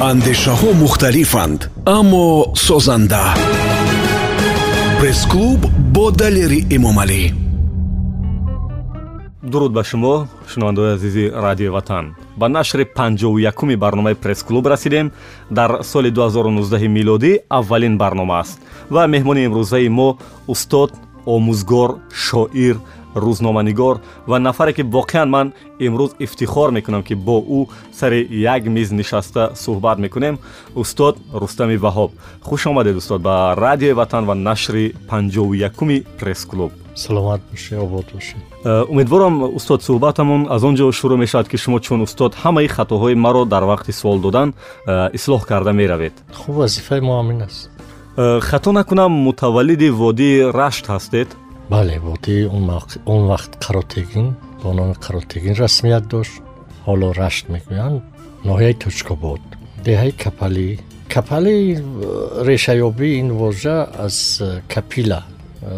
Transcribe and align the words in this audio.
андешаҳо 0.00 0.72
мухталифанд 0.82 1.70
аммо 1.84 2.54
созанда. 2.54 3.34
Пресс-клуб 5.00 5.60
бо 5.94 6.10
далери 6.10 6.60
эмомалӣ 6.76 7.22
дуруд 9.52 9.72
ба 9.72 9.84
шумо 9.84 10.14
шунавандаои 10.50 10.94
азизи 10.94 11.24
радиои 11.44 11.68
ватан. 11.76 12.14
Ба 12.36 12.48
нашри 12.48 12.84
панҷоу 12.84 13.38
якуми 13.50 13.76
барномаи 13.76 14.14
пресс-клуб 14.14 14.66
расидем 14.66 15.12
дар 15.50 15.82
соли 15.82 16.10
2019 16.10 16.88
милодӣ 16.88 17.32
аввалин 17.48 17.98
барнома 17.98 18.40
аст 18.40 18.58
ва 18.90 19.06
меҳмони 19.06 19.44
имрӯзаи 19.46 19.88
мо 19.88 20.18
устод 20.46 20.90
омӯзгор 21.26 21.90
шоир 22.12 22.76
рӯзноманигор 23.14 24.00
ва 24.26 24.38
нафаре 24.38 24.72
ки 24.72 24.82
воқеан 24.82 25.28
ман 25.28 25.52
имрӯз 25.78 26.12
ифтихор 26.18 26.70
мекунам 26.70 27.02
ки 27.02 27.14
бо 27.14 27.36
ӯ 27.40 27.68
сари 27.92 28.26
як 28.30 28.64
миз 28.64 28.90
нишаста 28.90 29.52
суҳбат 29.54 29.98
мекунем. 29.98 30.38
Устод 30.74 31.16
рустами 31.32 31.76
ваҳоб 31.76 32.10
хуш 32.42 32.66
омадед 32.66 32.96
устод 32.96 33.22
ба 33.22 33.54
радиои 33.56 33.92
ватан 33.92 34.24
ва 34.24 34.34
нашри 34.34 34.94
панҷоу 35.08 35.54
якуми 35.54 36.04
пресс-клуб. 36.18 36.72
Саломат 36.94 37.40
бошед 37.50 37.78
обод 37.78 38.06
бошед. 38.12 38.36
Э, 38.64 38.84
умедворам 38.88 39.42
устод 39.56 39.82
суҳбатамон 39.82 40.46
аз 40.50 40.62
он 40.62 40.74
ҷо 40.76 40.92
шурӯъ 40.92 41.16
мешавад 41.16 41.48
ки 41.48 41.56
шумо 41.56 41.80
чун 41.80 42.00
устод 42.02 42.32
ҳамаи 42.34 42.68
хатоҳои 42.68 43.14
маро 43.14 43.44
дар 43.44 43.62
вақти 43.62 43.92
суол 43.92 44.18
додан 44.20 44.54
э, 44.86 45.10
ислоҳ 45.14 45.46
карда 45.46 45.72
меравед. 45.72 46.12
Хуб 46.34 46.54
вазифаи 46.54 47.00
мо 47.00 47.12
ҳамин 47.20 47.42
аст. 47.46 47.70
Э, 48.16 48.40
хато 48.40 48.72
накунам 48.72 49.12
мутаваллиди 49.12 49.88
водии 49.90 50.50
рашт 50.52 50.86
ҳастед 50.86 51.28
бале 51.72 51.98
водии 51.98 52.44
он 52.44 53.22
вақт 53.32 53.52
қаротегин 53.64 54.34
бо 54.62 54.72
номи 54.74 54.92
қаротегин 54.92 55.54
расмият 55.54 56.06
дошт. 56.06 56.42
Ҳоло 56.86 57.12
рашт 57.20 57.48
мегӯянд 57.48 58.02
ноҳияи 58.44 58.74
точкобод 58.84 59.40
деҳаи 59.86 60.12
капалӣ 60.24 60.68
капалӣ 61.14 61.56
решаёбии 62.48 63.18
ин 63.22 63.28
вожа 63.40 63.88
аз 64.06 64.42
капила. 64.68 65.20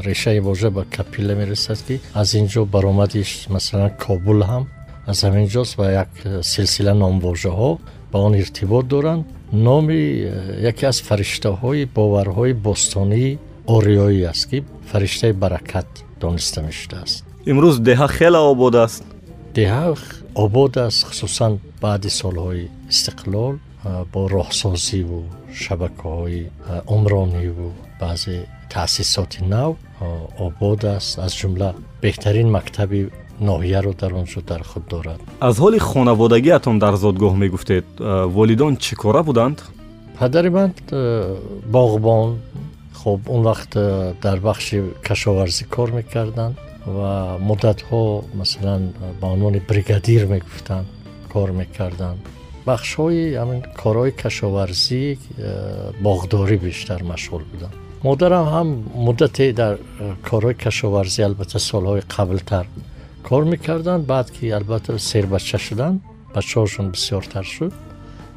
Решаи 0.09 0.41
вожа 0.41 0.71
ба 0.71 0.83
капила 0.97 1.35
мерасад 1.41 1.79
ки 1.87 2.01
аз 2.21 2.29
ин 2.35 2.47
ҷо 2.53 2.63
баромадиш 2.75 3.31
масалан 3.55 3.91
кобул 4.05 4.41
ҳам. 4.51 4.65
Аз 5.07 5.19
ҳамин 5.25 5.47
ҷост 5.55 5.75
ва 5.79 5.87
як 6.03 6.11
силсила 6.43 6.95
номвожаҳо 7.05 7.71
ба 8.11 8.19
он 8.27 8.35
иртибот 8.43 8.87
доранд. 8.89 9.25
Номи 9.53 10.01
яке 10.71 10.85
аз 10.87 10.99
фариштаҳои 11.09 11.89
боварҳои 11.97 12.53
бостонии 12.53 13.39
ориёӣ 13.67 14.25
аст 14.33 14.51
ки 14.51 14.65
фариштаи 14.91 15.33
баракат 15.33 15.87
дониста 16.21 16.63
мешудааст. 16.63 17.25
Имрӯз 17.47 17.77
деҳа 17.89 18.09
хеле 18.09 18.39
обод 18.53 18.75
аст? 18.75 19.05
Деҳа 19.55 19.97
обод 20.35 20.77
аст 20.77 21.01
хусусан 21.09 21.53
баъди 21.81 22.11
солҳои 22.21 22.69
истиқлол 22.93 23.55
бо 24.13 24.21
роҳсозиву 24.37 25.21
шабакаҳои 25.63 26.43
умрониву 26.97 27.69
баъзе 28.01 28.47
таъсисоти 28.73 29.41
нав 29.55 29.73
обод 30.39 30.85
аст. 30.97 31.19
Аз 31.19 31.33
ҷумла 31.41 31.71
беҳтарин 32.03 32.49
мактаби 32.57 33.01
ноҳияро 33.49 33.93
дар 34.01 34.13
он 34.21 34.27
ҷо 34.33 34.41
дар 34.51 34.63
худ 34.71 34.85
дорад. 34.93 35.21
Аз 35.41 35.55
ҳоли 35.63 35.79
хонаводагиатон 35.79 36.79
дар 36.79 36.95
зодгоҳ 37.05 37.35
мегуфтед 37.43 37.85
волидон 38.37 38.73
чӣ 38.85 38.95
кора 39.03 39.23
буданд? 39.29 39.59
Падари 40.19 40.51
ман 40.59 40.71
боғбон 41.77 42.29
хуб 42.95 43.29
он 43.29 43.43
вақт 43.43 43.73
э, 43.75 44.15
дар 44.23 44.41
бахши 44.41 44.95
кашоварзӣ 45.03 45.65
кор 45.65 45.91
мекарданд 45.93 46.57
ва 46.87 47.39
муддатҳо 47.39 48.25
масалан 48.35 48.93
ба 49.21 49.27
унвони 49.35 49.61
бригадир 49.61 50.27
мегуфтанд 50.27 50.87
кор 51.33 51.51
мекарданд. 51.51 52.21
Бахшҳои 52.67 53.37
ҳамин 53.41 53.61
корҳои 53.83 54.13
кашоварзӣ 54.23 55.03
э, 55.13 55.19
боғдорӣ 56.07 56.57
бештар 56.67 57.01
машғул 57.13 57.43
буданд. 57.53 57.75
Модарам 58.03 58.47
ҳам 58.55 58.69
муддате 59.07 59.53
дар 59.53 59.75
э, 59.77 60.15
корҳои 60.29 60.55
кашоварзӣ 60.65 61.21
албатта 61.29 61.59
солҳои 61.71 62.03
қаблтар 62.15 62.67
кор 63.29 63.43
мекарданд. 63.53 64.07
Баъд 64.13 64.31
ки 64.35 64.45
албатта 64.59 64.99
сербача 64.99 65.59
шуданд 65.59 66.01
бачаҳошон 66.35 66.87
бисёртар 66.95 67.45
шуд 67.55 67.73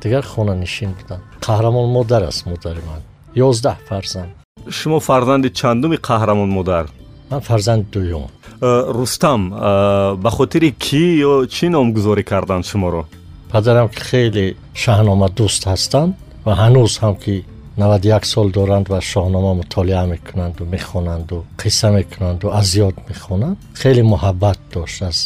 дигар 0.04 0.24
хонанишин 0.34 0.92
буданд. 1.00 1.24
Қаҳрамон 1.48 1.88
модар 1.98 2.24
аст 2.32 2.46
модари 2.52 2.82
ман. 2.90 3.02
Ёздаҳ 3.48 3.78
фарзанд 3.90 4.47
шумо 4.72 5.00
фарзанди 5.00 5.50
чандуми 5.50 5.98
қаҳрамон 5.98 6.50
модар 6.58 6.86
ман 7.30 7.42
фарзанди 7.42 7.88
дуюм. 7.92 8.28
Э, 8.62 8.92
рустам 8.92 9.54
э, 9.54 10.16
ба 10.16 10.30
хотири 10.30 10.72
кӣ 10.72 11.04
ё 11.30 11.46
чӣ 11.46 11.70
номгузорӣ 11.70 12.24
карданд 12.24 12.66
шуморо? 12.66 13.06
Падарам 13.52 13.90
ки 13.90 14.02
хеле 14.10 14.56
шаҳномадӯст 14.74 15.64
ҳастанд 15.72 16.12
ва 16.46 16.54
ҳанӯз 16.62 16.94
ҳам 17.02 17.16
ки 17.24 17.46
навадяк 17.78 18.26
сол 18.26 18.48
доранд 18.58 18.88
ва 18.90 19.00
шоҳнома 19.12 19.54
мутолиа 19.62 20.06
мекунанду 20.14 20.66
мехонанду 20.76 21.46
қисса 21.62 21.88
мекунанду 22.00 22.46
аз 22.60 22.68
ёд 22.88 22.96
мехонанд. 23.10 23.58
Хеле 23.82 24.04
муҳаббат 24.14 24.60
дошт 24.74 25.02
аз 25.10 25.18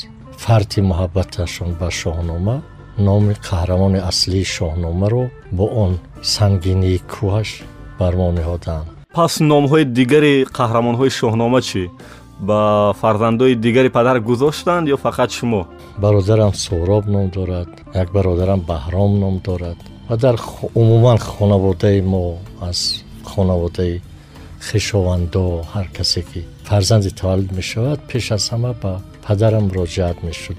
фарти 0.44 0.80
муҳаббаташон 0.92 1.72
ба 1.80 1.90
шоҳнома 2.02 2.58
номи 2.98 3.34
қаҳрамони 3.48 4.00
аслии 4.12 4.46
шоҳномаро 4.56 5.24
бо 5.58 5.66
он 5.84 5.92
сангинии 6.36 7.00
кӯҳаш 7.14 7.50
бар 8.00 8.14
мо 8.20 8.28
наҳоданд 8.40 9.01
пас 9.16 9.34
номҳои 9.52 9.84
дигари 9.98 10.34
қаҳрамонҳои 10.58 11.12
шоҳнома 11.20 11.60
чӣ? 11.70 11.84
Ба 12.50 12.60
фарзандои 13.02 13.54
дигари 13.66 13.90
падар 13.98 14.18
гузоштанд 14.30 14.86
ё 14.96 14.98
фақат 15.06 15.30
шумо? 15.38 15.62
Бародарам 16.04 16.54
сӯроб 16.64 17.06
ном 17.16 17.28
дорад 17.38 17.70
як 18.02 18.08
бародарам 18.16 18.62
баҳром 18.72 19.12
ном 19.24 19.36
дорад 19.48 19.78
ва 20.10 20.16
дар 20.24 20.36
умуман 20.82 21.18
хонаводаи 21.18 22.00
мо 22.14 22.24
аз 22.70 22.80
хонаводаи 23.32 24.02
хишовандо 24.68 25.46
ҳар 25.74 25.88
касе 25.98 26.22
ки 26.30 26.42
фарзанди 26.70 27.10
таваллуд 27.20 27.52
мешавад 27.60 28.00
пеш 28.10 28.26
аз 28.38 28.44
ҳама 28.52 28.72
ба 28.84 28.94
падарам 29.26 29.66
муроҷиат 29.70 30.18
мешуд 30.28 30.58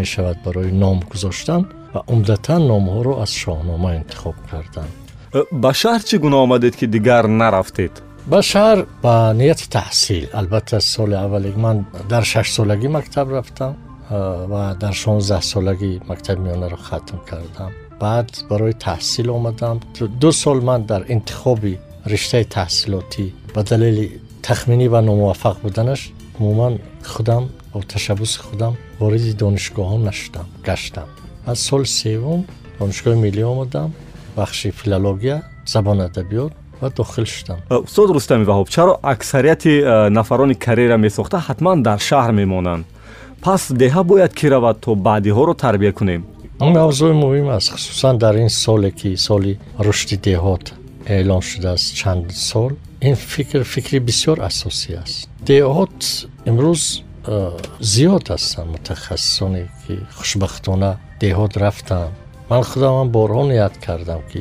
мешавад 0.00 0.36
барои 0.46 0.70
ном 0.82 0.98
гузоштан 1.12 1.62
ва 1.94 2.00
умдатан 2.12 2.62
номҳоро 2.72 3.12
аз 3.24 3.30
шоҳнома 3.42 3.90
интихоб 4.00 4.36
карданд 4.50 5.01
ба 5.32 5.70
шаҳр 5.80 6.02
чӣ 6.08 6.16
гуна 6.24 6.38
омадед 6.46 6.74
ки 6.80 6.86
дигар 6.94 7.24
нарафтед 7.40 7.94
ба 8.32 8.40
шаҳр 8.52 8.78
ба 9.04 9.14
нияти 9.40 9.66
таҳсил 9.78 10.24
албатта 10.40 10.78
соли 10.80 11.16
аввале 11.24 11.50
ман 11.64 11.76
дар 12.12 12.24
шашсолагӣ 12.32 12.88
мактаб 12.98 13.26
рафтам 13.36 13.72
ва 14.52 14.62
дар 14.82 14.94
шонздаҳсолагӣ 15.02 15.92
мактаби 16.10 16.40
миёнаро 16.46 16.78
хатм 16.88 17.18
кардам 17.30 17.70
баъд 18.02 18.28
барои 18.50 18.74
таҳсил 18.86 19.28
омадам 19.38 19.76
ду 20.22 20.30
сол 20.42 20.58
ман 20.68 20.80
дар 20.90 21.02
интихоби 21.14 21.74
риштаи 22.12 22.44
таҳсилотӣ 22.56 23.26
ба 23.54 23.60
далели 23.70 24.06
тахминӣ 24.46 24.86
ва 24.94 25.00
номуваффақ 25.08 25.56
буданаш 25.64 26.00
умуман 26.38 26.74
худам 27.12 27.44
бо 27.72 27.78
ташаббуси 27.94 28.38
худам 28.46 28.72
вориди 29.00 29.32
донишгоҳҳо 29.42 29.96
нашудам 30.08 30.46
гаштам 30.68 31.08
аз 31.50 31.58
соли 31.68 31.88
севум 32.00 32.40
донишгоҳи 32.78 33.18
миллӣ 33.24 33.42
омадам 33.52 33.90
бахши 34.36 34.70
филология 34.70 35.42
забони 35.66 36.02
адабиёт 36.02 36.52
ва 36.80 36.90
дохил 36.90 37.26
шудам. 37.26 37.58
Э, 37.70 37.76
устод 37.76 38.10
рустами 38.10 38.44
ваҳоб 38.44 38.68
чаро 38.68 38.98
аксарияти 39.02 39.80
э, 39.80 40.08
нафарони 40.08 40.54
карьера 40.54 40.96
месохта 40.96 41.38
ҳатман 41.48 41.82
дар 41.82 41.98
шаҳр 41.98 42.32
мемонанд? 42.32 42.84
Пас 43.40 43.70
деҳа 43.70 44.02
бояд 44.04 44.32
ки 44.34 44.46
равад 44.46 44.80
то 44.80 44.94
баъдиҳоро 44.94 45.54
тарбия 45.54 45.92
кунем? 45.92 46.22
Ин 46.60 46.72
мавзӯи 46.78 47.14
муҳим 47.24 47.48
аст 47.56 47.68
хусусан 47.72 48.18
дар 48.18 48.34
ин 48.36 48.48
соле 48.48 48.90
ки 48.90 49.16
соли 49.16 49.58
рушди 49.78 50.16
деҳот 50.16 50.64
эълон 51.06 51.42
шудааст 51.50 51.94
чанд 51.94 52.32
сол 52.32 52.72
ин 53.00 53.14
фикр 53.14 53.62
фикри 53.64 53.98
бисёр 53.98 54.38
асосӣ 54.48 54.90
аст. 55.02 55.28
Деҳот 55.48 55.98
имрӯз 56.50 56.82
э, 57.26 57.50
зиёд 57.80 58.24
ҳастанд 58.34 58.68
мутахассисоне 58.74 59.62
ки 59.82 59.94
хушбахтона 60.16 60.90
деҳот 61.20 61.52
рафтанд 61.62 62.12
ман 62.52 62.62
худамам 62.70 63.08
борҳо 63.16 63.42
ният 63.52 63.74
кардам 63.86 64.20
ки 64.30 64.40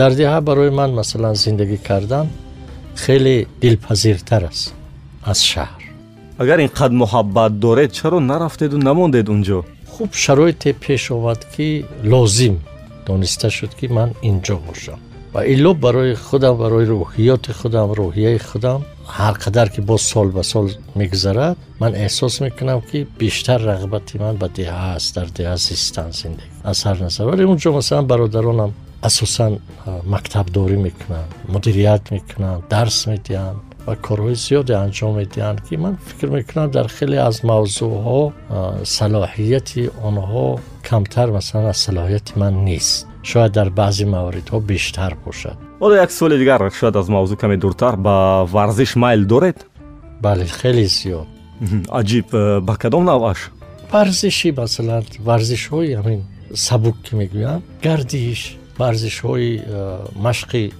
дар 0.00 0.12
деҳа 0.20 0.38
барои 0.48 0.70
ман 0.80 0.90
масалан 1.00 1.34
зиндагӣ 1.44 1.78
кардан 1.88 2.26
хеле 3.02 3.36
дилпазиртар 3.62 4.42
аст 4.50 4.74
аз 5.32 5.40
шаҳр. 5.52 5.82
Агар 6.42 6.58
ин 6.64 6.70
қад 6.78 6.92
муҳаббат 7.02 7.52
доред 7.64 7.90
чаро 7.98 8.18
нарафтеду 8.30 8.76
намондед 8.88 9.26
он 9.34 9.40
ҷо 9.48 9.58
хуб 9.92 10.10
шароите 10.24 10.70
пеш 10.84 11.02
омад 11.16 11.40
ки 11.52 11.68
лозим 12.12 12.56
дониста 13.06 13.48
шуд 13.56 13.72
ки 13.78 13.86
ман 13.96 14.10
ин 15.34 15.42
ҷо 15.42 15.42
бошам 15.42 15.42
ва 15.42 15.46
илло 15.46 15.74
барои 15.74 16.14
худам 16.14 16.56
барои 16.56 16.86
рӯҳиёти 16.86 17.52
худам 17.52 17.92
рӯҳияи 17.92 18.38
худам 18.38 18.84
ҳар 19.06 19.34
қадар 19.44 19.68
ки 19.74 19.80
боз 19.80 20.02
сол 20.02 20.30
ба 20.30 20.42
сол 20.42 20.70
мегузарад 20.94 21.56
ман 21.80 21.92
эҳсос 21.94 22.40
мекунам 22.40 22.80
ки 22.80 23.06
бештар 23.18 23.60
рағбати 23.60 24.18
ман 24.18 24.36
ба 24.36 24.48
деҳа 24.48 24.94
аст 24.96 25.14
дар 25.14 25.28
деҳа 25.38 25.56
зистан 25.56 26.12
зиндагӣ 26.12 26.50
аз 26.64 26.86
ҳар 26.86 26.98
назар 27.00 27.26
вале 27.26 27.44
унҷо 27.44 27.72
масалан 27.72 28.06
бародаронам 28.06 28.72
асосан 29.02 29.58
мактабдорӣ 30.04 30.76
мекунанд 30.76 31.30
мудирият 31.48 32.10
мекунанд 32.10 32.62
дарс 32.70 33.06
медиҳанд 33.06 33.58
ва 33.86 33.94
корҳои 34.06 34.36
зиёде 34.46 34.74
анҷом 34.84 35.12
медиҳанд 35.20 35.58
ки 35.66 35.76
ман 35.76 35.94
фикр 36.08 36.28
мекунам 36.38 36.70
дар 36.70 36.86
хеле 36.96 37.18
аз 37.28 37.36
мавзӯъҳо 37.50 38.22
салоҳияти 38.84 39.82
онҳо 40.08 40.46
камтар 40.88 41.28
масалан 41.30 41.66
аз 41.72 41.78
салоҳияти 41.86 42.32
ман 42.42 42.54
нест 42.64 43.13
шояд 43.30 43.52
дар 43.52 43.68
баъзе 43.70 44.06
мавридҳо 44.14 44.58
бештар 44.60 45.12
бошад. 45.24 45.56
Ҳоло 45.80 45.94
як 46.04 46.10
суоли 46.12 46.36
дигар 46.42 46.60
шояд 46.78 46.96
аз 46.96 47.08
мавзӯъ 47.08 47.36
каме 47.36 47.56
дуртар 47.56 47.94
ба 48.06 48.44
варзиш 48.54 48.96
майл 49.02 49.22
доред? 49.32 49.58
Бале 50.24 50.46
хеле 50.58 50.86
зиёд. 50.98 51.28
Аҷиб 52.00 52.28
э, 52.32 52.60
ба 52.60 52.74
кадом 52.76 53.04
навъаш? 53.04 53.40
Варзиши 53.92 54.50
масалан 54.60 55.04
варзишҳои 55.28 55.96
ҳамин 55.98 56.20
сабук 56.66 56.96
ки 57.04 57.12
мегӯям 57.20 57.60
гардиш 57.86 58.40
варзишҳои 58.80 59.50
э, 59.60 59.98
машқи 60.26 60.72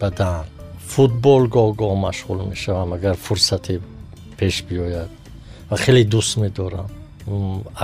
бадан. 0.00 0.44
Футбол 0.92 1.42
гоҳ-гоҳ 1.56 1.94
машғул 2.06 2.38
мешавам 2.52 2.92
агар 2.92 3.16
фурсате 3.26 3.80
пеш 4.38 4.64
биёяд. 4.68 5.10
Ва 5.70 5.76
хеле 5.84 6.02
дӯст 6.04 6.32
медорам. 6.42 6.88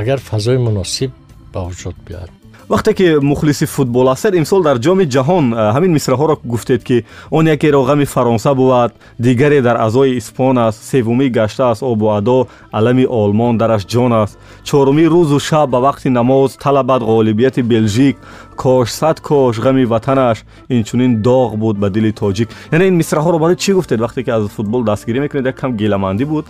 Агар 0.01 0.19
фазои 0.31 0.59
муносиб 0.67 1.11
ба 1.53 1.61
вуҷуд 1.69 1.97
биёяд 2.07 2.36
вақте 2.69 2.95
ки 2.95 3.17
мухлиси 3.23 3.67
футбол 3.67 4.09
ҳастед 4.09 4.35
имсол 4.35 4.63
дар 4.63 4.77
ҷоми 4.79 5.07
ҷаҳон 5.15 5.55
ҳамин 5.75 5.93
мисраҳоро 5.99 6.35
гуфтед 6.45 6.83
ки 6.85 7.05
он 7.31 7.47
якеро 7.47 7.81
ғами 7.87 8.05
фаронса 8.05 8.55
буд 8.55 8.93
дигаре 9.19 9.63
дар 9.63 9.77
аъзои 9.77 10.17
испон 10.19 10.59
аст 10.59 10.83
севумӣ 10.91 11.29
гаштааст 11.31 11.83
обу 11.83 12.07
адо 12.19 12.49
алами 12.73 13.07
олмон 13.07 13.59
дараш 13.59 13.83
ҷон 13.87 14.13
аст. 14.23 14.39
Чорумӣ 14.65 15.07
рӯзу 15.15 15.39
шаб 15.41 15.71
ба 15.71 15.79
вақти 15.79 16.09
намоз 16.09 16.57
талабад 16.57 17.03
ғолибияти 17.03 17.63
белжик 17.63 18.17
кош 18.57 18.91
сад 18.91 19.21
кош 19.21 19.59
ғами 19.59 19.85
ватанаш 19.85 20.39
инчунин 20.69 21.23
доғ 21.23 21.57
буд 21.57 21.77
ба 21.79 21.89
дили 21.91 22.13
тоҷик. 22.13 22.49
Яъне 22.73 22.89
ин 22.89 22.97
мисраҳоро 23.01 23.39
барои 23.39 23.57
чӣ 23.57 23.73
гуфтед 23.75 24.01
вақте 24.01 24.25
ки 24.25 24.31
аз 24.31 24.43
футбол 24.57 24.83
дастгирӣ 24.83 25.21
мекунед 25.21 25.47
як 25.47 25.57
кам 25.61 25.77
гиламандӣ 25.77 26.25
буд 26.25 26.47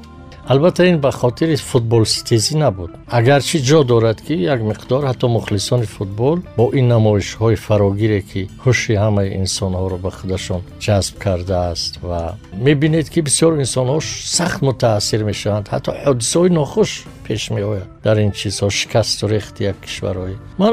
албатта 0.49 0.87
ин 0.87 1.01
ба 1.01 1.11
хотири 1.11 1.57
футболситезӣ 1.57 2.57
набуд. 2.57 2.91
Агарчи 3.11 3.59
ҷо 3.69 3.85
дорад 3.85 4.19
ки 4.27 4.35
як 4.55 4.61
миқдор 4.61 5.03
ҳатто 5.09 5.27
мухлисони 5.29 5.87
футбол 5.87 6.39
бо 6.57 6.71
ин 6.79 6.87
намоишҳои 6.95 7.57
фарогире 7.67 8.21
ки 8.31 8.49
ҳуши 8.65 8.95
ҳамаи 9.05 9.35
инсонҳоро 9.43 9.99
ба 10.05 10.11
худашон 10.11 10.63
ҷазб 10.85 11.15
кардааст 11.25 11.93
ва 12.09 12.21
мебинед 12.67 13.07
ки 13.13 13.21
бисёр 13.29 13.53
инсонҳо 13.65 13.99
сахт 14.39 14.61
мутаассир 14.69 15.21
мешаванд. 15.31 15.67
Ҳатто 15.75 15.91
ҳодисаҳои 16.05 16.51
нохуш 16.61 16.91
пеш 17.27 17.43
меояд 17.51 17.89
дар 18.05 18.17
ин 18.25 18.31
чизҳо 18.39 18.69
шикасту 18.71 19.25
рехти 19.29 19.63
як 19.73 19.77
кишварҳои. 19.85 20.37
Ман 20.59 20.73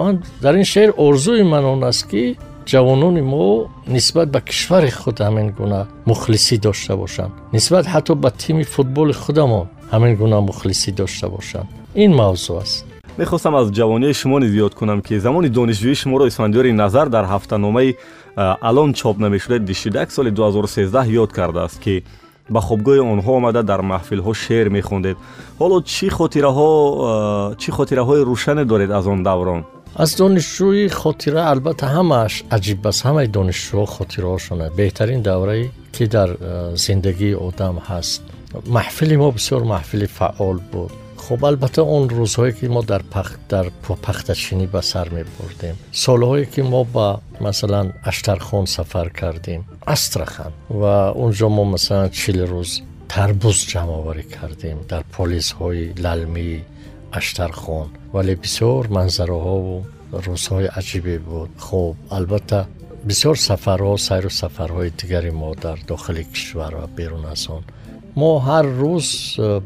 ман 0.00 0.14
дар 0.44 0.54
ин 0.60 0.64
шеър 0.64 0.90
орзуи 1.06 1.42
ман 1.42 1.64
он 1.64 1.84
аст 1.90 2.04
ки 2.10 2.36
ҷавонони 2.66 3.22
мо 3.22 3.68
нисбат 3.86 4.28
ба 4.34 4.40
кишвари 4.40 4.90
худ 4.90 5.16
ҳамин 5.26 5.48
гуна 5.58 5.86
мухлисӣ 6.06 6.56
дошта 6.58 6.96
бошанд. 6.96 7.32
Нисбат 7.52 7.86
ҳатто 7.86 8.14
ба 8.14 8.30
тими 8.30 8.64
футболи 8.64 9.12
худамон 9.12 9.66
ҳамин 9.92 10.16
гуна 10.16 10.40
мухлисӣ 10.40 10.90
дошта 11.00 11.28
бошанд. 11.28 11.68
Ин 11.94 12.10
мавзӯъ 12.20 12.58
аст. 12.62 12.84
Мехостам 13.18 13.54
аз 13.54 13.68
ҷавонии 13.78 14.12
шумо 14.20 14.38
низ 14.38 14.52
ёд 14.66 14.74
кунам 14.74 15.00
ки 15.06 15.18
замони 15.18 15.48
донишҷӯи 15.48 15.94
шуморо 16.02 16.24
исфандиёри 16.26 16.72
назар 16.72 17.08
дар 17.08 17.24
ҳафтаномаи 17.32 17.96
алон 18.68 18.92
чоп 18.94 19.16
намешуда 19.18 19.58
дишидак 19.58 20.10
соли 20.12 20.30
2013 20.30 21.08
ёд 21.22 21.30
кардааст 21.32 21.78
ки 21.84 22.04
ба 22.50 22.60
хобгоҳи 22.60 23.00
онҳо 23.14 23.30
омада 23.38 23.62
дар 23.62 23.80
маҳфилҳо 23.92 24.32
шеър 24.34 24.68
мехондед. 24.78 25.16
Ҳоло 25.60 25.76
чӣ 25.92 26.08
хотираҳо 26.18 26.70
чӣ 27.60 27.70
хотираҳои 27.76 28.22
рӯшане 28.30 28.64
доред 28.64 28.90
аз 28.90 29.06
он 29.06 29.22
даврон 29.22 29.64
аз 29.94 30.10
донишҷӯи 30.20 30.88
хотира 31.00 31.42
албатта 31.52 31.86
ҳамааш 31.96 32.34
аҷиб 32.56 32.86
аст 32.90 33.00
ҳамаи 33.06 33.28
донишҷӯҳо 33.36 33.86
хотираҳошонад 33.96 34.70
беҳтарин 34.80 35.20
даврае 35.28 35.70
ки 35.94 36.04
дар 36.16 36.30
э, 36.34 36.38
зиндагии 36.84 37.34
одам 37.48 37.76
ҳаст 37.88 38.22
маҳфили 38.76 39.16
мо 39.22 39.28
бисёр 39.36 39.62
маҳфили 39.74 40.06
фаъол 40.18 40.58
буд 40.72 40.92
хуб 41.24 41.40
албатта 41.50 41.82
он 41.96 42.02
рӯзҳое 42.18 42.52
ки 42.58 42.66
мо 42.74 42.82
дар 42.90 43.02
пахтачинӣ 44.06 44.66
ба 44.74 44.80
сар 44.90 45.06
мебурдем 45.16 45.76
солҳое 46.04 46.44
ки 46.52 46.60
мо 46.72 46.82
ба 46.94 47.08
масалан 47.46 47.86
аштархон 48.10 48.66
сафар 48.76 49.08
кардем 49.20 49.60
астрахан 49.94 50.52
ва 50.80 50.96
унҷо 51.24 51.48
мо 51.56 51.64
масалан 51.74 52.10
чил 52.20 52.38
рӯз 52.52 52.70
тарбуз 53.12 53.58
ҷамъоварӣ 53.72 54.24
кардем 54.36 54.78
дар 54.90 55.02
полисҳои 55.16 55.84
лалмии 56.04 56.64
аштархон 57.18 57.88
вале 58.14 58.34
бисёр 58.44 58.82
манзараҳову 58.96 59.76
рӯзҳои 60.26 60.68
аҷибе 60.78 61.16
буд 61.28 61.50
хуб 61.66 61.94
албатта 62.16 62.60
бисёр 63.08 63.36
сафарҳо 63.48 63.96
сайру 64.08 64.30
сафарҳои 64.42 64.90
дигари 65.00 65.30
мо 65.40 65.50
дар 65.64 65.78
дохили 65.90 66.24
кишвар 66.32 66.72
ва 66.80 66.86
берун 66.98 67.24
аз 67.34 67.42
он 67.56 67.62
мо 68.20 68.32
ҳар 68.48 68.66
рӯз 68.80 69.08
э, 69.38 69.60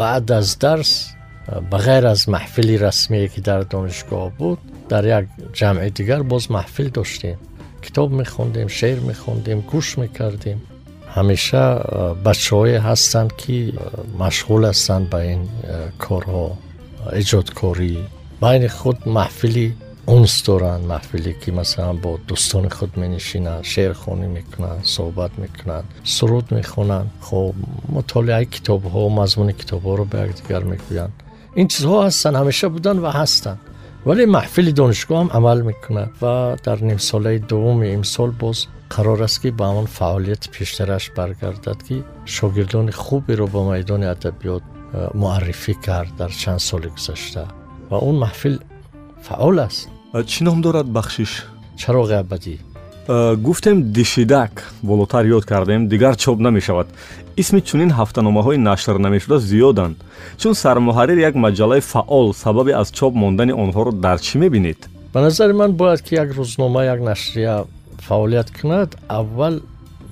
баъд 0.00 0.30
аз 0.38 0.48
дарс 0.62 0.92
э, 1.48 1.60
ба 1.70 1.78
ғайр 1.86 2.04
аз 2.14 2.20
маҳфили 2.34 2.76
расмие 2.86 3.28
ки 3.32 3.40
дар 3.48 3.60
донишгоҳ 3.72 4.26
буд 4.38 4.58
дар 4.90 5.04
як 5.18 5.24
ҷамъи 5.58 5.90
дигар 5.98 6.22
боз 6.32 6.44
маҳфил 6.56 6.88
доштем 6.98 7.36
китоб 7.84 8.08
мехондем 8.20 8.68
шеър 8.78 8.98
мехондем 9.10 9.58
гӯш 9.70 9.88
мекардем 10.02 10.58
ҳамеша 11.16 11.64
э, 11.76 12.14
бачаҳое 12.26 12.78
ҳастанд 12.88 13.30
ки 13.40 13.56
машғул 14.22 14.62
ҳастанд 14.70 15.04
ба 15.12 15.20
ин 15.34 15.42
корҳо 16.04 16.46
эҷодкорӣ 17.20 17.94
байни 18.44 18.68
худ 18.78 18.98
маҳфили 19.18 19.66
унс 20.14 20.34
доранд 20.46 20.84
маҳфиле 20.92 21.32
ки 21.42 21.50
масалан 21.60 21.96
бо 22.04 22.10
дӯстони 22.28 22.70
худ 22.76 22.92
менишинанд 23.02 23.64
шеърхонӣ 23.72 24.26
мекунанд 24.38 24.82
суҳбат 24.94 25.32
мекунанд 25.44 25.86
суруд 26.16 26.46
мехонанд 26.58 27.08
хоб 27.26 27.54
мутолиаи 27.96 28.46
китобҳо 28.54 29.02
мазмуни 29.20 29.54
китобҳоро 29.60 30.04
ба 30.12 30.16
якдигар 30.26 30.62
мегӯянд 30.72 31.14
ин 31.60 31.66
чизҳо 31.72 31.96
ҳастанд 32.06 32.36
ҳамеша 32.40 32.66
буданд 32.76 32.98
ва 33.04 33.10
ҳастанд 33.20 33.60
вале 34.08 34.24
маҳфили 34.36 34.72
донишгоҳ 34.80 35.18
ҳам 35.20 35.30
амал 35.38 35.58
мекунад 35.70 36.10
ва 36.22 36.34
дар 36.66 36.78
нимсолаи 36.90 37.38
дуввуми 37.50 37.86
имсол 37.98 38.30
боз 38.42 38.58
қарор 38.94 39.20
аст 39.22 39.38
ки 39.42 39.50
ба 39.50 39.64
ҳамон 39.70 39.86
фаъолияти 39.86 40.50
пештараш 40.50 41.04
баргардад 41.16 41.82
ки 41.86 41.96
шогирдони 42.26 42.92
хуберо 42.92 43.46
ба 43.46 43.60
майдони 43.70 44.06
адабиёт 44.14 44.62
муаррифӣ 45.14 45.74
кард 45.86 46.12
дар 46.16 46.30
чанд 46.30 46.60
соли 46.60 46.88
гузашта. 46.88 47.48
Ва 47.90 47.98
он 47.98 48.16
маҳфил 48.24 48.60
фаъол 49.26 49.58
аст. 49.66 49.88
Чӣ 50.30 50.44
ном 50.44 50.62
дорад 50.62 50.86
бахшиш? 50.86 51.32
Чароғи 51.80 52.16
абадӣ. 52.22 52.58
Гуфтем 53.46 53.92
дишидак 53.92 54.72
болотар 54.82 55.24
ёд 55.26 55.44
кардем 55.44 55.88
дигар 55.88 56.16
чоп 56.16 56.38
намешавад. 56.40 56.88
Исми 57.36 57.60
чунин 57.60 57.90
ҳафтаномаҳои 57.90 58.56
нашр 58.56 58.96
намешуда 58.98 59.38
зиёданд. 59.38 59.96
Чун 60.38 60.54
сармуҳаррир 60.54 61.18
як 61.28 61.34
маҷаллаи 61.34 61.80
фаъол 61.80 62.34
сабаби 62.34 62.72
аз 62.72 62.88
чоп 62.92 63.14
мондани 63.14 63.52
онҳоро 63.52 63.92
дар 63.92 64.18
чӣ 64.18 64.38
мебинед? 64.38 64.78
Ба 65.12 65.20
назари 65.20 65.52
ман 65.52 65.72
бояд 65.72 66.00
ки 66.02 66.14
як 66.14 66.28
рӯзнома 66.38 66.84
як 66.84 67.00
нашрия 67.00 67.64
фаъолият 68.06 68.48
кунад 68.58 68.90
аввал 69.20 69.56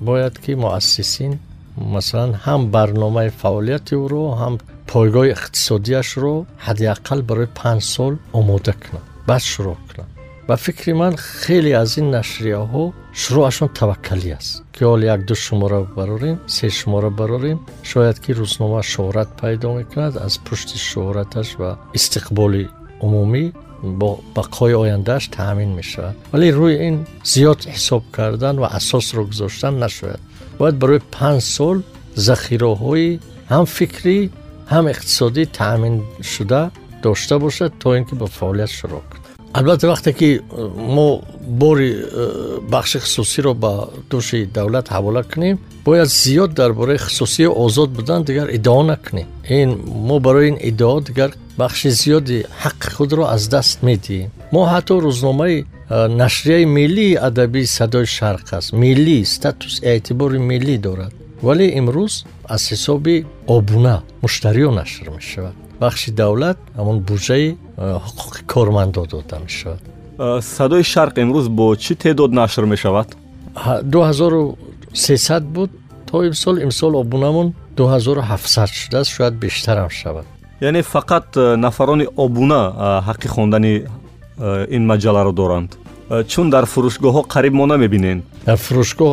бояд 0.07 0.35
ки 0.43 0.51
муассисин 0.63 1.33
масалан 1.77 2.33
ҳам 2.45 2.61
барномаи 2.75 3.29
фаъолияти 3.41 3.95
ӯро 4.03 4.23
ҳам 4.41 4.53
пойгоҳи 4.91 5.33
иқтисодиашро 5.35 6.33
ҳадди 6.65 6.85
ақал 6.95 7.19
барои 7.29 7.49
панҷ 7.59 7.81
сол 7.95 8.13
омода 8.39 8.73
кунад 8.81 9.05
баъд 9.29 9.43
шурӯъ 9.51 9.75
кунад 9.87 10.09
ба 10.47 10.55
фикри 10.65 10.93
ман 11.01 11.13
хеле 11.41 11.71
аз 11.83 11.91
ин 11.99 12.07
нашрияҳо 12.17 12.83
шурӯъашон 13.21 13.69
таваккалӣ 13.79 14.29
аст 14.39 14.53
ки 14.73 14.81
ҳол 14.89 15.01
якду 15.15 15.33
шумора 15.45 15.79
барорем 15.97 16.37
се 16.55 16.65
шумора 16.79 17.09
барорем 17.19 17.59
шояд 17.91 18.17
ки 18.23 18.31
рӯзномааш 18.39 18.87
шӯҳрат 18.93 19.29
пайдо 19.41 19.67
мекунад 19.79 20.13
аз 20.25 20.33
пушти 20.45 20.77
шӯҳраташ 20.89 21.49
ва 21.61 21.71
истиқболи 21.97 22.63
умумӣ 23.05 23.45
бо 23.83 24.19
бақои 24.35 24.73
ояндааш 24.83 25.23
таъмин 25.37 25.71
мешавад 25.79 26.15
вале 26.31 26.47
рӯи 26.59 26.75
ин 26.87 26.95
зиёд 27.31 27.59
ҳисоб 27.75 28.03
кардан 28.15 28.55
ва 28.59 28.67
асосро 28.79 29.23
гузоштан 29.31 29.73
нашояд 29.85 30.21
бояд 30.59 30.75
барои 30.81 31.01
панҷ 31.15 31.41
сол 31.55 31.77
захираҳои 32.27 33.19
ҳам 33.51 33.65
фикрӣ 33.77 34.17
ҳам 34.71 34.85
иқтисодӣ 34.93 35.43
таъминшуда 35.59 36.61
дошта 37.03 37.35
бошад 37.45 37.71
то 37.81 37.89
ин 37.97 38.03
ки 38.07 38.15
ба 38.21 38.27
фаъолият 38.37 38.71
шурӯъ 38.77 39.01
кунад 39.09 39.14
албатта 39.55 39.87
вақте 39.87 40.13
ки 40.13 40.41
э, 40.41 40.69
мо 40.75 41.23
бори 41.39 41.95
э, 41.95 42.59
бахши 42.61 42.99
хусусиро 42.99 43.53
ба 43.53 43.89
дӯши 44.09 44.45
давлат 44.45 44.89
ҳавола 44.89 45.23
кунем 45.23 45.59
бояд 45.85 46.09
зиёд 46.09 46.53
дар 46.53 46.73
бораи 46.73 46.97
хусусии 46.97 47.45
озод 47.47 47.89
будан 47.91 48.23
дигар 48.25 48.49
иддао 48.49 48.83
накунем. 48.83 49.27
Ин 49.49 49.79
мо 49.85 50.19
барои 50.19 50.49
ин 50.49 50.57
иддао 50.61 50.99
дигар 50.99 51.31
бахши 51.57 51.89
зиёди 51.89 52.45
ҳаққи 52.63 52.89
худро 52.95 53.23
аз 53.35 53.47
даст 53.47 53.81
медиҳем. 53.81 54.29
Мо 54.51 54.65
ҳатто 54.65 54.99
рӯзномаи 54.99 55.65
э, 55.89 56.07
нашрияи 56.07 56.65
миллии 56.65 57.15
адабии 57.15 57.65
садои 57.65 58.05
шарқ 58.05 58.53
аст. 58.57 58.73
Миллӣ 58.73 59.23
статус 59.25 59.79
эътибори 59.81 60.37
миллӣ 60.37 60.77
дорад. 60.77 61.13
Вале 61.41 61.67
имрӯз 61.79 62.13
аз 62.55 62.61
ҳисоби 62.71 63.25
обуна 63.47 64.03
муштариё 64.21 64.69
нашр 64.79 65.09
мешавад. 65.15 65.55
Бахши 65.79 66.11
давлат 66.11 66.57
ҳамон 66.77 66.97
буҷаи 67.09 67.55
ҳуқуқи 67.77 68.41
кормандо 68.53 69.05
дода 69.05 69.39
мешавад 69.39 69.79
э, 70.17 70.41
садои 70.41 70.83
шарқ 70.83 71.15
имрӯз 71.23 71.47
бо 71.49 71.75
чӣ 71.75 71.95
теъдод 71.95 72.31
нашр 72.31 72.65
мешавад? 72.65 73.07
2300 73.83 75.43
буд 75.55 75.71
то 76.09 76.23
имсол 76.23 76.57
имсол 76.57 76.95
обунамон 76.95 77.53
2700 77.77 78.73
шудааст 78.73 79.11
шояд 79.11 79.33
бештарам 79.35 79.89
шавад. 79.89 80.25
Яъне 80.61 80.81
фақат 80.81 81.35
э, 81.35 81.55
нафарони 81.55 82.07
обуна 82.15 83.03
ҳаққи 83.07 83.27
хондани 83.27 83.83
ин 84.69 84.85
маҷаларо 84.85 85.31
доранд. 85.31 85.77
Чун 86.27 86.49
дар 86.49 86.65
фурӯшгоҳҳо 86.65 87.21
қариб 87.33 87.53
мо 87.59 87.65
намебинем 87.65 88.23
дар 88.45 88.57
фурӯшгоҳ 88.65 89.11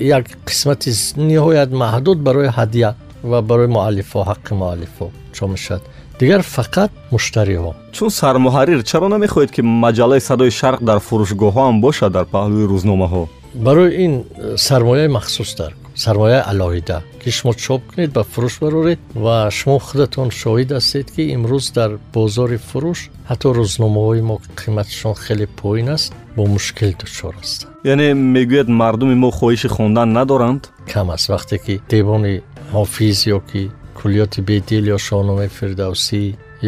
як 0.00 0.24
қисмати 0.48 0.90
ниҳоят 1.30 1.70
маҳдуд 1.82 2.18
барои 2.26 2.48
ҳадя 2.58 2.90
ва 3.30 3.38
барои 3.50 3.68
муаллифҳо 3.76 4.20
ҳаққи 4.30 4.52
муаллифҳо 4.62 5.06
чоп 5.36 5.48
мешавад 5.56 5.82
дигар 6.20 6.42
фақат 6.56 6.90
муштариҳо. 7.14 7.72
Чун 7.96 8.10
сармуҳаррир 8.20 8.80
чаро 8.90 9.08
намехоҳед 9.14 9.50
ки 9.54 9.62
маҷалаи 9.84 10.20
садои 10.28 10.50
шарқ 10.60 10.80
дар 10.88 10.98
фурӯшгоҳҳо 11.06 11.62
ҳам 11.68 11.76
бошад 11.86 12.10
дар 12.16 12.26
паҳлӯи 12.34 12.64
рӯзномаҳо? 12.72 13.22
Барои 13.66 13.90
ин 14.04 14.12
э, 14.20 14.56
сармояи 14.66 15.08
махсус 15.16 15.50
дар 15.60 15.72
сармояи 16.04 16.42
алоҳида 16.52 16.98
ки 17.22 17.30
шумо 17.36 17.52
чоп 17.64 17.80
кунед 17.90 18.10
ба 18.16 18.22
фурӯш 18.32 18.54
бароред 18.64 19.00
ва 19.24 19.36
шумо 19.58 19.78
худатон 19.86 20.28
шоҳид 20.40 20.70
ҳастед 20.76 21.06
ки 21.14 21.22
имрӯз 21.36 21.66
дар 21.78 21.90
бозори 22.14 22.58
фурӯш 22.68 23.00
ҳатто 23.30 23.48
рӯзномаҳои 23.58 24.22
мо 24.30 24.36
қиматашон 24.60 25.14
хеле 25.24 25.46
поин 25.60 25.88
аст 25.96 26.08
бо 26.36 26.42
мушкил 26.54 26.92
дучор 27.00 27.34
ҳастанд. 27.40 27.72
Яъне 27.92 28.08
мегӯяд 28.34 28.68
мардуми 28.80 29.16
мо 29.22 29.30
хоҳиши 29.38 29.68
хондан 29.76 30.08
надоранд? 30.18 30.62
Кам 30.92 31.08
аст. 31.14 31.26
Вақте 31.34 31.56
ки 31.64 31.74
девони 31.94 32.34
ҳофиз 32.74 33.18
ё 33.36 33.38
ки 33.50 33.62
куллиёти 34.06 34.40
бедил 34.40 34.84
ё 34.94 34.98
шоҳномаи 35.08 35.48
фирдавсӣ 35.58 36.22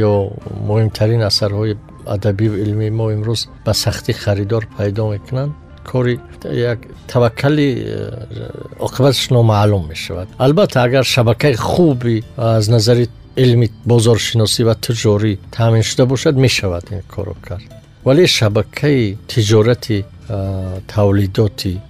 ё 0.09 0.13
муҳимтарин 0.69 1.23
асарҳои 1.31 1.73
адабиву 2.15 2.57
илмии 2.65 2.91
мо 2.99 3.07
имрӯз 3.17 3.41
ба 3.67 3.73
сахтӣ 3.83 4.13
харидор 4.23 4.63
пайдо 4.77 5.03
мекунанд 5.15 5.53
кори 5.91 6.15
як 6.73 6.81
таваккали 7.13 7.69
э, 7.79 7.87
оқибаташ 8.87 9.27
номаълум 9.37 9.85
мешавад 9.93 10.29
албатта 10.47 10.79
агар 10.87 11.05
шабакаи 11.15 11.55
хуби 11.55 12.17
аз 12.37 12.69
назари 12.75 13.05
илми 13.45 13.69
бозоршиносӣ 13.91 14.63
ва 14.69 14.75
тиҷорӣ 14.87 15.33
таъмин 15.57 15.85
шуда 15.89 16.05
бошад 16.13 16.35
мешавад 16.47 16.85
ин 16.95 17.03
корро 17.15 17.37
кард 17.47 17.69
вале 18.07 18.25
шабакаи 18.39 19.17
тиҷорати 19.33 19.99
э, 20.05 20.07
тавлидоти 20.93 21.75
э, 21.79 21.81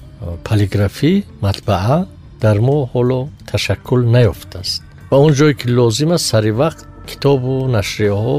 полиграфӣ 0.47 1.13
матбаа 1.45 1.97
дар 2.43 2.57
мо 2.67 2.79
ҳоло 2.93 3.21
ташаккул 3.51 4.01
наёфтааст 4.17 4.83
ва 5.11 5.17
он 5.17 5.33
ҷое 5.33 5.55
ки 5.55 5.67
лозим 5.79 6.13
аст 6.13 6.27
сари 6.27 6.51
вақт 6.51 6.87
китобу 7.07 7.67
нашриёҳо 7.77 8.37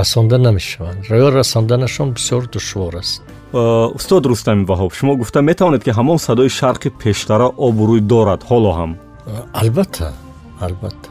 расонда 0.00 0.38
намешаванд. 0.38 1.04
Ё 1.10 1.30
расонданашон 1.30 2.08
бисёр 2.16 2.42
душвор 2.48 2.96
аст. 2.96 3.22
Устод 3.52 4.26
рустами 4.26 4.64
ваҳоб 4.64 4.92
шумо 4.94 5.16
гуфта 5.16 5.40
метавонед 5.42 5.84
ки 5.84 5.90
ҳамон 5.90 6.18
садои 6.18 6.48
шарқи 6.48 6.88
пештара 7.02 7.48
обрӯй 7.66 8.00
дорад 8.00 8.42
ҳоло 8.50 8.70
ҳам? 8.78 8.92
Албатта 9.52 10.12
албатта. 10.60 11.08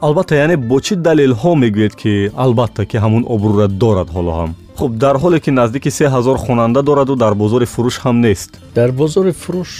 Албатта 0.00 0.34
яъне 0.44 0.56
бо 0.56 0.78
чӣ 0.80 0.94
далелҳо 1.06 1.52
мегӯед 1.62 1.94
ки 2.02 2.30
албатта 2.44 2.82
ки 2.90 2.96
ҳамон 3.04 3.22
обрӯра 3.34 3.66
дорад 3.82 4.08
ҳоло 4.16 4.32
ҳам? 4.38 4.50
Хуб 4.78 4.92
дар 5.04 5.16
ҳоле 5.22 5.38
ки 5.44 5.50
наздики 5.50 5.90
се 5.90 6.04
ҳазор 6.14 6.36
хонанда 6.44 6.82
дораду 6.82 7.14
дар 7.16 7.34
бозори 7.34 7.66
фурӯш 7.74 7.96
ҳам 8.04 8.16
нест. 8.26 8.50
Дар 8.74 8.90
бозори 8.92 9.32
фурӯш 9.42 9.72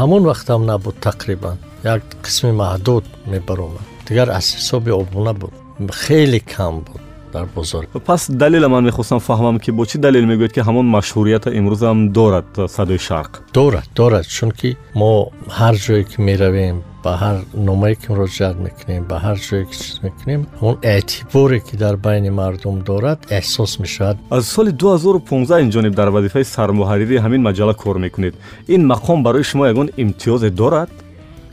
ҳамон 0.00 0.22
вақтам 0.30 0.60
набуд 0.70 0.96
тақрибан 1.08 1.56
як 1.84 2.02
қисми 2.22 2.52
маҳдуд 2.62 3.04
мебаромад 3.26 3.86
дигар 4.08 4.28
аз 4.28 4.46
ҳисоби 4.56 4.90
обуна 4.90 5.32
буд. 5.34 5.52
Хеле 5.92 6.40
кам 6.40 6.74
буд 6.86 7.00
дар 7.32 7.46
бозор. 7.54 7.86
Пас 8.06 8.30
далела 8.30 8.68
ман 8.68 8.84
мехостам 8.84 9.20
фаҳмам 9.20 9.58
ки 9.58 9.70
бо 9.70 9.84
чӣ 9.84 9.98
далел 9.98 10.26
мегӯед 10.26 10.52
ки 10.52 10.60
ҳамон 10.60 10.86
машҳурията 10.96 11.48
имрӯзам 11.58 12.12
дорад 12.18 12.48
садои 12.76 12.98
шарқ? 13.08 13.32
Дорад 13.54 13.86
дорад 13.96 14.26
чунки 14.36 14.76
мо 14.94 15.10
ҳар 15.58 15.74
ҷое 15.84 16.02
ки 16.10 16.18
меравем 16.28 16.76
ба 17.04 17.12
ҳар 17.22 17.36
номае 17.68 17.94
ки 18.00 18.06
муроҷиат 18.12 18.56
мекунем 18.66 19.02
ба 19.10 19.16
ҳар 19.24 19.36
ҷое 19.46 19.64
ки 19.68 19.76
чиз 19.82 19.96
мекунем 20.06 20.40
ҳамон 20.58 20.76
эътиборе 20.94 21.58
ки 21.66 21.74
дар 21.84 21.96
байни 22.06 22.30
мардум 22.40 22.76
дорад 22.90 23.18
эҳсос 23.38 23.72
мешавад. 23.84 24.16
Аз 24.30 24.44
соли 24.54 24.72
2015 24.72 25.60
инҷониб 25.66 25.94
дар 25.94 26.08
вазифаи 26.16 26.44
сармуҳарририи 26.44 27.22
ҳамин 27.24 27.42
маҷалла 27.48 27.74
кор 27.74 27.96
мекунед. 27.98 28.34
Ин 28.74 28.82
мақом 28.92 29.18
барои 29.26 29.44
шумо 29.50 29.64
ягон 29.72 29.88
имтиёзе 30.02 30.50
дорад 30.50 30.90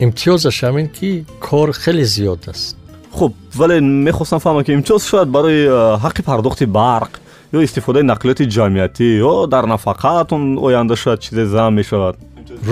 имтиёзаш 0.04 0.56
ҳамин 0.64 0.88
ки 0.96 1.24
кор 1.46 1.68
хеле 1.82 2.04
зиёд 2.04 2.48
аст. 2.52 2.76
Хуб 3.16 3.32
вале 3.54 3.80
мехостам 3.80 4.40
фаҳмам 4.40 4.64
ки 4.64 4.72
имтиёз 4.78 5.02
шояд 5.10 5.28
барои 5.36 5.60
ҳаққи 6.04 6.22
пардохти 6.22 6.64
барқ 6.64 7.12
ё 7.56 7.58
истифодаи 7.66 8.02
нақлиёти 8.12 8.44
ҷамъиятӣ 8.56 9.06
ё 9.30 9.46
дар 9.46 9.64
нафақаатон 9.72 10.42
оянда 10.66 10.96
шояд 10.96 11.20
чизе 11.24 11.44
зам 11.46 11.74
мешавад. 11.74 12.16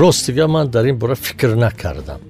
Рост 0.00 0.26
дига 0.26 0.46
ман 0.48 0.68
дар 0.74 0.84
ин 0.90 0.96
бора 0.96 1.14
фикр 1.14 1.50
накардам 1.64 2.20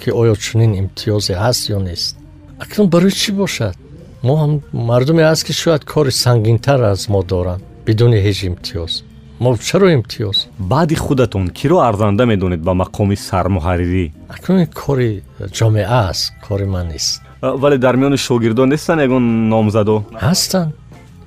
ки 0.00 0.08
оё 0.10 0.34
чунин 0.44 0.72
имтиёзе 0.80 1.34
ҳаст 1.44 1.62
ё 1.76 1.78
нест. 1.88 2.16
Акнун 2.58 2.88
барои 2.94 3.10
чӣ 3.10 3.32
бошад? 3.32 3.76
Мо 4.22 4.34
ҳам 4.42 4.52
мардуме 4.72 5.22
ҳаст 5.30 5.44
ки 5.46 5.52
шояд 5.52 5.82
кори 5.84 6.12
сангинтар 6.24 6.80
аз 6.92 7.08
мо 7.12 7.22
доранд 7.22 7.62
бидуни 7.86 8.18
ҳеҷ 8.26 8.38
имтиёз 8.50 8.92
мо 9.40 9.56
чаро 9.56 9.88
имтиёз 9.96 10.48
баъди 10.58 10.94
худатон 10.94 11.48
киро 11.48 11.78
арзанда 11.88 12.26
медонед 12.26 12.60
ба 12.60 12.72
мақоми 12.82 13.16
сармуҳаррирӣ 13.28 14.06
акнун 14.28 14.66
кори 14.66 15.22
ҷомеа 15.58 15.86
аст 16.10 16.32
кори 16.46 16.66
ман 16.74 16.86
нест 16.92 17.22
вале 17.42 17.78
дар 17.78 17.96
миёни 17.96 18.18
шогирдон 18.26 18.68
нестанд 18.68 19.00
ягон 19.06 19.24
номзадо 19.52 19.96
ҳастанд 20.26 20.72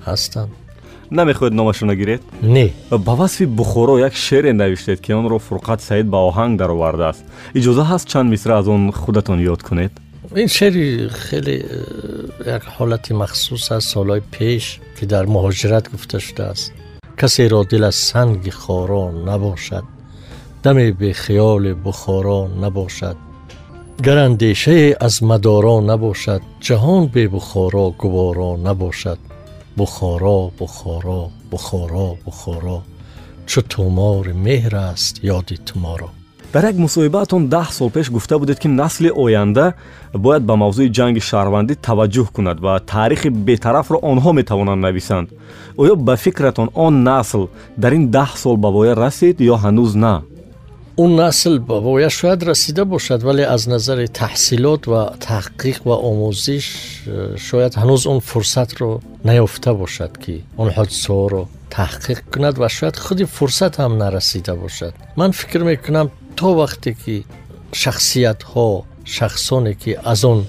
ҳастанд 0.08 0.52
намехоҳед 1.12 1.54
номашона 1.60 1.96
гиред 1.96 2.22
не 2.56 2.68
ба 2.92 3.14
васфи 3.22 3.46
бухоро 3.46 3.98
як 4.08 4.14
шеъре 4.26 4.54
навиштед 4.54 5.00
ки 5.02 5.12
онро 5.20 5.38
фурқат 5.48 5.80
саид 5.82 6.08
ба 6.14 6.18
оҳанг 6.30 6.54
даровардааст 6.62 7.24
иҷоза 7.60 7.84
ҳаст 7.92 8.06
чанд 8.12 8.30
мисра 8.34 8.54
аз 8.60 8.68
он 8.68 8.92
худатон 8.92 9.40
ёд 9.54 9.62
кунед 9.68 9.94
ин 10.42 10.48
шеъри 10.58 11.10
хеле 11.26 11.56
э, 11.58 12.56
як 12.56 12.64
ҳолати 12.78 13.12
махсус 13.14 13.72
аст 13.72 13.88
солҳои 13.94 14.22
пеш 14.36 14.64
ки 14.98 15.04
дар 15.14 15.26
муҳоҷират 15.36 15.86
гуфта 15.94 16.20
шудааст 16.28 16.74
касеро 17.20 17.64
дил 17.64 17.86
аз 17.86 17.96
санги 17.96 18.50
хорон 18.50 19.24
набошад 19.30 19.86
даме 20.64 20.92
бехиёли 20.92 21.74
бухоро 21.74 22.48
набошад 22.64 23.18
гар 24.06 24.18
андешае 24.18 24.96
аз 25.00 25.16
мадоро 25.22 25.76
набошад 25.82 26.42
ҷаҳон 26.66 27.04
бебухоро 27.14 27.86
гуворо 28.02 28.52
набошад 28.68 29.20
бухоро 29.78 30.40
бухоро 30.60 31.22
бухоро 31.52 32.08
бухоро 32.26 32.78
чу 33.50 33.60
тӯмори 33.72 34.34
меҳр 34.46 34.74
аст 34.92 35.14
ёди 35.38 35.58
туморо 35.68 36.10
дар 36.54 36.66
як 36.66 36.76
мусоҳибаатон 36.86 37.50
даҳ 37.50 37.68
сол 37.78 37.90
пеш 37.90 38.08
гуфта 38.16 38.38
будед 38.40 38.60
ки 38.60 38.68
насли 38.68 39.10
оянда 39.24 39.74
бояд 40.14 40.44
ба 40.50 40.54
мавзӯи 40.64 40.94
ҷанги 40.98 41.22
шаҳрвандӣ 41.30 41.74
таваҷҷӯҳ 41.88 42.28
кунад 42.36 42.58
ва 42.66 42.74
таърихи 42.92 43.30
бетарафро 43.48 43.98
онҳо 44.12 44.32
метавонанд 44.40 44.82
нависанд. 44.88 45.28
Оё 45.82 45.96
ба 46.08 46.14
фикратон 46.26 46.68
он 46.86 46.94
насл 47.10 47.44
дар 47.78 47.92
ин 47.98 48.04
даҳ 48.18 48.30
сол 48.44 48.56
ба 48.64 48.70
воя 48.78 48.94
расид 49.06 49.38
ё 49.54 49.56
ҳанӯз 49.64 49.92
на? 50.04 50.16
Он 50.96 51.16
насл 51.16 51.54
ба 51.70 51.80
воя 51.80 52.10
шояд 52.10 52.44
расида 52.44 52.86
бошад 52.86 53.24
вале 53.24 53.44
аз 53.56 53.66
назари 53.74 54.08
таҳсилот 54.22 54.82
ва 54.92 55.02
таҳқиқ 55.30 55.78
ва 55.90 55.96
омӯзиш 56.10 56.66
э, 57.08 57.38
шояд 57.48 57.74
ҳанӯз 57.82 58.02
он 58.14 58.20
фурсатро 58.30 59.02
наёфта 59.28 59.72
бошад 59.74 60.12
ки 60.24 60.36
он 60.62 60.70
ҳодисаҳоро 60.78 61.44
таҳқиқ 61.78 62.20
кунад 62.34 62.56
ва 62.62 62.68
шояд 62.78 62.96
худи 63.04 63.26
фурсат 63.26 63.74
ҳам 63.82 63.94
нарасида 64.04 64.54
бошад. 64.56 64.94
Ман 65.16 65.32
фикр 65.32 65.62
мекунам 65.72 66.08
то 66.40 66.48
вақте 66.62 66.92
ки 67.02 67.16
шахсиятҳо 67.82 68.70
шахсоне 69.16 69.74
ки 69.82 69.92
аз 70.12 70.22
он 70.32 70.40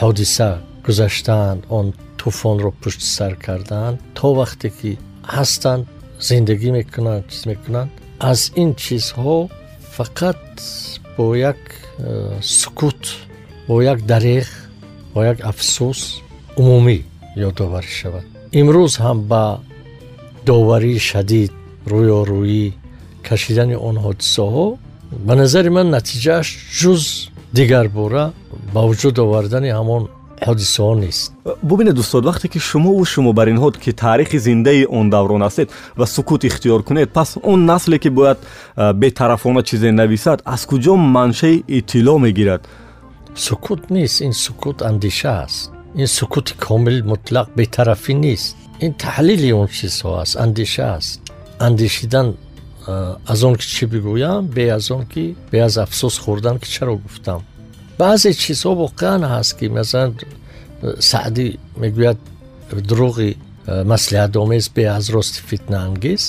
ҳодиса 0.00 0.48
гузаштаанд 0.86 1.60
он 1.78 1.86
тӯфонро 2.18 2.70
пушти 2.80 3.06
сар 3.16 3.32
кардаанд 3.46 3.96
то 4.18 4.26
вақте 4.40 4.68
ки 4.78 4.90
ҳастанд 5.36 5.84
зиндагӣ 6.26 6.70
мекунанд 6.78 7.24
чиз 7.30 7.42
мекунанд 7.50 7.90
аз 8.30 8.40
ин 8.62 8.70
чизҳо 8.82 9.36
фақат 9.96 10.40
бо 11.16 11.34
як 11.50 11.60
э, 11.98 12.40
сукут 12.42 13.00
бо 13.68 13.82
як 13.82 13.98
дареғ 14.10 14.46
бо 15.14 15.24
як 15.32 15.38
афсӯс 15.50 16.00
умумӣ 16.60 16.98
ёдоварӣ 17.48 17.92
шавад. 18.00 18.24
Имрӯз 18.60 18.92
ҳам 19.04 19.18
ба 19.30 19.44
доварии 20.46 20.98
шадид 21.10 21.52
рӯёрӯӣ 21.92 22.66
кашидани 23.28 23.76
он 23.88 23.96
ҳодисаҳо 24.04 24.66
ба 25.12 25.34
назари 25.34 25.68
ман 25.68 25.86
натиҷааш 25.96 26.48
ҷуз 26.80 27.02
дигарбора 27.56 28.24
ба 28.74 28.80
вуҷуд 28.88 29.16
овардани 29.24 29.70
ҳамон 29.78 30.02
ҳодисаҳо 30.46 30.94
нест. 31.04 31.32
Бубинед 31.70 31.96
устод 32.02 32.24
вақте 32.30 32.46
ки 32.52 32.58
шумову 32.68 33.04
шумо 33.12 33.32
бар 33.38 33.48
ин 33.52 33.58
ҳод 33.64 33.74
ки 33.82 33.90
таърихи 34.02 34.38
зиндаи 34.38 34.86
он 34.98 35.06
даврон 35.14 35.42
ҳастед 35.46 35.68
ва 35.98 36.06
сукут 36.06 36.40
ихтиёр 36.48 36.80
кунед 36.88 37.08
пас 37.16 37.30
он 37.42 37.58
насле 37.72 37.98
ки 37.98 38.10
бояд 38.18 38.38
бетарафона 39.02 39.62
чизе 39.68 39.90
нависад 39.92 40.38
аз 40.54 40.62
куҷо 40.70 40.94
маншаи 41.16 41.64
иттилоъ 41.78 42.18
мегирад? 42.18 42.62
Сукут 43.46 43.90
нест 43.90 44.20
ин 44.26 44.32
сукут 44.32 44.82
андеша 44.90 45.32
аст. 45.44 45.70
Ин 46.02 46.06
сукути 46.06 46.52
комил 46.66 46.96
мутлақ 47.12 47.46
бетарафӣ 47.58 48.14
нест. 48.14 48.56
Ин 48.84 48.92
таҳлили 49.02 49.52
он 49.60 49.68
чизҳо 49.76 50.10
аст 50.22 50.36
андеша 50.44 50.86
аст. 50.98 51.20
Андешидан 51.66 52.26
аз 53.32 53.42
он 53.44 53.54
ки 53.56 53.66
чӣ 53.74 53.84
бигӯям? 53.86 54.48
Бе 54.56 54.64
аз 54.68 54.90
он 54.90 55.06
ки 55.06 55.36
бе 55.50 55.58
аз 55.60 55.74
афсӯс 55.84 56.16
хӯрдан 56.24 56.58
ки 56.62 56.68
чаро 56.74 56.96
гуфтам. 56.96 57.40
Баъзе 57.98 58.30
чизҳо 58.42 58.72
воқеан 58.84 59.22
ҳаст 59.32 59.52
ки 59.58 59.66
масалан 59.68 60.10
саъдӣ 61.10 61.46
мегӯяд 61.82 62.18
дуруғи 62.88 63.30
маслиҳатомез 63.92 64.64
беаз 64.76 65.04
рости 65.14 65.40
фитнаангез 65.48 66.22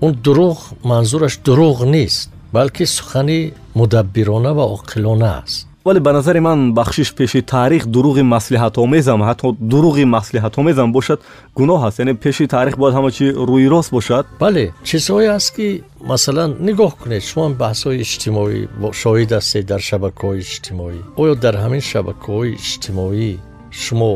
он 0.00 0.12
дурӯғ 0.24 0.58
манзураш 0.90 1.34
дурӯғ 1.46 1.78
нест 1.94 2.30
балки 2.52 2.84
сухани 2.86 3.40
мудаббирона 3.78 4.52
ва 4.58 4.64
оқилона 4.76 5.30
аст 5.42 5.66
вале 5.88 6.00
ба 6.00 6.12
назари 6.12 6.40
ман 6.40 6.72
бахшиш 6.74 7.14
пеши 7.18 7.40
таърих 7.42 7.82
дурӯғи 7.94 8.24
маслиҳатомезам 8.34 9.20
ҳатто 9.28 9.48
дурӯғи 9.72 10.04
маслиҳатомезам 10.16 10.88
бошад 10.96 11.18
гуноҳ 11.58 11.80
аст. 11.88 11.98
Яъне 12.02 12.14
пеши 12.24 12.44
таърих 12.54 12.76
бояд 12.80 12.94
ҳама 12.98 13.10
чи 13.16 13.24
рӯйрост 13.48 13.90
бошад. 13.96 14.24
Бале 14.42 14.64
чизҳое 14.88 15.28
аст 15.38 15.50
ки 15.56 15.68
масалан 16.12 16.50
нигоҳ 16.68 16.92
кунед 17.02 17.22
шумо 17.30 17.46
баҳсҳои 17.62 17.96
иҷтимоӣ 18.04 18.58
шоҳид 19.02 19.30
ҳастед 19.38 19.64
дар 19.72 19.80
шабакаҳои 19.88 20.38
иҷтимоӣ. 20.44 20.98
Оё 21.22 21.34
дар 21.44 21.54
ҳамин 21.62 21.82
шабакаҳои 21.90 22.50
иҷтимоӣ 22.62 23.30
шумо 23.82 24.12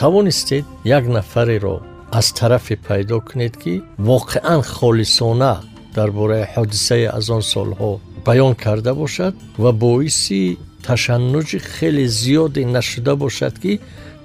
тавонистед 0.00 0.64
як 0.98 1.04
нафареро 1.16 1.76
аз 2.18 2.26
тарафе 2.38 2.76
пайдо 2.88 3.16
кунед 3.28 3.54
ки 3.62 3.74
воқеан 4.10 4.60
холисона 4.76 5.54
дар 5.96 6.08
бораи 6.18 6.44
ҳодисае 6.54 7.06
аз 7.18 7.26
он 7.36 7.42
солҳо 7.54 7.92
баён 8.26 8.52
карда 8.64 8.92
бошад 9.02 9.34
ва 9.62 9.70
боиси 9.84 10.58
ташаннуҷи 10.86 11.58
хеле 11.74 12.04
зиёде 12.20 12.62
нашуда 12.76 13.12
бошад 13.24 13.54
ки 13.62 13.72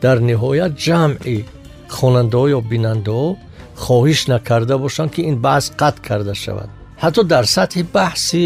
дар 0.04 0.18
ниҳоят 0.30 0.74
ҷамъи 0.86 1.38
хонандаҳо 1.98 2.48
ё 2.58 2.60
бинандаҳо 2.72 3.30
хоҳиш 3.84 4.20
накарда 4.34 4.76
бошанд 4.86 5.10
ки 5.16 5.22
ин 5.30 5.36
баҳс 5.46 5.66
қатъ 5.82 6.00
карда 6.08 6.34
шавад. 6.44 6.70
Ҳатто 7.04 7.22
дар 7.34 7.46
сатҳи 7.56 7.82
баҳси 7.98 8.44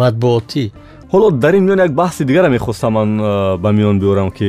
матбуотӣ. 0.00 0.64
Ҳоло 1.12 1.28
дар 1.42 1.54
ин 1.58 1.64
миён 1.68 1.80
як 1.86 1.92
баҳси 2.02 2.22
дигаре 2.28 2.48
мехостам 2.56 2.92
ман 2.98 3.08
ба 3.62 3.70
миён 3.78 3.96
биёрам 4.02 4.30
ки 4.38 4.48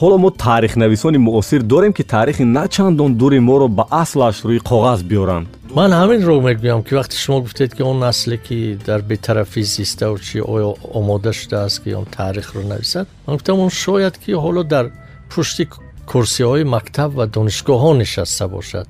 ҳоло 0.00 0.16
мо 0.24 0.30
таърихнависони 0.30 1.18
муосир 1.18 1.60
дорем 1.62 1.92
ки 1.92 2.02
таърихи 2.14 2.44
на 2.44 2.68
чандон 2.68 3.10
дури 3.20 3.38
моро 3.48 3.68
ба 3.68 3.84
аслаш 4.02 4.36
рӯи 4.48 4.60
коғаз 4.70 5.00
биёранд 5.10 5.46
ман 5.76 5.92
ҳаминро 6.00 6.34
мегӯям 6.48 6.80
ки 6.86 6.92
вақте 6.98 7.16
шумо 7.22 7.38
гуфтед 7.44 7.70
ки 7.76 7.82
он 7.90 7.98
насле 8.06 8.36
ки 8.46 8.58
дар 8.88 9.00
бетарафӣ 9.10 9.62
зиставу 9.62 10.18
чи 10.26 10.38
оё 10.54 10.70
омода 10.98 11.32
шудааст 11.40 11.78
ки 11.82 11.90
он 12.00 12.06
таърихро 12.16 12.62
нависад 12.62 13.06
ман 13.26 13.36
гуфтам 13.36 13.58
он 13.64 13.70
шояд 13.70 14.14
ки 14.22 14.30
ҳоло 14.44 14.62
дар 14.64 14.86
пушти 15.30 15.64
курсиҳои 16.10 16.64
мактаб 16.76 17.10
ва 17.18 17.24
донишгоҳҳо 17.36 17.92
нишаста 18.02 18.44
бошад 18.56 18.86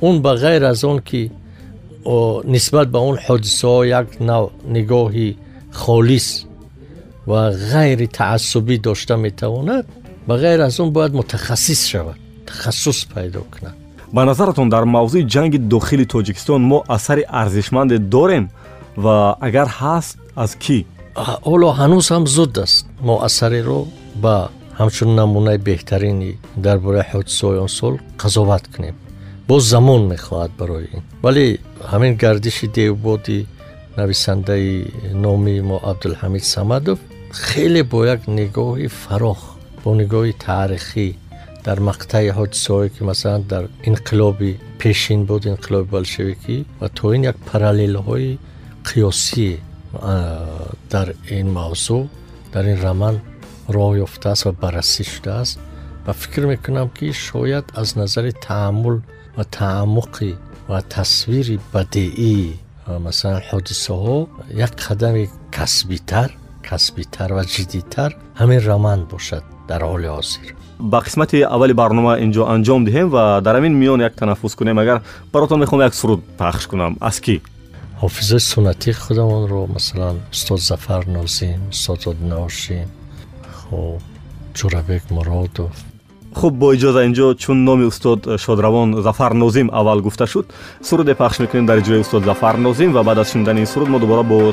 он 0.00 0.14
ба 0.24 0.32
ғайр 0.44 0.62
аз 0.72 0.80
он 0.90 0.98
ки 1.08 1.22
нисбат 2.54 2.88
ба 2.94 2.98
он 3.10 3.16
ҳодисаҳо 3.26 3.82
як 4.00 4.08
нав 4.30 4.44
нигоҳи 4.76 5.28
холис 5.82 6.28
ва 7.30 7.40
ғайри 7.72 8.06
таассубӣ 8.18 8.76
дошта 8.88 9.14
метавонад 9.26 9.84
ба 10.28 10.34
ғайр 10.44 10.60
аз 10.68 10.80
он 10.80 10.88
бояд 10.96 11.12
мутахассис 11.12 11.80
шавад 11.92 12.18
тахассус 12.48 12.98
пайдо 13.12 13.40
кунад 13.52 13.79
ба 14.12 14.24
назаратон 14.24 14.68
дар 14.74 14.84
мавзӯи 14.96 15.22
ҷанги 15.34 15.58
дохили 15.72 16.04
тоҷикистон 16.14 16.60
мо 16.70 16.78
асари 16.96 17.24
арзишманде 17.40 17.96
дорем 17.98 18.44
ва 19.04 19.16
агар 19.46 19.68
ҳаст 19.80 20.16
аз 20.44 20.52
кӣ? 20.62 20.78
Ҳоло 21.46 21.68
ҳанӯз 21.78 22.06
ҳам 22.14 22.24
зуд 22.36 22.54
аст. 22.64 22.86
Мо 23.06 23.14
асареро 23.28 23.80
ба 24.24 24.36
ҳамчун 24.78 25.10
намунаи 25.20 25.58
беҳтарини 25.68 26.30
дар 26.64 26.76
бораи 26.84 27.08
ҳодисаҳои 27.12 27.58
он 27.64 27.70
сол 27.78 27.94
қазоват 28.22 28.64
кунем. 28.74 28.96
Боз 29.48 29.62
замон 29.74 30.02
мехоҳад 30.12 30.52
барои 30.60 30.86
ин. 30.96 31.02
Вале 31.24 31.44
ҳамин 31.92 32.12
гардиши 32.22 32.66
девбоди 32.78 33.38
нависандаи 33.98 34.72
номи 35.24 35.54
мо 35.68 35.76
абдулҳамид 35.90 36.44
самадов 36.54 36.98
хеле 37.46 37.82
бо 37.90 37.98
як 38.14 38.20
нигоҳи 38.38 38.88
фарох 39.02 39.40
бо 39.82 39.90
нигоҳи 40.00 40.32
таърихӣ 40.46 41.08
дар 41.66 41.78
мақтаи 41.88 42.28
ҳодисаҳое 42.38 42.88
ки 42.94 43.00
масалан 43.10 43.42
дар 43.52 43.64
инқилоби 43.88 44.50
пешин 44.80 45.20
буд 45.28 45.42
инқилоби 45.52 45.88
болшевикӣ 45.96 46.56
ва 46.80 46.88
то 46.96 47.06
ин 47.16 47.22
як 47.30 47.36
параллелҳои 47.48 48.38
қиёсӣ 48.88 49.50
дар 50.92 51.08
ин 51.38 51.46
мавзӯъ 51.58 52.00
дар 52.52 52.64
ин 52.72 52.78
раман 52.86 53.16
роҳ 53.74 53.92
ёфтааст 54.06 54.42
ва 54.46 54.52
баррасӣ 54.62 55.04
шудааст. 55.12 55.54
Ва 56.06 56.12
фикр 56.20 56.42
мекунам 56.52 56.88
ки 56.96 57.06
шояд 57.26 57.66
аз 57.80 57.88
назари 58.00 58.32
таъаммул 58.46 58.96
ва 59.36 59.44
таъаммуқи 59.58 60.30
ва 60.70 60.80
тасвири 60.94 61.56
бадеии 61.74 62.58
масалан 63.06 63.42
ҳодисаҳо 63.50 64.18
як 64.66 64.72
қадами 64.86 65.24
касбитар 65.56 66.30
касбитар 66.68 67.30
ва 67.36 67.44
ҷиддитар 67.52 68.10
ҳамин 68.40 68.60
раман 68.70 69.00
бошад 69.12 69.44
дар 69.68 69.80
ҳоли 69.90 70.08
ҳозир 70.16 70.46
ба 70.80 71.02
қисмати 71.04 71.42
аввали 71.42 71.72
барнома 71.72 72.18
инҷо 72.24 72.42
анҷом 72.54 72.84
диҳем 72.84 73.08
ва 73.10 73.40
дар 73.40 73.56
ҳамин 73.56 73.74
миён 73.80 74.00
як 74.00 74.14
танаффус 74.14 74.54
кунем 74.54 74.78
агар 74.78 75.02
баротон 75.32 75.60
мехоҳам 75.60 75.82
як 75.88 75.94
суруд 75.94 76.20
пахш 76.38 76.66
кунам 76.66 76.96
аз 77.00 77.20
кӣ 77.20 77.40
ҳофизои 78.02 78.40
суннатии 78.40 78.92
худамонро 78.92 79.66
масалан 79.66 80.16
устод 80.32 80.60
зафар 80.60 81.06
нозим 81.06 81.60
устод 81.72 82.00
одинаошин 82.06 82.88
хоб 83.58 84.02
ҷурабек 84.54 85.02
муродов 85.10 85.74
хуб 86.34 86.54
бо 86.54 86.74
иҷоза 86.74 87.04
инҷо 87.08 87.34
чун 87.34 87.64
номи 87.64 87.84
устод 87.84 88.40
шодравон 88.40 89.02
зафар 89.02 89.32
нозим 89.32 89.70
аввал 89.72 90.00
гуфта 90.00 90.26
шуд. 90.26 90.46
Суруде 90.82 91.14
пахш 91.14 91.38
мекунем 91.38 91.66
дар 91.66 91.78
ҷои 91.80 92.00
устод 92.00 92.24
зафар 92.24 92.54
нозим 92.54 92.92
ва 92.92 93.02
баъд 93.04 93.18
аз 93.18 93.32
шунидани 93.32 93.60
ин 93.60 93.66
суруд 93.66 93.88
мо 93.88 93.98
дубора 93.98 94.22
бо 94.22 94.52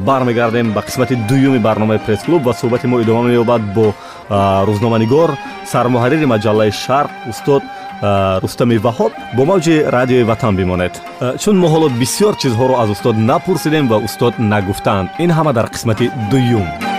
бармегардем 0.00 0.72
ба 0.72 0.82
қисмати 0.82 1.14
дуюми 1.28 1.58
барномаи 1.58 1.98
пресс-клуб 1.98 2.42
ва 2.42 2.52
суҳбати 2.52 2.86
мо 2.86 3.00
идома 3.00 3.22
меёбад 3.28 3.62
бо 3.74 3.92
рӯзноманигор 4.68 5.30
сармуҳаррири 5.72 6.26
маҷаллаи 6.26 6.70
шарқ 6.84 7.10
устод 7.30 7.62
рустами 8.42 8.76
ваҳоб 8.78 9.12
бо 9.36 9.42
мавҷи 9.44 9.84
радиои 9.96 10.22
ватан 10.22 10.56
бимонед. 10.56 11.02
Чун 11.42 11.56
мо 11.58 11.68
ҳоло 11.68 11.88
бисёр 12.00 12.34
чизҳоро 12.42 12.74
аз 12.82 12.88
устод 12.90 13.16
напурсидем 13.16 13.88
ва 13.88 13.96
устод 14.06 14.34
нагуфтаанд. 14.38 15.08
Ин 15.18 15.30
ҳама 15.30 15.52
дар 15.52 15.66
қисмати 15.74 16.10
дуюм 16.30 16.89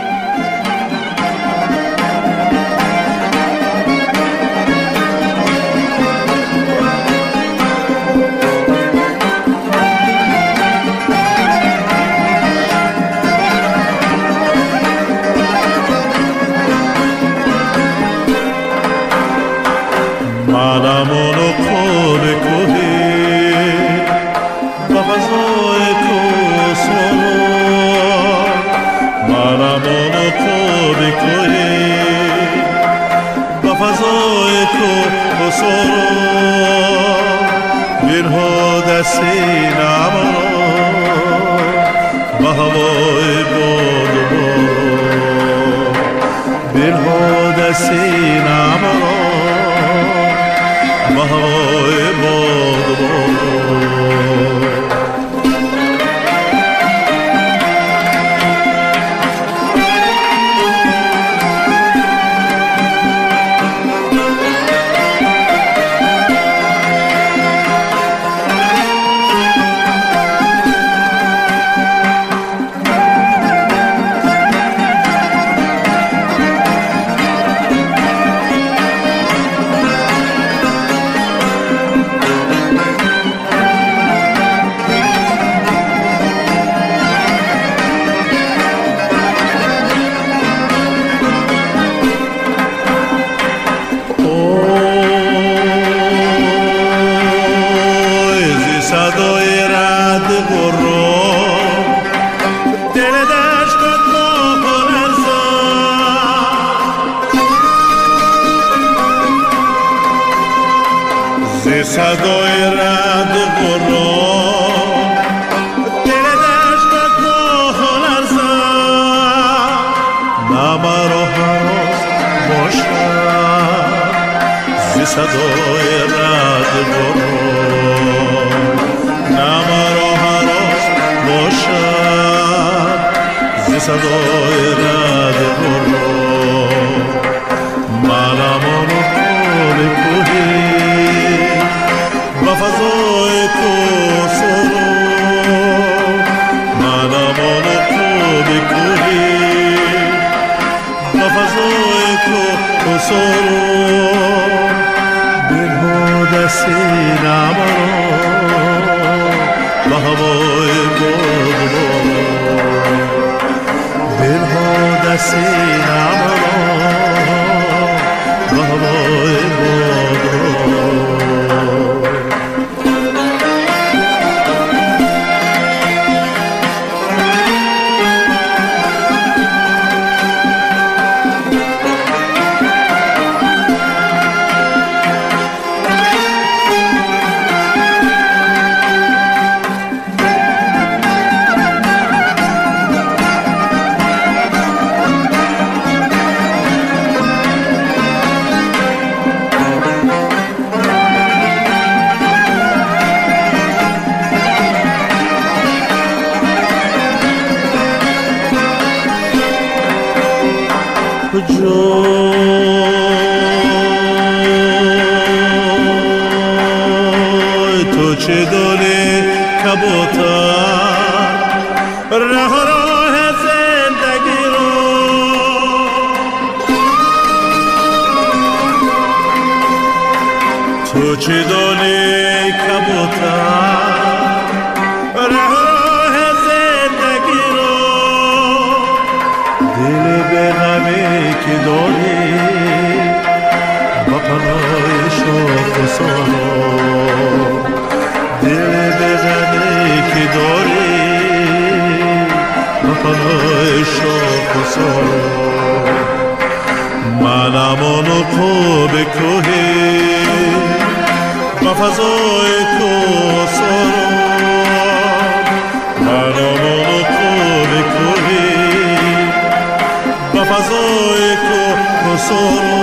fazoico 270.51 271.59
no 272.05 272.15
soro 272.27 272.77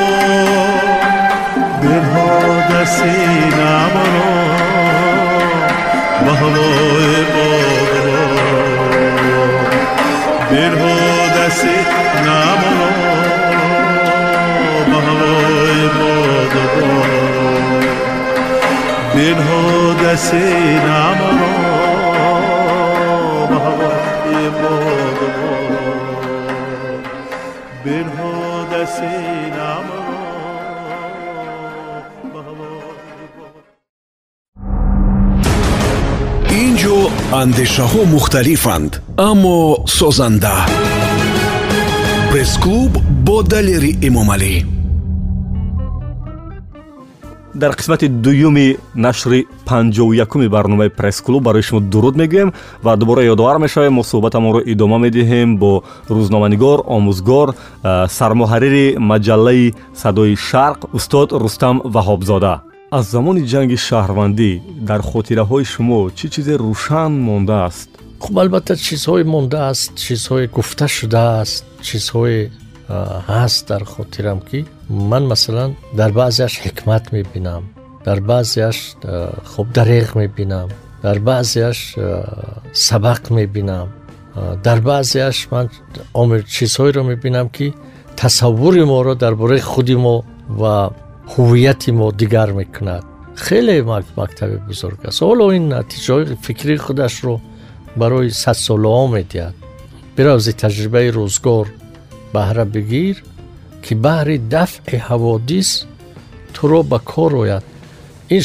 bin 1.80 2.04
ho 2.12 2.28
da 2.70 2.82
si 2.94 3.16
na 3.58 3.72
mono 3.94 4.30
mahlo 6.26 6.66
ho 10.80 10.94
da 11.36 11.46
si 11.58 11.76
na 12.26 12.38
mono 12.60 12.90
mahlo 14.92 15.32
ho 19.46 19.60
da 20.02 20.14
si 20.26 20.44
андешаҳо 37.42 38.02
мухталифанд 38.14 38.92
аммо 39.28 39.58
созанда. 39.98 40.56
Пресс-клуб 42.30 42.92
бо 43.26 43.36
далери 43.52 43.92
эмомалӣ. 44.08 44.54
Дар 47.54 47.72
қисмати 47.78 48.06
дуюми 48.08 48.76
нашри 48.94 49.46
панҷоу 49.68 50.12
якуми 50.24 50.48
барномаи 50.48 50.90
пресс-клуб 50.98 51.42
барои 51.42 51.62
шумо 51.62 51.80
дуруд 51.80 52.16
мегӯем 52.16 52.52
ва 52.82 52.96
дубора 52.96 53.22
ёдовар 53.32 53.58
мешавем. 53.58 53.94
Мо 53.94 54.02
суҳбатамонро 54.02 54.60
идома 54.72 54.98
медиҳем 54.98 55.48
бо 55.62 55.72
рӯзноманигор 56.10 56.78
омӯзгор 56.96 57.48
сармуҳаррири 58.18 58.86
маҷаллаи 59.10 59.74
садои 60.02 60.34
шарқ 60.48 60.80
устод 60.96 61.28
рустам 61.42 61.76
ваҳобзода 61.94 62.54
аз 62.90 63.04
замони 63.12 63.42
ҷанги 63.52 63.78
шаҳрвандӣ 63.86 64.52
дар 64.88 65.00
хотираҳои 65.10 65.64
шумо 65.72 66.00
чӣ 66.18 66.26
чизе 66.34 66.54
рӯшан 66.64 67.12
мондааст? 67.28 67.90
Хуб 68.24 68.36
албатта 68.42 68.74
чизҳое 68.86 69.24
мондааст 69.34 69.90
чизҳое 70.04 70.46
гуфта 70.56 70.86
шудааст 70.96 71.64
чизҳое 71.86 72.40
ҳаст 73.28 73.62
дар 73.70 73.82
хотирам 73.94 74.40
ки 74.48 74.58
ман 75.10 75.24
масалан 75.32 75.70
дар 75.98 76.10
баъзеаш 76.20 76.54
ҳикмат 76.64 77.04
мебинам 77.16 77.62
дар 78.06 78.18
баъзеаш 78.30 78.78
хуб 79.52 79.66
дареғ 79.78 80.08
мебинам 80.20 80.68
дар 81.04 81.18
баъзеаш 81.28 81.78
сабақ 82.86 83.22
мебинам 83.38 83.88
дар 84.66 84.78
баъзеаш 84.88 85.36
ман 85.52 85.66
чизҳоеро 86.56 87.02
мебинам 87.10 87.46
ки 87.56 87.66
тасаввури 88.20 88.84
моро 88.92 89.14
дар 89.22 89.34
бораи 89.40 89.60
худи 89.70 89.96
мо 90.04 90.16
ва 90.60 90.74
ҳуввияти 91.32 91.90
мо 91.98 92.08
дигар 92.20 92.50
мекунад 92.60 93.04
хеле 93.44 93.76
мактаби 94.20 94.56
бузург 94.68 94.98
аст 95.08 95.20
ҳоло 95.26 95.46
ин 95.58 95.64
натиҷаҳои 95.76 96.36
фикри 96.46 96.76
худашро 96.84 97.34
барои 98.00 98.30
садсолаҳо 98.42 99.04
медиҳад 99.16 99.54
биравзи 100.16 100.52
таҷрибаи 100.62 101.08
рӯзгор 101.16 101.66
баҳра 102.34 102.64
бигир 102.74 103.16
ки 103.84 103.92
баҳри 104.06 104.36
дафъи 104.54 104.98
ҳаводис 105.08 105.70
туро 106.54 106.80
ба 106.90 106.98
кор 107.12 107.32
ояд 107.42 107.64
ин 108.36 108.44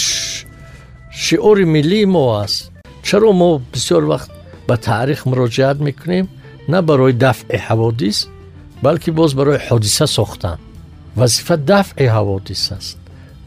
шиори 1.23 1.65
миллии 1.75 2.05
мо 2.15 2.25
аст 2.43 2.59
чаро 3.07 3.31
мо 3.41 3.49
бисёр 3.73 4.03
вақт 4.13 4.29
ба 4.67 4.75
таърих 4.87 5.21
муроҷиат 5.29 5.77
мекунем 5.87 6.25
на 6.71 6.79
барои 6.89 7.13
дафъи 7.25 7.57
ҳаводис 7.67 8.17
балки 8.85 9.09
боз 9.19 9.31
барои 9.39 9.59
ҳодиса 9.67 10.05
сохтан 10.17 10.57
вазифа 11.19 11.55
дафъи 11.57 12.07
ҳаводис 12.15 12.63
аст 12.77 12.97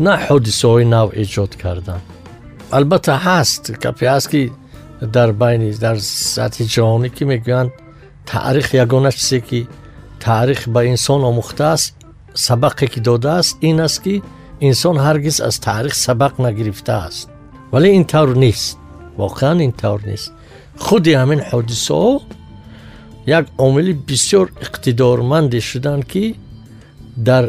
на 0.04 0.12
ҳодисаҳои 0.26 0.84
нав 0.94 1.08
эҷод 1.22 1.52
кардан. 1.62 2.00
Албатта 2.76 3.14
ҳаст 3.26 3.62
гапе 3.82 4.06
ҳаст 4.14 4.28
ки 4.32 4.42
дар 5.16 5.30
байни 5.42 5.70
дар 5.84 5.96
сатҳи 6.34 6.64
ҷаҳонӣ 6.74 7.08
ки 7.16 7.22
мегӯянд 7.32 7.70
таърих 8.30 8.68
ягона 8.84 9.10
чизе 9.18 9.40
ки 9.48 9.60
таърих 10.24 10.60
ба 10.74 10.80
инсон 10.92 11.20
омӯхтааст 11.30 11.94
сабақе 12.46 12.86
ки 12.92 13.00
додааст 13.08 13.52
ин 13.68 13.78
аст 13.86 13.98
ки 14.04 14.14
инсон 14.68 14.96
ҳаргиз 15.06 15.36
аз 15.48 15.56
таърих 15.66 15.94
сабақ 16.06 16.34
нагирифтааст 16.46 17.28
вале 17.72 17.88
ин 17.98 18.04
тавр 18.12 18.30
нест 18.44 18.78
воқеан 19.22 19.58
ин 19.66 19.72
тавр 19.82 20.00
нест. 20.10 20.28
Худи 20.84 21.12
ҳамин 21.20 21.40
ҳодисаҳо 21.50 22.12
як 23.38 23.44
омили 23.66 23.92
бисёр 24.08 24.46
иқтидорманде 24.64 25.60
шуданд 25.70 26.04
ки 26.12 26.24
дар 27.16 27.44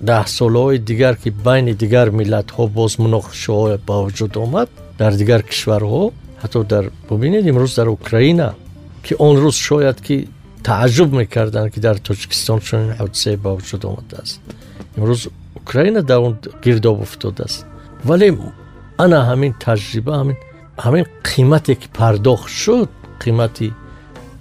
даҳсолаҳои 0.00 0.78
дигар 0.78 1.14
ки 1.22 1.30
байни 1.46 1.74
дигар 1.82 2.06
миллатҳо 2.20 2.64
боз 2.78 2.92
муноқишаҳо 3.04 3.78
ба 3.88 3.96
вуҷуд 4.04 4.34
омад 4.44 4.68
дар 5.00 5.12
дигар 5.20 5.40
кишварҳо 5.50 6.04
ҳатто 6.42 6.60
дар 6.72 6.84
бубинед 7.08 7.44
имрӯз 7.50 7.72
дар 7.78 7.88
украина 7.98 8.48
ки 9.04 9.12
он 9.26 9.34
рӯз 9.44 9.56
шояд 9.68 9.98
ки 10.06 10.16
тааҷҷуб 10.68 11.10
мекарданд 11.20 11.68
ки 11.74 11.80
дар 11.86 11.96
тоҷикистон 12.08 12.58
чунин 12.66 12.90
ҳодисае 13.00 13.36
ба 13.44 13.50
вуҷуд 13.58 13.82
омадааст. 13.90 14.40
имрӯз 14.98 15.20
украина 15.60 16.00
дар 16.10 16.18
он 16.26 16.34
гирдоб 16.64 16.96
уфтодааст. 17.06 17.58
вале 18.08 18.28
ана 19.04 19.18
ҳамин 19.30 19.52
таҷриба 19.66 20.12
ҳамин 20.84 21.04
қимате 21.30 21.74
ки 21.80 21.88
пардохт 21.98 22.48
шуд 22.62 22.90
қимати 23.22 23.68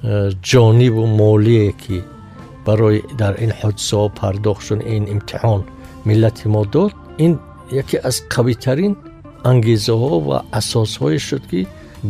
э, 0.04 0.32
ҷонибу 0.52 1.04
молие 1.22 1.72
ки 1.84 1.98
барои 2.68 3.00
дар 3.22 3.34
ин 3.46 3.52
ҳодисаҳо 3.60 4.08
пардохт 4.20 4.64
шуд 4.68 4.82
ин 4.96 5.04
имтиҳон. 5.14 5.62
Миллати 6.10 6.48
мо 6.54 6.64
дод 6.76 6.94
ин 7.26 7.34
яке 7.82 7.98
аз 8.10 8.18
қавитарин 8.34 8.94
ангезаҳо 9.52 10.14
ва 10.28 10.38
асосҳое 10.60 11.20
шуд 11.28 11.44
ки 11.52 11.62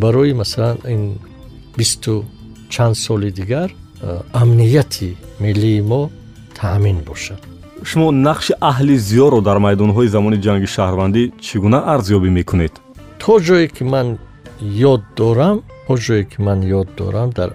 барои 0.04 0.34
масалан 0.42 0.78
ин 0.94 1.02
бисту 1.78 2.14
чанд 2.74 2.96
соли 3.06 3.30
дигар 3.40 3.70
амнияти 4.42 5.10
миллии 5.40 5.82
мо 5.82 6.02
таъмин 6.60 6.98
бошад. 7.10 7.42
Шумо 7.90 8.08
нақши 8.28 8.54
аҳли 8.72 8.96
зиёро 9.10 9.40
дар 9.48 9.58
майдонҳои 9.66 10.08
замони 10.16 10.38
ҷанги 10.46 10.68
шаҳрвандӣ 10.76 11.24
чӣ 11.46 11.56
гуна 11.64 11.80
арзёбӣ 11.94 12.30
мекунед? 12.40 12.74
То 13.22 13.34
ҷое 13.48 13.68
ки 13.76 13.84
ман 13.94 14.08
ёд 14.94 15.02
дорам 15.20 15.58
то 15.88 15.94
ҷое 16.06 16.24
ки 16.32 16.38
ман 16.48 16.60
ёд 16.80 16.88
дорам 17.00 17.30
дар 17.38 17.50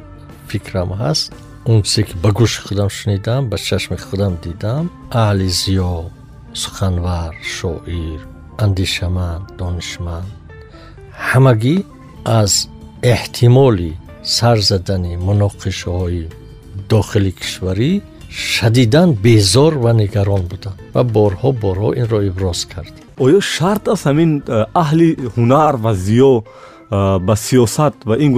фикрам 0.48 0.90
ҳаст 1.00 1.32
он 1.64 1.82
чизе 1.82 2.02
ки 2.02 2.14
ба 2.22 2.30
гӯши 2.32 2.60
худам 2.66 2.90
шунидам 2.90 3.48
ба 3.50 3.56
чашми 3.58 3.96
худам 3.96 4.38
дидам 4.44 4.90
аҳли 5.10 5.48
зиё 5.60 6.10
суханвар 6.62 7.34
шоир 7.56 8.20
андешаманд 8.64 9.44
донишманд. 9.58 10.30
Ҳамагӣ 11.28 11.76
аз 12.40 12.52
эҳтимоли 13.14 13.92
сар 14.36 14.58
задани 14.70 15.12
муноқишаҳои 15.28 16.24
дохили 16.90 17.32
кишварӣ 17.40 17.92
шадидан 18.52 19.08
безор 19.24 19.72
ва 19.84 19.92
нигарон 20.00 20.42
буданд 20.50 20.78
ва 20.94 21.02
борҳо 21.16 21.50
борҳо 21.64 21.90
инро 22.00 22.18
иброз 22.30 22.60
кард 22.72 22.94
оё 23.24 23.38
шарт 23.54 23.84
аст 23.92 24.04
ҳамин 24.08 24.30
э, 24.40 24.64
аҳли 24.82 25.08
ҳунар 25.34 25.74
ва 25.84 25.92
зиё 26.06 26.32
э, 26.40 26.44
ба 27.26 27.34
сиёсат 27.46 27.94
ва 28.08 28.14
ин 28.24 28.30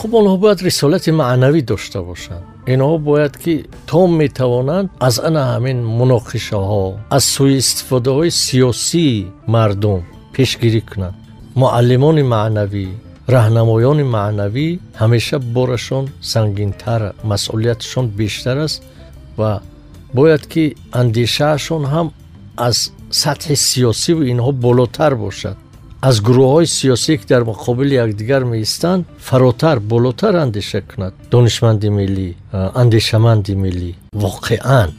хуб 0.00 0.14
онҳо 0.14 0.36
бояд 0.36 0.62
рисолати 0.62 1.10
маънавӣ 1.10 1.62
дошта 1.62 2.02
бошанд 2.02 2.42
инҳо 2.66 2.98
бояд 2.98 3.36
ки 3.42 3.64
то 3.86 4.06
метавонанд 4.06 4.90
аз 5.00 5.18
ана 5.18 5.42
ҳамин 5.52 5.78
муноқишаҳо 6.00 6.84
аз 7.10 7.24
сӯистифодаҳои 7.36 8.30
сиёсии 8.30 9.26
мардум 9.46 10.00
пешгирӣ 10.34 10.80
кунанд 10.90 11.14
муаллимони 11.62 12.22
маънавӣ 12.22 12.86
раҳнамоёни 13.28 14.04
маънавӣ 14.16 14.68
ҳамеша 15.00 15.38
борашон 15.38 16.04
сангинтар 16.32 17.02
масъулияташон 17.30 18.06
бештар 18.20 18.56
аст 18.66 18.82
ва 19.38 19.60
бояд 20.14 20.42
ки 20.52 20.64
андешаашон 21.00 21.84
ҳам 21.92 22.08
аз 22.56 22.76
сатҳи 23.22 23.56
сиёсиву 23.68 24.22
инҳо 24.32 24.52
болотар 24.52 25.14
бошад 25.24 25.56
аз 26.08 26.16
гурӯҳҳои 26.26 26.66
сиёсие 26.76 27.16
ки 27.20 27.26
дар 27.32 27.42
муқобили 27.52 27.94
якдигар 28.04 28.42
меистанд 28.52 29.02
фаротар 29.28 29.78
болотар 29.92 30.34
андеша 30.44 30.80
кунад. 30.90 31.14
Донишманди 31.30 31.88
миллӣ 31.98 32.28
андешаманди 32.82 33.54
миллӣ 33.64 33.92
воқеан. 34.24 34.90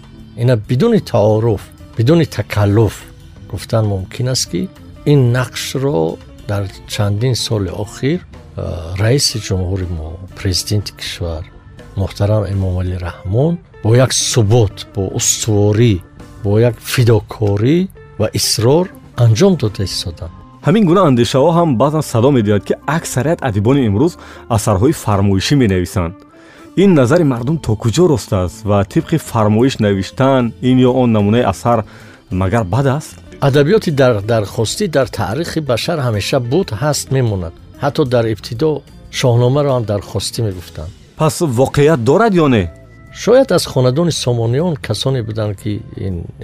Ина 0.41 0.55
бидуни 0.69 0.99
тааруф 1.11 1.63
бидуни 1.97 2.25
такаллуф. 2.25 2.95
Гуфтан 3.51 3.85
мумкин 3.93 4.27
аст 4.33 4.45
ки 4.51 4.61
ин 5.11 5.19
нақшро 5.37 6.17
дар 6.47 6.63
чандин 6.93 7.35
соли 7.35 7.71
охир 7.85 8.19
раиси 9.01 9.37
ҷумҳури 9.47 9.87
мо 9.97 10.07
президенти 10.39 10.91
кишвар 10.99 11.43
муҳтарам 12.01 12.43
эмомалӣ 12.53 12.97
раҳмон 13.07 13.53
бо 13.83 13.89
як 14.05 14.11
субут 14.31 14.75
бо 14.95 15.01
устуворӣ 15.19 15.95
бо 16.43 16.51
як 16.69 16.75
фидокорӣ 16.93 17.77
ва 18.19 18.27
исрор 18.39 18.85
анҷом 19.23 19.53
дода 19.61 19.83
истоданд 19.91 20.42
ҳамин 20.65 20.83
гуна 20.89 21.01
андешаҳо 21.09 21.49
ҳам 21.57 21.69
баъзан 21.81 22.03
садо 22.11 22.29
медиҳад 22.37 22.63
ки 22.67 22.73
аксарият 22.97 23.39
адибони 23.49 23.81
имрӯз 23.89 24.13
асарҳои 24.55 24.93
фармоишӣ 25.03 25.55
менависанд. 25.63 26.13
Ин 26.83 26.89
назари 26.99 27.25
мардум 27.33 27.57
то 27.65 27.71
куҷо 27.83 28.03
рост 28.11 28.31
аст 28.43 28.57
ва 28.69 28.77
тибқи 28.93 29.17
фармоиш 29.29 29.73
навиштан 29.85 30.43
ин 30.69 30.77
ё 30.89 30.91
он 31.01 31.09
намунаи 31.17 31.43
асар 31.53 31.79
магар 32.41 32.63
бад 32.75 32.87
аст? 32.97 33.13
Адабиёти 33.47 33.91
дархостӣ 34.31 34.87
дар 34.87 35.07
таърихи 35.19 35.59
башар 35.71 35.97
ҳамеша 36.07 36.39
буд 36.51 36.67
ҳаст 36.81 37.05
мемонад. 37.15 37.53
Ҳатто 37.83 38.03
дар 38.13 38.25
ибтидо 38.33 38.69
шоҳномаро 39.19 39.69
ҳам 39.75 39.83
дархостӣ 39.91 40.39
мегуфтанд. 40.47 40.91
Пас 41.19 41.35
воқеият 41.41 41.99
дорад 42.09 42.33
ё 42.43 42.47
не? 42.55 42.63
Шояд 43.23 43.51
аз 43.57 43.63
хонадони 43.65 44.11
сомониён 44.23 44.75
касоне 44.87 45.21
буданд 45.27 45.53
ки 45.61 45.71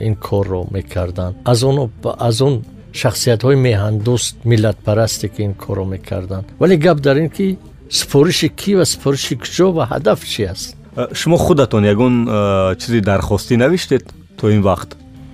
ин 0.07 0.15
корро 0.27 0.61
мекарданд. 0.75 1.35
Аз 1.51 1.63
он 1.63 2.63
шахсиятҳои 2.93 3.55
меҳандӯст 3.67 4.35
миллатпарасте 4.51 5.27
ки 5.33 5.41
ин 5.47 5.53
корро 5.53 5.85
мекарданд 5.85 6.45
вале 6.59 6.75
гап 6.77 6.97
дар 6.99 7.17
ин 7.17 7.29
ки 7.29 7.57
супориши 7.89 8.49
кӣ 8.49 8.71
ва 8.77 8.85
супориши 8.85 9.35
куҷо 9.35 9.67
ва 9.77 9.83
ҳадаф 9.91 10.19
чи 10.31 10.43
аст 10.53 10.75
э, 10.95 11.13
шумо 11.13 11.37
худатон 11.37 11.83
ягон 11.93 12.15
э, 12.27 12.75
чизи 12.79 13.01
дархостӣ 13.01 13.57
навиштед 13.57 14.03
то 14.37 14.49
ин 14.49 14.61
вақт 14.61 14.89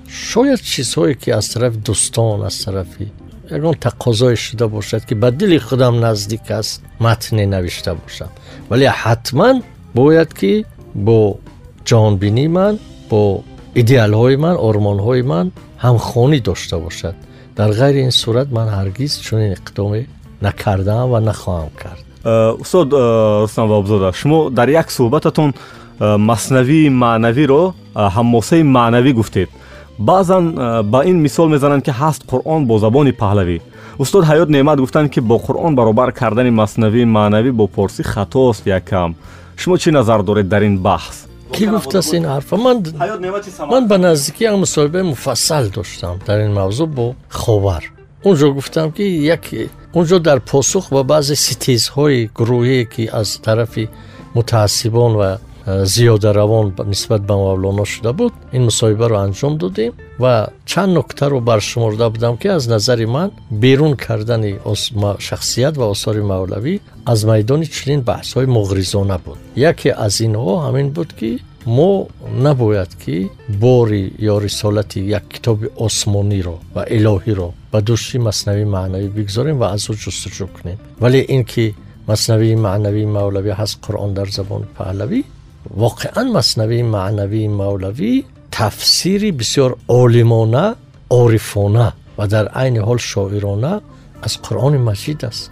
шояд 0.07 0.61
чизҳое 0.61 1.13
ки 1.21 1.29
аз 1.39 1.45
тарафи 1.53 1.77
дӯстон 1.87 2.39
аз 2.49 2.55
тарафи 2.63 3.11
ягон 3.49 3.75
тақозое 3.87 4.35
шуда 4.35 4.67
бошад 4.67 5.05
ки 5.05 5.13
ба 5.13 5.31
дили 5.31 5.57
худам 5.57 5.99
наздик 5.99 6.51
аст 6.51 6.81
матне 6.99 7.45
навишта 7.45 7.95
бошам 7.95 8.29
вале 8.69 8.87
ҳатман 9.03 9.63
бояд 9.93 10.33
ки 10.33 10.65
бо 10.93 11.39
ҷонбинии 11.89 12.47
ман 12.47 12.79
бо 13.09 13.43
идеалҳои 13.81 14.35
ман 14.45 14.55
ормонҳои 14.69 15.23
ман 15.31 15.47
ҳамхонӣ 15.83 16.39
дошта 16.49 16.77
бошад 16.79 17.15
дар 17.55 17.71
ғайри 17.71 18.03
ин 18.03 18.11
сурат 18.11 18.51
ман 18.51 18.67
ҳаргиз 18.67 19.19
чунин 19.23 19.53
иқдоме 19.55 20.05
накардаам 20.41 21.09
ва 21.09 21.19
нахоҳам 21.19 21.69
кард. 21.81 22.03
Э, 22.23 22.51
устод 22.59 22.93
э, 22.93 23.41
рустам 23.43 23.67
вобзода 23.67 24.11
шумо 24.13 24.49
дар 24.49 24.67
як 24.67 24.91
суҳбататон 24.91 25.53
э, 25.99 26.17
маснавии 26.17 26.89
маънавиро 26.89 27.73
ҳаммосаи 27.95 28.63
маънавӣ 28.63 29.13
гуфтед. 29.13 29.49
Баъзан 29.97 30.45
ба 30.91 31.05
ин 31.05 31.21
мисол 31.21 31.47
мезананд 31.47 31.83
ки 31.85 31.91
ҳаст 31.91 32.21
қуръон 32.29 32.65
бо 32.65 32.79
забони 32.79 33.11
паҳлавӣ. 33.11 33.61
Устод 33.99 34.23
ҳаёт 34.25 34.49
неъмат 34.49 34.79
гуфтанд 34.79 35.09
ки 35.13 35.19
бо 35.21 35.35
қуръон 35.45 35.75
баробар 35.75 36.11
кардани 36.11 36.51
маснавии 36.51 37.05
маънавӣ 37.05 37.51
бо 37.51 37.67
порсӣ 37.67 38.03
хатост 38.03 38.67
якам. 38.67 39.15
Шумо 39.57 39.77
чӣ 39.77 39.91
назар 39.91 40.23
доред 40.23 40.47
дар 40.49 40.61
ин 40.61 40.77
баҳс 40.77 41.17
кӣ 41.55 41.63
гуфтааст 41.73 42.13
ин 42.17 42.25
ҳарфа 42.33 42.55
ман 43.73 43.83
ба 43.91 43.97
наздикӣ 44.05 44.41
як 44.49 44.55
мусоҳибаи 44.63 45.03
муфассал 45.13 45.65
доштам. 45.77 46.15
Дар 46.27 46.37
ин 46.45 46.51
мавзӯъ 46.59 46.85
бо 46.97 47.05
ховар. 47.41 47.83
Унҷо 48.27 48.47
гуфтам 48.57 48.87
ки 48.95 49.05
як 49.35 49.43
унҷо 49.97 50.17
дар 50.27 50.39
посух 50.51 50.85
ба 50.95 51.01
баъзе 51.11 51.35
ситезҳои 51.45 52.29
гурӯҳие 52.37 52.85
ки 52.93 53.03
аз 53.19 53.29
тарафи 53.45 53.85
мутаассибон 54.35 55.13
ва 55.21 55.29
зиёдаравон 55.65 56.73
нисбат 56.85 57.21
ба 57.21 57.35
мавлоно 57.35 57.85
шуда 57.85 58.13
буд. 58.13 58.33
Ин 58.51 58.63
мусоҳибаро 58.69 59.15
анҷом 59.25 59.57
додем 59.57 59.93
ва 60.19 60.49
чанд 60.65 60.93
нуктаро 60.93 61.39
баршуморда 61.39 62.09
будам 62.09 62.37
ки 62.37 62.47
аз 62.47 62.67
назари 62.67 63.05
ман 63.05 63.31
берун 63.49 63.95
кардани 63.95 64.59
шахсият 65.19 65.77
ва 65.77 65.85
осори 65.89 66.21
мавлавӣ 66.21 66.79
аз 67.05 67.23
майдони 67.23 67.65
чунин 67.65 68.01
баҳсҳои 68.01 68.45
муғризона 68.45 69.17
буд. 69.25 69.37
Яке 69.55 69.89
аз 69.97 70.19
инҳо 70.19 70.53
ҳамин 70.65 70.89
буд 70.89 71.13
ки 71.19 71.39
мо 71.65 72.07
набояд 72.45 72.95
ки 72.95 73.29
бори 73.47 74.13
ё 74.19 74.41
рисолати 74.41 74.99
як 74.99 75.23
китоби 75.27 75.67
осмониро 75.77 76.57
ва 76.75 76.83
илоҳиро 76.97 77.49
ба 77.71 77.79
дӯши 77.81 78.17
маснавии 78.17 78.65
маънавӣ 78.65 79.07
бигзорем 79.17 79.57
ва 79.57 79.67
аз 79.75 79.83
ӯ 79.89 79.93
ҷустуҷӯ 80.03 80.45
кунем. 80.55 80.77
Вале 80.99 81.25
ин 81.35 81.43
ки 81.43 81.75
маснавии 82.07 82.55
маънавии 82.55 83.05
мавлавӣ 83.17 83.51
ҳаст 83.61 83.75
қуръон 83.85 84.11
дар 84.17 84.27
забони 84.37 84.67
паҳлавӣ 84.77 85.19
воқеан 85.69 86.27
маснавии 86.31 86.83
маънавии 86.83 87.47
мавлавӣ 87.47 88.23
тафсири 88.51 89.31
бисёр 89.31 89.75
олимона 89.87 90.75
орифона 91.09 91.93
ва 92.17 92.27
дар 92.27 92.45
айни 92.53 92.79
ҳол 92.79 92.97
шоирона 92.97 93.81
аз 94.21 94.33
қуръони 94.45 94.79
маҷид 94.89 95.23
аст 95.29 95.51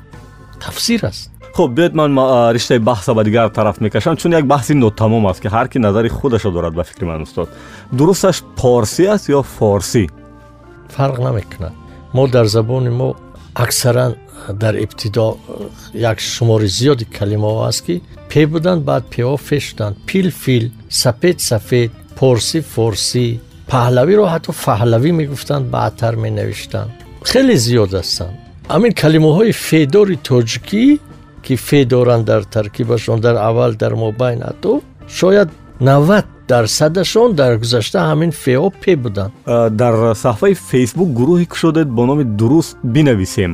тафсир 0.64 1.02
аст 1.06 1.32
хуб 1.56 1.72
биёед 1.78 1.94
ман 1.94 2.12
риштаи 2.56 2.80
баҳса 2.80 3.14
ба 3.14 3.24
дигар 3.24 3.50
тараф 3.50 3.82
мекашам 3.82 4.18
чун 4.18 4.32
як 4.34 4.46
баҳси 4.46 4.74
нотамом 4.74 5.28
аст 5.28 5.42
ки 5.42 5.48
ҳар 5.48 5.68
ки 5.68 5.78
назари 5.80 6.10
худашро 6.10 6.52
дорад 6.52 6.74
ба 6.74 6.84
фикри 6.84 7.06
ман 7.06 7.22
устод 7.22 7.50
дурусташ 7.92 8.38
порсӣ 8.60 9.04
аст 9.16 9.30
ё 9.30 9.42
форсӣ 9.56 10.04
фарқ 10.96 11.18
намекунад 11.28 11.74
мо 12.14 12.28
дар 12.28 12.46
забони 12.46 12.90
мо 12.90 13.16
аксаран 13.56 14.16
дар 14.50 14.76
ибтидо 14.76 15.38
як 15.94 16.20
шумори 16.20 16.68
зиёди 16.68 17.06
калимаҳо 17.18 17.68
аст 17.70 17.82
ки 17.86 18.02
пе 18.30 18.42
буданд 18.46 18.82
баъд 18.90 19.04
пеҳо 19.14 19.38
фе 19.38 19.60
шуданд. 19.60 19.96
Пил 20.08 20.32
фил 20.32 20.66
сафед 20.90 21.38
сафед 21.50 21.92
порсӣ 22.20 22.60
форсӣ 22.74 23.26
паҳлавиро 23.72 24.26
ҳатто 24.34 24.52
фаҳлавӣ 24.66 25.12
мегуфтанд 25.20 25.66
баъдтар 25.76 26.14
менавиштанд. 26.26 26.92
Хеле 27.32 27.56
зиёд 27.66 27.92
ҳастанд. 28.00 28.36
Ҳамин 28.74 28.94
калимаҳои 29.02 29.52
федори 29.68 30.18
тоҷикӣ 30.30 30.86
ки 31.46 31.54
фе 31.68 31.80
доранд 31.94 32.24
дар 32.32 32.42
таркибашон 32.56 33.20
дар 33.26 33.36
аввал 33.50 33.72
дар 33.84 33.94
мобайн 34.06 34.40
ҳатто 34.48 34.72
шояд 35.20 35.50
навад 35.90 36.26
дарсадашон 36.52 37.30
дар 37.42 37.54
гузашта 37.64 38.00
ҳамин 38.10 38.32
феҳо 38.44 38.70
пе 38.82 38.94
буданд. 39.04 39.32
Дар 39.82 39.96
саҳфаи 40.24 40.54
фейсбук 40.70 41.10
гурӯҳе 41.20 41.46
кушодед 41.54 41.88
бо 41.98 42.02
номи 42.10 42.24
дуруст 42.40 42.74
бинависем 42.96 43.52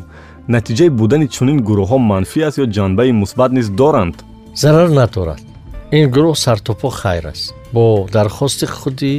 натиҷаи 0.55 0.89
будани 0.99 1.27
чунин 1.35 1.59
гурӯҳҳо 1.67 1.97
манфӣ 2.11 2.39
аст 2.47 2.57
ё 2.63 2.65
ҷанбаи 2.75 3.11
мусбат 3.21 3.51
низ 3.57 3.67
доранд? 3.81 4.15
Зарар 4.61 4.89
надорад. 4.99 5.41
Ин 5.97 6.05
гурӯҳ 6.15 6.35
сартопо 6.45 6.89
хайр 7.01 7.25
аст. 7.33 7.45
Бо 7.75 7.83
дархости 8.15 8.65
худи 8.77 9.15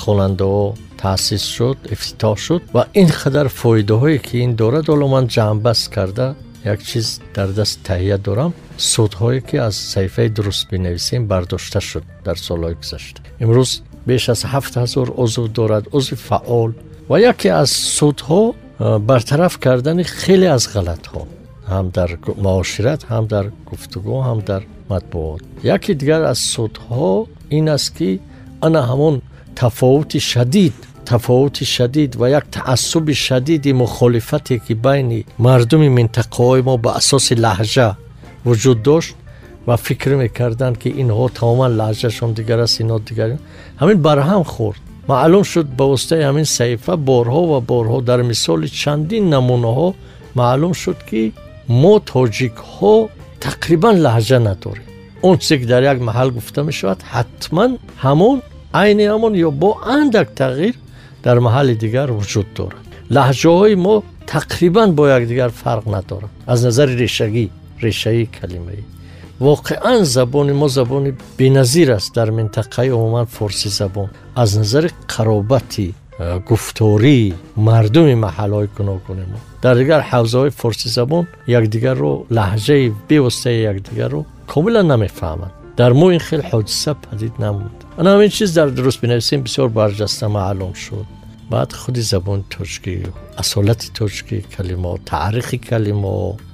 хонандаҳо 0.00 0.64
таъсис 1.02 1.44
шуд 1.54 1.78
ифтитоҳ 1.94 2.36
шуд 2.44 2.62
ва 2.76 2.82
ин 3.00 3.08
қадар 3.20 3.46
фоидаҳое 3.60 4.18
ки 4.26 4.34
ин 4.44 4.52
дорад 4.60 4.84
ҳоло 4.90 5.06
ман 5.14 5.24
ҷамъбаст 5.34 5.86
карда 5.96 6.26
як 6.72 6.80
чиз 6.88 7.06
дар 7.36 7.48
даст 7.58 7.76
таҳия 7.88 8.18
дорам 8.26 8.52
судҳое 8.94 9.40
ки 9.48 9.56
аз 9.68 9.76
саҳифаи 9.92 10.28
дуруст 10.36 10.64
бинависем 10.72 11.22
бардошта 11.32 11.80
шуд 11.90 12.04
дар 12.26 12.36
солҳои 12.46 12.74
гузашта 12.80 13.20
имрӯз 13.44 13.70
беш 14.08 14.24
аз 14.34 14.40
ҳафт 14.52 14.72
ҳазор 14.82 15.08
узв 15.24 15.44
дорад 15.58 15.84
узви 15.96 16.16
фаъол 16.28 16.70
ва 17.10 17.16
яке 17.32 17.48
аз 17.62 17.70
судҳо 17.98 18.42
бартараф 18.78 19.58
кардани 19.58 20.04
хеле 20.04 20.48
аз 20.56 20.64
ғалатҳо 20.74 21.22
ҳам 21.72 21.86
дар 21.96 22.10
муошират 22.46 23.00
ҳам 23.10 23.24
дар 23.32 23.44
гуфтугӯ 23.68 24.16
ҳам 24.28 24.40
дар 24.50 24.62
матбуот 24.90 25.42
яке 25.74 25.94
дигар 26.00 26.22
аз 26.32 26.40
судҳо 26.54 27.26
ин 27.58 27.66
аст 27.76 27.88
ки 27.96 28.10
ана 28.66 28.80
ҳамон 28.90 29.14
тафовути 29.60 30.18
шадид 30.32 30.76
тафовути 31.10 31.64
шадид 31.76 32.10
ва 32.20 32.26
як 32.38 32.44
таассуби 32.56 33.14
шадиди 33.26 33.72
мухолифате 33.82 34.56
ки 34.64 34.74
байни 34.86 35.20
мардуми 35.46 35.88
минтақаҳои 35.98 36.62
мо 36.68 36.74
ба 36.84 36.90
асоси 37.00 37.34
лаҳҷа 37.44 37.88
вуҷуд 38.46 38.78
дошт 38.88 39.14
ва 39.66 39.76
фикр 39.86 40.10
мекарданд 40.22 40.76
ки 40.82 40.88
инҳо 41.02 41.26
тамоман 41.38 41.72
лаҳҷашон 41.80 42.30
дигар 42.38 42.58
аст 42.66 42.76
инҳо 42.82 42.98
дигар 43.08 43.30
ҳамин 43.80 43.98
барҳам 44.06 44.44
хӯрд 44.54 44.82
маълум 45.10 45.44
шуд 45.52 45.66
ба 45.78 45.84
воситаи 45.92 46.22
ҳамин 46.28 46.46
саҳифа 46.56 46.94
борҳо 47.10 47.42
ва 47.52 47.58
борҳо 47.72 47.98
дар 48.10 48.20
мисоли 48.30 48.68
чандин 48.82 49.24
намунаҳо 49.34 49.88
маълум 50.40 50.72
шуд 50.82 50.98
ки 51.08 51.22
мо 51.82 51.94
тоҷикҳо 52.12 52.94
тақрибан 53.46 53.94
лаҳҷа 54.06 54.38
надорем 54.48 54.86
он 55.28 55.34
чизе 55.40 55.54
ки 55.60 55.66
дар 55.72 55.82
як 55.92 55.98
маҳал 56.08 56.28
гуфта 56.36 56.60
мешавад 56.70 57.00
ҳатман 57.14 57.70
ҳамон 58.04 58.38
айни 58.82 59.04
ҳамон 59.12 59.32
ё 59.46 59.50
бо 59.62 59.70
андак 59.98 60.28
тағйир 60.40 60.74
дар 61.24 61.36
маҳалли 61.46 61.74
дигар 61.84 62.08
вуҷуд 62.18 62.48
дорад 62.58 62.84
лаҳҷаҳои 63.16 63.74
мо 63.86 63.94
тақрибан 64.34 64.88
бо 64.98 65.02
якдигар 65.18 65.50
фарқ 65.62 65.84
надорад 65.96 66.32
аз 66.52 66.58
назари 66.66 66.94
решагӣ 67.04 67.44
решаи 67.86 68.24
калимаӣ 68.38 68.82
воқеан 69.40 70.04
забони 70.04 70.52
мо 70.52 70.68
забони 70.68 71.14
беназир 71.38 71.90
аст 71.90 72.14
дар 72.14 72.30
минтақаи 72.30 72.90
умуман 72.90 73.26
форсӣ 73.26 73.68
забон 73.68 74.08
аз 74.34 74.56
назари 74.56 74.90
қаробати 75.06 75.94
э, 76.18 76.40
гуфтории 76.48 77.34
мардуми 77.56 78.14
маҳалҳои 78.26 78.68
гуногуни 78.78 79.24
мо 79.32 79.38
дар 79.62 79.76
дигар 79.76 80.00
ҳавзаҳои 80.10 80.50
форсизабон 80.50 81.24
якдигарро 81.46 82.12
лаҳҷаи 82.38 82.92
бевоситаи 83.08 83.62
якдигарро 83.72 84.20
комилан 84.52 84.86
намефаҳманд 84.94 85.52
дар 85.78 85.92
мо 86.00 86.06
ин 86.16 86.20
хел 86.28 86.42
ҳодиса 86.50 86.92
падид 87.06 87.34
намуд 87.44 87.76
ана 87.98 88.08
ҳамин 88.14 88.30
чиз 88.36 88.50
дар 88.58 88.68
дуруст 88.76 89.00
бинависем 89.04 89.40
бисёр 89.46 89.68
барҷаста 89.80 90.26
маълум 90.36 90.74
шуд 90.84 91.06
баъд 91.52 91.70
худи 91.80 92.02
забони 92.12 92.44
тоҷикӣ 92.54 92.94
асолати 93.42 93.88
тоҷикӣ 93.98 94.38
калимо 94.56 94.92
таърихи 95.10 95.58
калимо 95.70 96.14
э, 96.34 96.47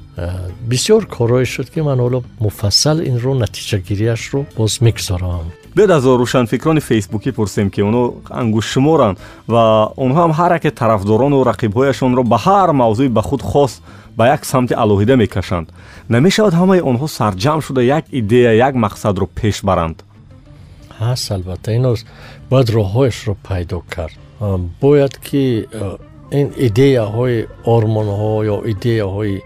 бисёр 0.71 1.07
корҳое 1.07 1.45
шуд 1.45 1.69
ки 1.75 1.81
ман 1.81 1.99
ҳоло 1.99 2.23
муфассал 2.41 2.99
инро 3.11 3.33
натиҷагириашро 3.35 4.41
боз 4.57 4.81
мегузорам. 4.81 5.47
Биёд 5.77 5.91
аз 5.91 6.05
рӯшанфикрони 6.05 6.81
фейсбукӣ 6.81 7.33
пурсем 7.33 7.69
ки 7.75 7.81
онҳо 7.89 8.05
ангушшуморанд 8.31 9.17
ва 9.53 9.65
онҳо 10.05 10.19
ҳам 10.23 10.33
ҳар 10.39 10.53
яке 10.59 10.71
тарафдорону 10.81 11.39
рақибҳояшонро 11.51 12.23
ба 12.33 12.39
ҳар 12.47 12.69
мавзӯи 12.83 13.09
ба 13.17 13.23
худ 13.29 13.43
хос 13.43 13.73
ба 14.17 14.25
як 14.37 14.45
самти 14.45 14.75
алоҳида 14.83 15.15
мекашанд. 15.17 15.67
Намешавад 16.09 16.55
ҳамаи 16.61 16.81
онҳо 16.91 17.07
сарҷамъ 17.19 17.61
шуда 17.67 17.83
як 17.99 18.05
идея 18.21 18.53
як 18.67 18.75
мақсадро 18.85 19.27
пеш 19.39 19.57
баранд. 19.69 19.97
Ҳаст 21.01 21.33
албатта 21.37 21.73
ино 21.79 21.95
бояд 22.51 22.69
роҳҳояшро 22.77 23.35
пайдо 23.49 23.83
кард. 23.95 24.17
Бояд 24.81 25.15
ки 25.27 25.67
ин 26.41 26.49
идеяҳои 26.67 27.39
ормонҳо 27.75 28.35
ё 28.55 28.57
идеяҳои 28.73 29.37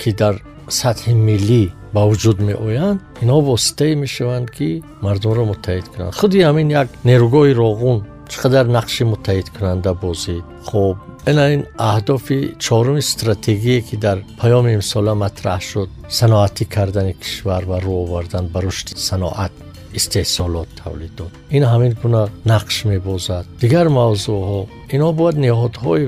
ки 0.00 0.10
дар 0.20 0.34
сатҳи 0.80 1.12
миллӣ 1.28 1.64
ба 1.94 2.02
вуҷуд 2.10 2.38
меоянд 2.48 2.98
инҳо 3.22 3.38
воситае 3.50 3.94
мешаванд 4.04 4.48
ки 4.56 4.68
мардумро 5.04 5.44
муттаҳид 5.52 5.86
кунанд. 5.92 6.12
Худи 6.20 6.38
ҳамин 6.48 6.68
як 6.82 6.88
нерӯгоҳи 7.08 7.52
роғун 7.62 7.98
чӣ 8.30 8.36
қадар 8.42 8.64
нақши 8.76 9.02
муттаҳидкунанда 9.12 9.90
бозид. 10.04 10.44
Хуб 10.68 10.96
ина 11.30 11.44
ин 11.54 11.62
аҳдофи 11.90 12.38
чоруми 12.64 13.02
стратегие 13.12 13.80
ки 13.88 13.96
дар 14.04 14.18
паёми 14.40 14.70
имсола 14.78 15.12
матраҳ 15.24 15.60
шуд. 15.70 15.88
Саноатӣ 16.18 16.64
кардани 16.74 17.14
кишвар 17.22 17.62
ва 17.70 17.78
рӯ 17.84 17.92
овардан 18.04 18.44
ба 18.52 18.58
рушди 18.64 18.92
саноат 19.08 19.52
истеҳсолот 19.98 20.68
тавлид 20.82 21.12
дод. 21.18 21.32
ин 21.56 21.62
ҳамин 21.72 21.92
гуна 22.02 22.22
нақш 22.52 22.76
мебозад. 22.92 23.44
дигар 23.62 23.86
мавзӯъҳо 23.98 24.60
инҳо 24.94 25.10
бояд 25.20 25.36
неҳодҳои 25.46 26.04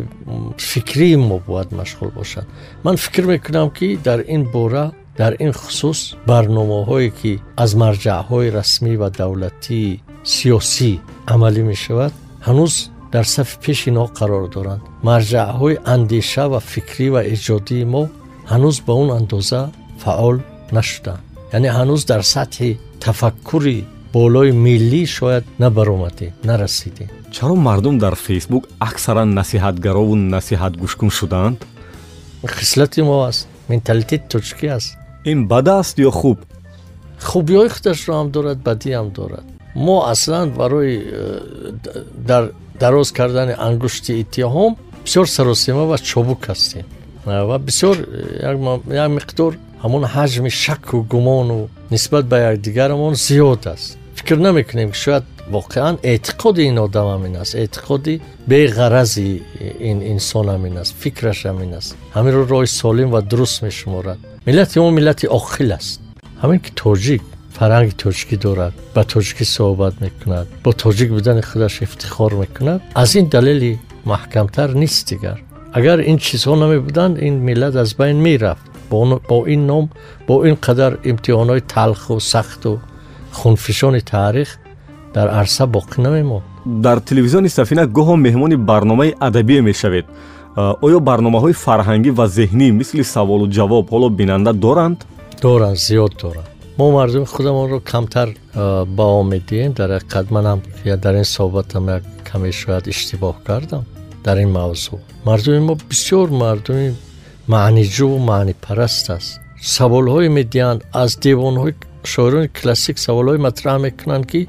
фикрии 0.70 1.16
мо 1.28 1.36
бояд 1.48 1.68
машғул 1.80 2.10
бошанд 2.18 2.48
ман 2.84 2.96
фикр 3.04 3.24
мекунам 3.32 3.68
ки 3.78 3.88
дар 4.06 4.20
ин 4.34 4.42
бора 4.54 4.84
дар 5.20 5.32
ин 5.44 5.52
хусус 5.60 6.00
барномаҳое 6.30 7.10
ки 7.18 7.32
аз 7.62 7.70
марҷаъҳои 7.82 8.52
расмӣ 8.58 8.92
ва 9.02 9.08
давлатии 9.20 10.00
сиёсӣ 10.34 10.92
амалӣ 11.32 11.62
мешавад 11.72 12.12
ҳанӯз 12.46 12.74
дар 13.14 13.24
сафи 13.34 13.56
пеши 13.64 13.86
инҳо 13.90 14.06
қарор 14.18 14.44
доранд. 14.54 14.82
марҷаъҳои 15.08 15.80
андеша 15.94 16.44
ва 16.52 16.60
фикрӣ 16.72 17.06
ва 17.14 17.20
эҷодии 17.34 17.84
мо 17.92 18.02
ҳанӯз 18.52 18.76
ба 18.86 18.92
он 19.02 19.08
андоза 19.18 19.62
фаъол 20.02 20.36
нашуданд 20.76 21.25
яъне 21.52 21.68
ҳанӯз 21.78 22.02
дар 22.10 22.22
сатҳи 22.34 22.70
тафаккури 23.04 23.84
болои 24.12 24.50
миллӣ 24.66 25.02
шояд 25.16 25.44
набаромадем 25.62 26.32
нарасидем 26.50 27.08
чаро 27.34 27.54
мардум 27.68 27.96
дар 28.04 28.14
фейсбук 28.26 28.64
аксаран 28.88 29.28
насиҳатгарову 29.38 30.14
насиҳатгӯшкун 30.34 31.10
шудаанд 31.18 31.58
хислати 32.58 33.02
мо 33.02 33.16
аст 33.30 33.48
менталитети 33.68 34.26
тоҷикӣ 34.32 34.68
аст. 34.76 34.90
Ин 35.30 35.38
бад 35.50 35.68
аст 35.68 35.96
ё 36.08 36.10
хуб? 36.20 36.38
Хубиҳои 37.28 37.68
худашро 37.74 38.12
ҳам 38.18 38.28
дорад 38.36 38.58
бадиам 38.68 39.08
дорад. 39.18 39.46
Мо 39.74 39.96
аслан 40.12 40.50
барои 40.60 40.94
э, 41.02 41.06
дар 42.30 42.44
дароз 42.80 43.08
кардани 43.18 43.54
ангушти 43.68 44.12
иттиҳом 44.22 44.72
бисёр 45.04 45.26
саросима 45.36 45.84
ва 45.90 45.98
чобук 45.98 46.40
ҳастем 46.48 46.84
ва 47.26 47.58
бисёр 47.58 47.96
э, 47.96 48.56
як 48.90 49.10
миқдор 49.10 49.52
ҳамон 49.82 50.04
ҳаҷми 50.14 50.50
шаку 50.50 51.02
гумону 51.02 51.68
нисбат 51.90 52.24
ба 52.26 52.38
якдигарамон 52.50 53.14
зиёд 53.14 53.66
аст. 53.66 53.98
Фикр 54.14 54.36
намекунем 54.36 54.90
ки 54.92 54.96
шояд 54.96 55.24
воқеан 55.50 55.98
эътиқоди 56.02 56.62
ин 56.70 56.78
одам 56.78 57.06
ҳамин 57.14 57.36
аст. 57.42 57.54
Эътиқоди 57.54 58.20
беғарази 58.48 59.42
ин 59.80 59.98
инсон 60.02 60.46
ҳамин 60.46 60.78
аст. 60.80 60.94
Фикраш 61.02 61.44
ҳамин 61.46 61.74
аст. 61.78 61.96
Ҳаминро 62.14 62.42
роҳи 62.54 62.66
солим 62.66 63.10
ва 63.10 63.20
дуруст 63.22 63.62
мешуморад. 63.62 64.18
Миллати 64.46 64.78
мо 64.78 64.90
миллати 64.90 65.26
оқил 65.26 65.70
аст. 65.78 66.00
Ҳамин 66.42 66.58
ки 66.64 66.70
тоҷик 66.84 67.22
фарҳанги 67.58 67.94
тоҷикӣ 68.04 68.36
дорад 68.46 68.74
ба 68.94 69.02
тоҷикӣ 69.12 69.44
суҳбат 69.56 69.94
мекунад 70.04 70.46
бо 70.64 70.70
тоҷик 70.84 71.10
будани 71.16 71.42
худаш 71.50 71.74
ифтихор 71.86 72.32
мекунад 72.42 72.80
аз 73.02 73.10
ин 73.20 73.26
далели 73.34 73.72
маҳкамтар 74.12 74.68
нест 74.82 75.00
дигар 75.10 75.38
агар 75.78 75.98
ин 76.10 76.16
чизҳо 76.26 76.54
намебуданд 76.64 77.14
ин 77.28 77.34
миллат 77.48 77.74
аз 77.82 77.90
байн 78.00 78.16
мерафт 78.26 78.64
бо 78.90 79.38
ин 79.54 79.66
ном 79.70 79.84
бо 80.28 80.34
ин 80.48 80.56
қадар 80.66 80.92
имтиҳонҳои 81.10 81.62
талху 81.74 82.20
сахту 82.32 82.70
хунфишони 83.38 84.00
таърих 84.12 84.50
дар 85.14 85.26
арса 85.40 85.64
боқӣ 85.76 85.96
намемонд 86.06 86.44
дар 86.86 86.98
телевизиони 87.08 87.48
сафина 87.58 87.84
гоҳо 87.96 88.14
меҳмони 88.26 88.56
барномаи 88.70 89.14
адабие 89.28 89.60
мешавед 89.70 90.06
оё 90.86 90.98
барномаҳои 91.08 91.54
фарҳангӣ 91.64 92.10
ва 92.18 92.26
зеҳнӣ 92.38 92.66
мисли 92.80 93.04
саволу 93.14 93.46
ҷавоб 93.56 93.84
ҳоло 93.92 94.08
бинанда 94.20 94.52
доранд 94.64 94.98
доранд 95.42 95.76
зиёд 95.88 96.12
доранд 96.22 96.48
мо 96.78 96.86
мардуми 96.96 97.26
худамонро 97.34 97.78
камтар 97.92 98.28
баҳо 98.98 99.22
медиҳем 99.32 99.72
дар 99.78 99.90
ҳақиқат 99.96 100.26
манам 100.36 100.58
дар 101.04 101.14
ин 101.22 101.28
соҳбатам 101.36 101.84
як 101.96 102.02
каме 102.28 102.50
шояд 102.60 102.84
иштибоҳ 102.92 103.36
кардам 103.48 103.84
дар 104.26 104.36
ин 104.44 104.50
мавзӯъ. 104.58 104.96
Мардуми 105.28 105.60
мо 105.68 105.74
бисёр 105.90 106.28
мардуми 106.42 106.88
маъниҷӯ 107.54 108.08
маънипараст 108.30 109.06
аст. 109.16 109.30
Саволҳое 109.76 110.28
медиҳанд 110.38 110.80
аз 111.02 111.10
девонҳои 111.24 111.72
шоирони 112.12 112.48
классик 112.58 112.96
саволҳое 113.06 113.38
матраҳ 113.46 113.76
мекунанд 113.86 114.24
ки 114.30 114.40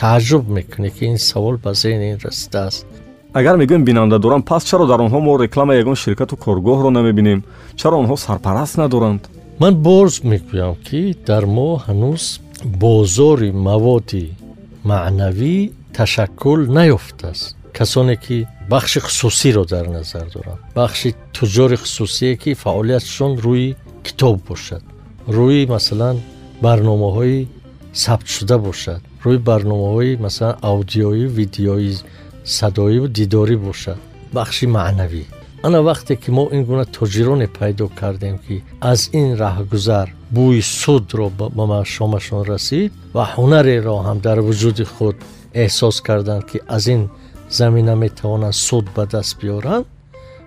тааҷҷуб 0.00 0.44
мекунӣ 0.56 0.90
ки 0.96 1.02
ин 1.12 1.18
савол 1.30 1.56
ба 1.64 1.70
зеҳни 1.82 2.06
ин 2.12 2.18
расидааст 2.26 2.82
агар 3.38 3.54
мегӯем 3.62 3.82
бинанда 3.88 4.16
доранд 4.24 4.44
пас 4.50 4.62
чаро 4.70 4.84
дар 4.92 5.00
онҳо 5.06 5.18
мо 5.26 5.32
рекламаи 5.44 5.80
ягон 5.82 5.96
ширкату 6.04 6.34
коргоҳро 6.44 6.90
намебинем? 6.98 7.40
Чаро 7.80 7.96
онҳо 8.02 8.16
сарпараст 8.26 8.74
надоранд? 8.82 9.22
Ман 9.62 9.74
боз 9.86 10.12
мегӯям 10.30 10.74
ки 10.86 11.00
дар 11.28 11.44
мо 11.56 11.70
ҳанӯз 11.86 12.24
бозори 12.82 13.50
маводи 13.68 14.26
маънавӣ 14.90 15.56
ташаккул 15.96 16.60
наёфтааст 16.76 17.46
касоне 17.78 18.16
ки 18.24 18.36
бахши 18.68 19.00
хусусиро 19.00 19.64
дар 19.72 19.86
назар 19.96 20.26
доранд 20.34 20.60
бахши 20.74 21.08
туҷҷори 21.36 21.76
хусусие 21.82 22.36
ки 22.42 22.50
фаъолиятшон 22.62 23.32
рӯи 23.44 23.68
китоб 24.06 24.36
бошад 24.48 24.82
рӯи 25.36 25.62
масалан 25.74 26.16
барномаҳои 26.64 27.40
сабтшуда 28.04 28.56
бошад 28.68 29.00
рӯи 29.24 29.38
барномаҳои 29.48 30.12
масалан 30.24 30.56
аудиоӣ 30.70 31.24
видеои 31.38 31.92
садоиву 32.56 33.06
дидорӣ 33.18 33.56
бошад 33.66 33.98
бахши 34.36 34.66
маънавӣ 34.76 35.24
ана 35.66 35.78
вақте 35.88 36.12
ки 36.22 36.30
мо 36.36 36.44
ин 36.56 36.62
гуна 36.68 36.84
тоҷироне 36.98 37.48
пайдо 37.58 37.86
кардем 38.00 38.36
ки 38.44 38.56
аз 38.92 39.00
ин 39.20 39.28
раҳгузар 39.42 40.08
бӯи 40.36 40.62
судро 40.80 41.28
ба 41.38 41.78
шомашон 41.94 42.42
расид 42.52 42.90
ва 43.16 43.24
ҳунареро 43.34 43.96
ҳам 44.06 44.18
дар 44.26 44.38
вуҷуди 44.46 44.84
худ 44.94 45.16
эҳсос 45.64 45.96
карданд 46.06 46.42
ки 46.50 46.58
аз 46.76 46.84
ин 46.94 47.02
замина 47.50 47.94
метавонанд 47.96 48.54
суд 48.54 48.84
ба 48.96 49.06
даст 49.06 49.40
биёранд 49.40 49.86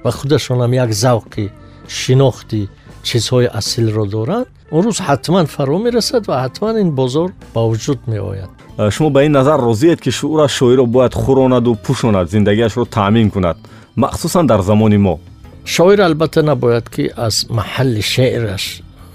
ва 0.04 0.12
худашонам 0.12 0.74
як 0.74 0.92
завқи 0.92 1.52
шинохти 1.88 2.70
чизҳои 3.04 3.48
асилро 3.60 4.06
доранд 4.06 4.48
он 4.72 4.84
рӯз 4.86 5.00
ҳатман 5.08 5.46
фаро 5.56 5.78
мерасад 5.86 6.24
ва 6.28 6.36
ҳатман 6.44 6.76
ин 6.84 6.90
бозор 7.00 7.30
ба 7.54 7.62
вуҷуд 7.70 8.00
меояд. 8.08 8.52
Э, 8.78 8.92
шумо 8.92 9.10
ба 9.10 9.24
ин 9.26 9.32
назар 9.32 9.60
розиед 9.60 10.00
ки 10.02 10.12
шуураш 10.12 10.52
шоиро 10.60 10.86
бояд 10.86 11.14
хӯронаду 11.14 11.72
пӯшонад 11.86 12.30
зиндагиашро 12.34 12.86
таъмин 12.86 13.30
кунад 13.32 13.58
махсусан 13.96 14.46
дар 14.48 14.62
замони 14.62 14.98
мо. 14.98 15.20
Шоир 15.66 16.00
албатта 16.00 16.44
набояд 16.44 16.90
ки 16.90 17.04
аз 17.28 17.36
маҳалли 17.50 18.02
шеъраш 18.02 18.66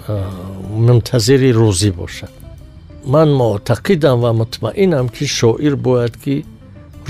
э, 0.09 0.21
мунтазири 0.87 1.51
рӯзӣ 1.61 1.91
бошад. 1.93 2.33
Ман 3.05 3.29
муътақидам 3.41 4.19
ва 4.25 4.33
мутмаинам 4.33 5.09
ки 5.09 5.25
шоир 5.27 5.77
бояд 5.77 6.17
ки 6.17 6.45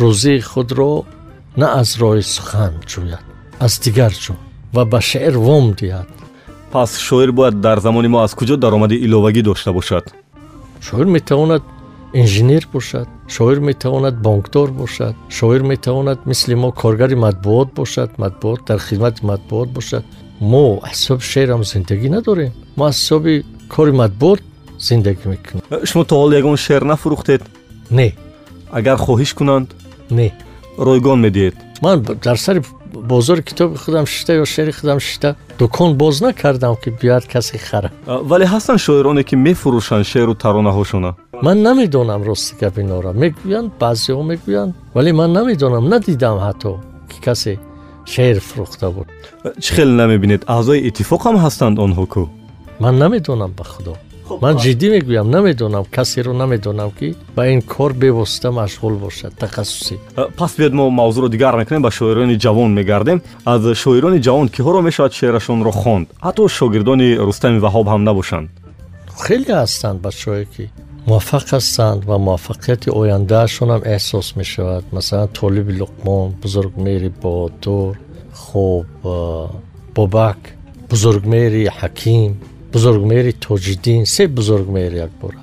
рӯзии 0.00 0.40
худро 0.40 1.04
на 1.56 1.66
аз 1.80 1.90
роҳи 2.00 2.22
сухан 2.34 2.74
ҷӯяд 2.90 3.24
аз 3.66 3.72
дигар 3.84 4.12
ҷо 4.24 4.34
ва 4.74 4.82
ба 4.92 5.00
шеър 5.10 5.34
вом 5.46 5.66
диҳад 5.80 6.08
пас 6.72 6.90
шоир 7.06 7.30
бояд 7.38 7.56
дар 7.66 7.78
замони 7.86 8.08
мо 8.08 8.18
аз 8.26 8.32
куҷо 8.38 8.56
даромади 8.64 8.96
иловагӣ 9.06 9.42
дошта 9.48 9.70
бошад 9.78 10.04
шоир 10.86 11.06
метавонад 11.16 11.62
инженер 12.20 12.64
бошад 12.74 13.08
шоир 13.34 13.58
метавонад 13.68 14.14
бонкдор 14.26 14.68
бошад 14.82 15.14
шоир 15.38 15.62
метавонад 15.72 16.18
мисли 16.30 16.54
мо 16.62 16.68
коргари 16.72 17.16
матбуот 17.24 17.68
бошад 17.80 18.10
матбуот 18.22 18.60
дар 18.68 18.78
хидмати 18.88 19.20
матбуот 19.30 19.68
бошад 19.76 20.04
мо 20.40 20.64
ҳисоби 20.90 21.24
шеърам 21.32 21.62
зиндагӣ 21.72 22.08
надорем 22.16 22.52
мо 22.76 22.84
аз 22.90 22.96
ҳисоби 23.00 23.34
кори 23.74 23.92
матбуот 24.02 24.40
зиндагӣ 24.88 25.24
мекунем 25.32 25.62
Э, 25.72 25.86
шумо 25.86 26.04
то 26.04 26.14
ҳол 26.20 26.30
ягон 26.40 26.56
шеър 26.56 26.82
нафурӯхтед 26.90 27.42
не 27.98 28.08
агар 28.78 28.98
хоҳиш 29.06 29.32
кунанд 29.38 29.68
не. 30.18 30.28
Ройгон 30.78 31.18
медиҳед. 31.26 31.54
Ман 31.82 31.96
дар 32.02 32.36
сари 32.36 32.60
бозори 32.92 33.42
китоби 33.42 33.76
худам 33.76 34.06
шишта 34.06 34.32
ё 34.42 34.46
шеъри 34.46 34.72
худам 34.72 35.00
шишта 35.00 35.34
дукон 35.58 35.94
боз 35.96 36.20
накардам 36.20 36.76
ки 36.76 36.90
биёяд 36.90 37.24
касе 37.32 37.58
хара. 37.58 37.90
Вале 38.06 38.46
ҳастанд 38.46 38.78
шоироне 38.78 39.22
ки 39.24 39.34
мефурӯшанд 39.36 40.04
шеъру 40.06 40.34
таронаҳошона? 40.34 41.14
Ман 41.42 41.62
намедонам 41.62 42.22
рости 42.22 42.54
гапи 42.60 42.82
нора. 42.82 43.12
Мегӯянд 43.22 43.70
баъзеҳо 43.80 44.22
мегӯянд 44.30 44.72
вале 44.94 45.12
ман 45.12 45.32
намедонам 45.32 45.84
надидам 45.88 46.38
ҳатто 46.46 46.70
ки 47.10 47.18
касе 47.26 47.58
шеър 48.12 48.38
фурӯхта 48.48 48.90
буд. 48.94 49.08
Чӣ 49.62 49.70
хеле 49.74 49.94
намебинед? 50.02 50.42
Аъзои 50.46 50.80
иттифоқ 50.88 51.20
ҳам 51.26 51.36
ҳастанд 51.44 51.76
онҳо 51.84 52.04
кӯ 52.14 52.24
ман 52.82 52.94
намедонам 52.98 53.52
ба 53.58 53.64
худо 53.64 53.94
ман 54.40 54.54
ҷиддӣ 54.64 54.86
мегӯям 54.94 55.30
намедонам 55.30 55.84
касеро 55.96 56.32
намедонам 56.32 56.90
ки 56.98 57.14
ба 57.36 57.42
ин 57.52 57.60
кор 57.62 57.92
бевосита 57.92 58.48
машғул 58.50 58.94
бошад 59.04 59.32
тахассусӣ 59.42 59.96
Э, 60.16 60.26
пас 60.36 60.52
биёд 60.58 60.72
мо 60.72 60.90
мавзӯъро 60.90 61.28
дигар 61.28 61.54
мекунем 61.56 61.82
ба 61.82 61.90
шоирони 61.90 62.36
ҷавон 62.44 62.70
мегардем 62.78 63.18
аз 63.44 63.60
шоирони 63.82 64.18
ҷавон 64.26 64.48
киҳоро 64.54 64.80
мешавад 64.88 65.12
шеърашонро 65.18 65.72
хонд 65.82 66.06
ҳатто 66.26 66.42
шогирдони 66.58 67.08
рустами 67.26 67.58
ваҳоб 67.64 67.86
ҳам 67.92 68.02
набошанд 68.08 68.48
хеле 69.24 69.52
ҳастанд 69.62 69.98
бачаҳое 70.06 70.44
ки 70.54 70.64
муваффақ 71.08 71.46
ҳастанд 71.56 72.00
ва 72.08 72.16
муваффақияти 72.26 72.88
ояндаашонам 73.00 73.80
эҳсос 73.96 74.28
мешавад 74.40 74.84
масалан 74.96 75.28
толиби 75.40 75.72
луқмон 75.82 76.26
бузургмери 76.42 77.10
боҳодур 77.22 77.92
хуб 78.44 78.86
бобак 79.96 80.40
бузургмери 80.90 81.62
ҳаким 81.80 82.30
бузургмери 82.72 83.32
тоҷиддин 83.32 84.04
се 84.06 84.28
бузургмер 84.28 84.92
якбора 85.06 85.40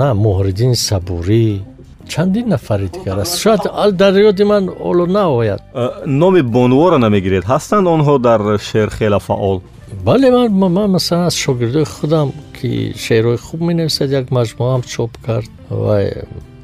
на 0.00 0.08
муҳриддини 0.14 0.76
сабурӣ 0.88 1.60
чандин 2.08 2.48
нафари 2.48 2.88
дигар 2.96 3.18
аст 3.18 3.38
шояд 3.42 3.60
дар 4.02 4.14
ёди 4.30 4.44
ман 4.44 4.64
оло 4.88 5.06
наояд 5.06 5.60
номи 6.06 6.42
бонуворо 6.42 6.98
намегиред 6.98 7.44
ҳастанд 7.44 7.86
онҳо 7.94 8.14
дар 8.28 8.40
шеър 8.68 8.90
хела 8.98 9.18
фаъол? 9.18 9.58
Бале 10.06 10.30
ман 10.30 10.90
масалан 10.90 11.24
аз 11.26 11.36
шогирдои 11.44 11.84
худам 11.84 12.32
ки 12.56 12.70
шеърҳои 13.04 13.38
хуб 13.46 13.60
менависад 13.60 14.10
як 14.10 14.26
маҷмуаам 14.38 14.82
чоп 14.82 15.12
кард. 15.26 15.50
Ва 15.70 15.96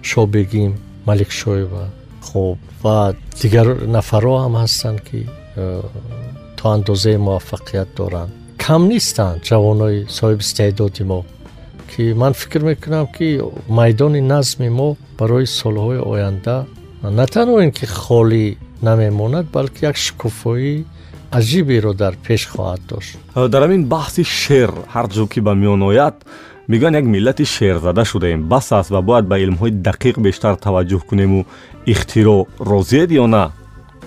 шобегим 0.02 0.72
маликшоева 1.06 1.84
хуб 2.26 2.58
ва 2.82 3.14
дигар 3.40 3.66
нафарҳо 3.96 4.36
ҳам 4.44 4.54
ҳастанд 4.62 4.98
ки 5.08 5.20
то 6.56 6.64
андозае 6.76 7.18
муваффақият 7.26 7.88
доранд 7.96 8.32
кам 8.64 8.82
нистанд 8.92 9.38
ҷавонои 9.48 9.98
соҳиби 10.16 10.44
истеъдоди 10.46 11.04
мо 11.10 11.20
ки 11.90 12.02
ман 12.20 12.32
фикр 12.40 12.60
мекунам 12.70 13.06
ки 13.16 13.28
майдони 13.78 14.20
назми 14.32 14.68
мо 14.78 14.88
барои 15.18 15.46
солҳои 15.60 16.00
оянда 16.12 16.56
на 17.18 17.24
танҳо 17.34 17.56
ин 17.66 17.72
ки 17.78 17.86
холӣ 18.00 18.46
намемонад 18.88 19.46
балки 19.56 19.80
як 19.90 19.96
шукуфоии 19.96 20.84
аҷиберо 21.38 21.92
дар 22.02 22.14
пеш 22.26 22.42
хоҳад 22.52 22.80
дошт. 22.90 23.18
Э, 23.36 23.48
дар 23.52 23.62
ҳамин 23.66 23.82
баҳси 23.94 24.22
шеър 24.40 24.70
ҳар 24.94 25.06
ҷо 25.14 25.24
ки 25.32 25.40
ба 25.46 25.52
миён 25.62 25.82
ояд 25.90 26.16
мегӯянд 26.70 26.96
як 27.00 27.06
миллати 27.14 27.44
шеързада 27.44 28.04
шудаем 28.04 28.42
бас 28.52 28.66
аст 28.72 28.90
ва 28.90 29.00
бояд 29.08 29.26
ба 29.32 29.36
илмҳои 29.44 29.72
дақиқ 29.88 30.16
бештар 30.26 30.54
таваҷҷӯҳ 30.66 31.02
кунему 31.08 31.40
ихтироъ 31.92 32.42
розиед 32.70 33.10
ё 33.22 33.26
на? 33.34 33.44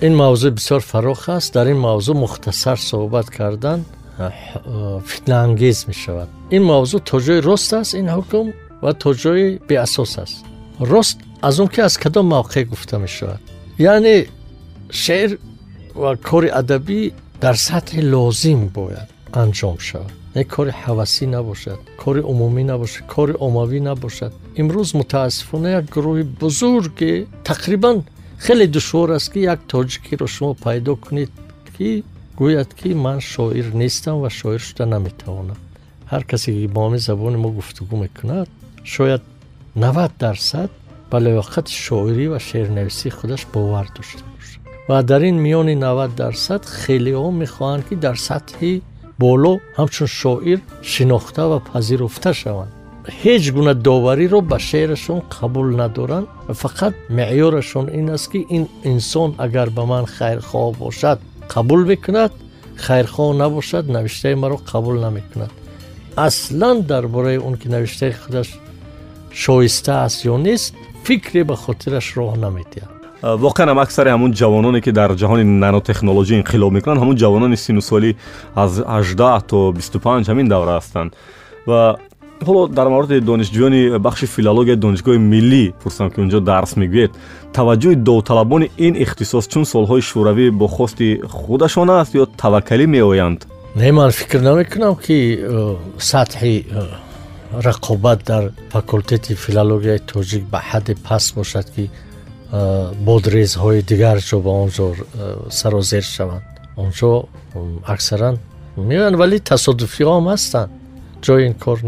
Ин 0.08 0.14
мавзӯъ 0.22 0.50
бисёр 0.58 0.82
фароғ 0.92 1.22
аст. 1.38 1.54
Дар 1.54 1.68
ин 1.74 1.80
мавзӯъ 1.88 2.14
мухтасар 2.24 2.78
суҳбат 2.90 3.28
кардан 3.38 3.80
а, 4.18 4.30
ҳ- 4.30 4.62
а, 4.66 5.00
фитнаангез 5.12 5.88
мешавад 5.88 6.30
ин 6.56 6.64
мавзӯъ 6.72 7.00
то 7.10 7.18
ҷои 7.26 7.40
рост 7.50 7.74
аст 7.74 7.94
ин 8.02 8.08
ҳукм 8.18 8.48
ва 8.84 8.92
то 8.94 9.10
ҷои 9.24 9.60
беасос 9.70 10.18
аст 10.24 10.38
рост 10.92 11.18
аз 11.42 11.60
он 11.60 11.68
ки 11.74 11.80
аз 11.82 11.98
кадом 11.98 12.26
мавқеъ 12.36 12.66
гуфта 12.72 13.00
мешавад 13.00 13.42
яъне 13.80 14.16
шеър 15.04 15.30
ва 15.96 16.12
кори 16.30 16.50
адабӣ 16.62 17.12
дар 17.44 17.56
сатҳи 17.68 18.02
лозим 18.14 18.62
бояд 18.78 19.10
анҷом 19.42 19.78
шавад 19.88 20.14
не 20.36 20.44
кори 20.54 20.72
ҳавасӣ 20.84 21.26
набошад 21.36 21.80
кори 22.02 22.22
умумӣ 22.32 22.64
набошад 22.72 23.06
кори 23.14 23.34
оммавӣ 23.46 23.80
набошад 23.90 24.32
имрӯз 24.62 24.90
мутаассифона 25.00 25.70
як 25.80 25.86
гурӯҳи 25.96 26.24
бузурге 26.42 27.14
тақрибан 27.50 27.98
хеле 28.46 28.66
душвор 28.76 29.10
аст 29.18 29.28
ки 29.34 29.40
як 29.54 29.60
тоҷикиро 29.72 30.28
шумо 30.36 30.54
пайдо 30.66 30.96
кунед 30.96 31.32
ки 31.76 32.04
гӯяд 32.40 32.70
ки 32.80 32.90
ман 33.06 33.20
шоир 33.34 33.68
нестам 33.82 34.16
ва 34.24 34.30
шоир 34.30 34.62
шуда 34.68 34.86
наметавонам. 34.86 35.60
Ҳар 36.12 36.24
касе 36.32 36.50
ки 36.56 36.68
бо 36.74 36.80
ҳамин 36.86 37.02
забони 37.10 37.38
мо 37.44 37.50
гуфтугӯ 37.58 37.96
мекунад 38.06 38.48
шояд 38.94 39.24
навад 39.84 40.12
дарсад 40.20 40.70
ба 41.10 41.18
лаёқати 41.26 41.74
шоирӣ 41.86 42.26
ва 42.34 42.40
шеърнависии 42.40 43.16
худаш 43.18 43.42
бовар 43.54 43.88
дошта 43.96 44.24
бошад. 44.36 44.62
Ва 44.90 44.98
дар 45.10 45.22
ин 45.30 45.38
миёни 45.46 45.76
навад 45.86 46.12
дарсад 46.22 46.62
хелеҳо 46.82 47.30
мехоҳанд 47.42 47.84
ки 47.88 47.96
дар 48.06 48.18
сатҳи 48.28 48.74
боло 49.24 49.54
ҳамчун 49.78 50.10
шоир 50.22 50.60
шинохта 50.92 51.44
ва 51.52 51.60
пазируфта 51.72 52.32
шаванд. 52.42 52.72
Ҳеҷ 53.22 53.44
гуна 53.56 53.74
довариро 53.88 54.40
ба 54.52 54.58
шеърашон 54.70 55.20
қабул 55.36 55.68
надоранд. 55.82 56.28
Ва 56.48 56.54
фақат 56.64 56.94
меъёрашон 57.18 57.86
ин 58.00 58.08
аст 58.16 58.28
ки 58.32 58.40
ин 58.58 58.64
инсон 58.92 59.30
агар 59.46 59.70
ба 59.78 59.84
ман 59.92 60.06
хайрхоҳ 60.16 60.68
бошад 60.84 61.18
қабул 61.54 61.82
мекунад 61.92 62.32
хайрхоҳ 62.86 63.30
набошад 63.44 63.86
навиштаи 63.96 64.36
маро 64.36 64.58
қабул 64.72 64.96
намекунад. 65.06 65.52
Аслан 66.16 66.82
дар 66.82 67.08
бораи 67.08 67.38
он 67.38 67.56
ки 67.58 67.68
навиштаи 67.68 68.12
худаш 68.12 68.50
шоиста 69.44 70.04
аст 70.06 70.26
ё 70.26 70.38
нест 70.38 70.74
фикре 71.06 71.44
ба 71.44 71.56
хотираш 71.56 72.08
роҳ 72.18 72.36
намедиҳад 72.46 73.02
Э, 73.24 73.36
воқеан 73.46 73.68
ҳам 73.70 73.80
аксари 73.86 74.10
ҳамун 74.10 74.32
ҷавононе 74.42 74.80
ки 74.86 74.92
дар 74.92 75.10
ҷаҳони 75.22 75.44
нанотехнологӣ 75.66 76.34
инқилоб 76.42 76.72
мекунанд 76.78 77.00
ҳамун 77.02 77.18
ҷавонони 77.24 77.58
синусоли 77.66 78.16
аз 78.56 78.72
18 78.80 79.42
то 79.50 79.72
25 79.72 80.30
ҳамин 80.32 80.48
давра 80.48 80.72
ҳастанд. 80.80 81.12
Ва 81.68 81.98
ҳоло 82.48 82.62
дар 82.78 82.88
морди 82.96 83.16
донишҷӯёни 83.30 83.82
бахши 84.06 84.26
филологияи 84.36 84.78
донишгоҳи 84.86 85.20
миллӣ 85.34 85.64
пурсам 85.84 86.08
ки 86.14 86.20
унҷо 86.24 86.40
дарс 86.52 86.72
мегӯед. 86.82 87.12
Таваҷҷӯҳи 87.58 87.96
довталабони 88.08 88.68
ин 88.86 88.94
ихтисос 89.04 89.46
чун 89.52 89.64
солҳои 89.74 90.02
шӯравӣ 90.10 90.46
бо 90.60 90.68
хости 90.76 91.08
худашон 91.40 91.90
аст 91.90 92.14
ё 92.22 92.26
таваккалӣ 92.42 92.86
меоянд? 92.96 93.40
Не 93.76 93.92
ман 93.92 94.12
фикр 94.20 94.40
намекунам 94.50 94.96
ки 95.06 95.18
сатҳи 96.12 96.56
рақобат 97.68 98.20
дар 98.32 98.44
факултети 98.74 99.32
филологияи 99.44 100.00
тоҷик 100.12 100.44
ба 100.54 100.60
ҳадде 100.70 100.94
паст 101.08 101.30
бошад 101.40 101.66
ки 101.76 101.84
бодрезҳои 103.08 103.82
дигар 103.92 104.18
ҷо 104.30 104.38
ба 104.46 104.52
он 104.64 104.70
ҷо 104.78 104.88
сарозер 105.60 106.04
шаванд. 106.16 106.44
Онҷо 106.84 107.12
аксаран 107.94 108.36
меоянд 108.90 109.16
вале 109.22 109.38
тасодуфиҳоам 109.52 110.26
ҳастанд. 110.34 110.72
Ҷои 111.26 111.42
ин 111.48 111.54
кор 111.64 111.80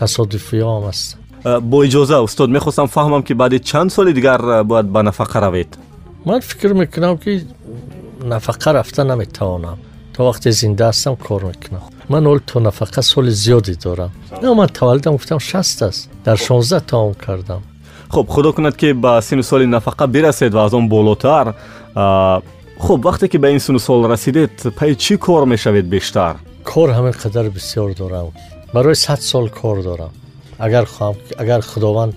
нест 0.00 0.16
тасодуфиҳоам 0.16 0.84
ҳастанд 0.90 1.28
бо 1.70 1.84
иҷоза 1.84 2.16
устод 2.22 2.50
мехостам 2.50 2.88
фаҳмам 2.88 3.22
ки 3.22 3.34
баъди 3.34 3.58
чанд 3.60 3.92
соли 3.92 4.12
дигар 4.12 4.40
бояд 4.64 4.86
ба 4.86 5.00
нафақа 5.02 5.40
равед. 5.40 5.78
Ман 6.24 6.40
фикр 6.40 6.72
мекунам 6.74 7.18
ки 7.18 7.46
нафақа 8.20 8.72
рафта 8.74 9.04
наметавонам. 9.04 9.78
То 10.16 10.22
вақте 10.28 10.50
зинда 10.50 10.84
ҳастам 10.90 11.16
кор 11.16 11.42
мекунам. 11.44 11.82
Ман 12.08 12.24
ҳол 12.26 12.40
то 12.40 12.58
нафақа 12.60 13.02
соли 13.02 13.30
зиёде 13.30 13.74
дорам. 13.82 14.10
Ман 14.42 14.68
таваллудам 14.68 15.12
гуфтам 15.14 15.40
шаст 15.40 15.82
аст. 15.82 16.10
Дар 16.24 16.36
шонздаҳ 16.36 16.80
таом 16.80 17.14
кардам. 17.14 17.62
Хуб 18.08 18.28
худо 18.28 18.52
кунад 18.52 18.76
ки 18.76 18.92
ба 18.92 19.22
сину 19.22 19.42
соли 19.42 19.64
нафақа 19.64 20.06
бирасед 20.06 20.52
ва 20.54 20.64
аз 20.64 20.72
он 20.72 20.88
болотар 20.88 21.54
хуб 22.78 23.04
вақте 23.04 23.28
ки 23.28 23.38
ба 23.38 23.50
ин 23.50 23.60
сину 23.60 23.78
сол 23.78 24.06
расидед 24.06 24.54
паи 24.78 24.94
чӣ 24.94 25.16
кор 25.18 25.46
мешавед 25.46 25.86
бештар? 25.86 26.36
Кор 26.64 26.88
ҳамин 26.90 27.14
қадар 27.22 27.50
бисёр 27.50 27.94
дорам 27.94 28.32
барои 28.72 28.94
сад 28.94 29.22
сол 29.22 29.48
кор 29.48 29.82
дорам 29.82 30.12
агар 30.58 30.84
хоҳам 30.86 31.16
агар 31.42 31.62
худованд 31.62 32.14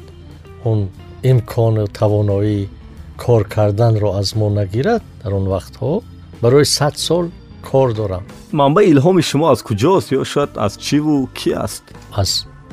он 0.64 0.90
имкону 1.24 1.88
тавоноии 1.88 2.70
кор 3.18 3.44
карданро 3.56 4.10
аз 4.20 4.36
мо 4.36 4.50
нагирад 4.50 5.04
дар 5.24 5.34
он 5.34 5.46
вақтҳо 5.56 6.04
барои 6.42 6.66
сад 6.66 6.98
сол 6.98 7.26
кор 7.70 7.94
дорам 7.94 8.24
манбаи 8.52 8.92
илҳоми 8.94 9.22
шумо 9.30 9.46
аз 9.54 9.62
куҷост 9.68 10.08
ё 10.20 10.24
шояд 10.34 10.52
аз 10.66 10.74
чиву 10.86 11.30
кӣ 11.38 11.50
аст 11.66 11.84
аз 12.22 12.32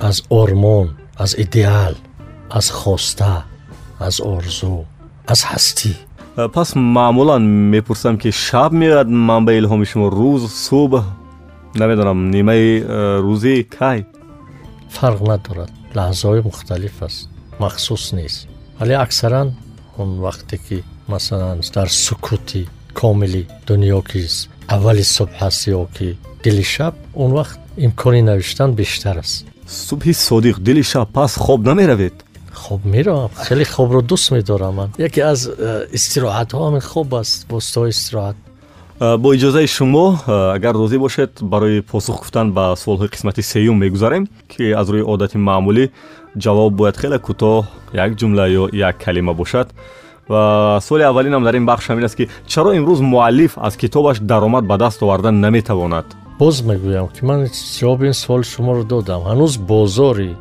аз 0.08 0.16
ормон 0.30 0.86
аз 1.24 1.30
идеал 1.44 1.94
аз 2.50 2.66
хоста 2.70 3.44
аз 4.06 4.20
орзу 4.20 4.76
аз 5.32 5.40
ҳастӣ 5.50 5.92
э, 6.36 6.48
пас 6.48 6.68
маъмулан 6.74 7.42
мепурсам 7.72 8.14
ки 8.22 8.30
шаб 8.32 8.72
меояд 8.80 9.08
манбаи 9.28 9.58
илҳоми 9.60 9.86
шумо 9.90 10.06
рӯз 10.18 10.42
субҳ 10.66 11.02
намедонам 11.74 12.30
нимаи 12.30 12.80
э, 12.80 13.20
рӯзӣ 13.24 13.64
кай 13.78 14.06
фарқ 14.96 15.20
надорад 15.30 15.70
лаҳзаҳои 15.94 16.42
мухталиф 16.48 17.02
аст 17.02 17.28
махсус 17.58 18.12
нест 18.12 18.48
вале 18.78 18.94
аксаран 18.96 19.48
он 19.96 20.20
вақте 20.26 20.56
ки 20.66 20.84
масалан 21.06 21.60
дар 21.74 21.88
сукути 21.88 22.68
комили 22.94 23.42
дунё 23.66 24.02
ки 24.10 24.20
аввали 24.68 25.04
субҳ 25.16 25.42
аст 25.48 25.66
ё 25.68 25.86
ки 25.96 26.16
дили 26.44 26.62
шаб 26.62 26.94
он 27.14 27.30
вақт 27.38 27.58
имкони 27.76 28.22
навиштан 28.22 28.74
бештар 28.74 29.18
аст 29.18 29.46
субҳи 29.66 30.12
содиқ 30.28 30.56
дили 30.60 30.82
шаб 30.82 31.08
пас 31.12 31.32
хоб 31.34 31.60
намеравед 31.70 32.14
хоб 32.52 32.84
меравам 32.84 33.30
хеле 33.46 33.64
хобро 33.64 34.00
дӯст 34.02 34.32
медорам 34.34 34.74
ман 34.74 34.90
яке 34.98 35.20
аз 35.32 35.40
э, 35.46 35.88
истироҳатҳо 35.98 36.58
ҳамин 36.66 36.84
хоб 36.92 37.14
аст 37.14 37.46
воситаҳои 37.50 37.90
истироҳат 37.96 38.36
э, 38.36 38.47
бо 39.00 39.34
иҷозаи 39.34 39.66
шумо 39.66 40.18
э, 40.26 40.54
агар 40.56 40.74
розӣ 40.74 40.98
бошед 40.98 41.30
барои 41.40 41.80
посух 41.82 42.18
гуфтан 42.18 42.52
ба 42.52 42.74
суолҳои 42.76 43.08
қисмати 43.08 43.42
сеюм 43.42 43.78
мегузарем 43.78 44.26
ки 44.48 44.72
аз 44.72 44.88
рӯи 44.88 45.02
одати 45.02 45.38
маъмулӣ 45.38 45.90
ҷавоб 46.36 46.72
бояд 46.74 46.96
хеле 46.96 47.18
кӯтоҳ 47.18 47.64
як 47.94 48.12
ҷумла 48.18 48.44
ё 48.60 48.64
як 48.72 48.98
калима 49.04 49.34
бошад. 49.34 49.68
Ва 50.28 50.80
суоли 50.82 51.02
аввалинам 51.02 51.44
дар 51.44 51.54
ин 51.54 51.66
бахш 51.66 51.90
ҳамин 51.90 52.04
аст 52.04 52.16
ки 52.16 52.28
чаро 52.46 52.70
имрӯз 52.74 53.00
муаллиф 53.00 53.52
аз 53.56 53.76
китобаш 53.76 54.18
даромад 54.20 54.64
ба 54.66 54.76
даст 54.78 55.02
овардан 55.02 55.40
наметавонад? 55.40 56.06
Боз 56.38 56.62
мегӯям 56.62 57.08
ки 57.14 57.24
ман 57.24 57.46
ҷавоби 57.78 58.06
ин 58.06 58.14
суоли 58.14 58.42
шуморо 58.42 58.82
додам. 58.82 59.22
Ҳанӯз 59.30 59.58
бозори 59.58 60.34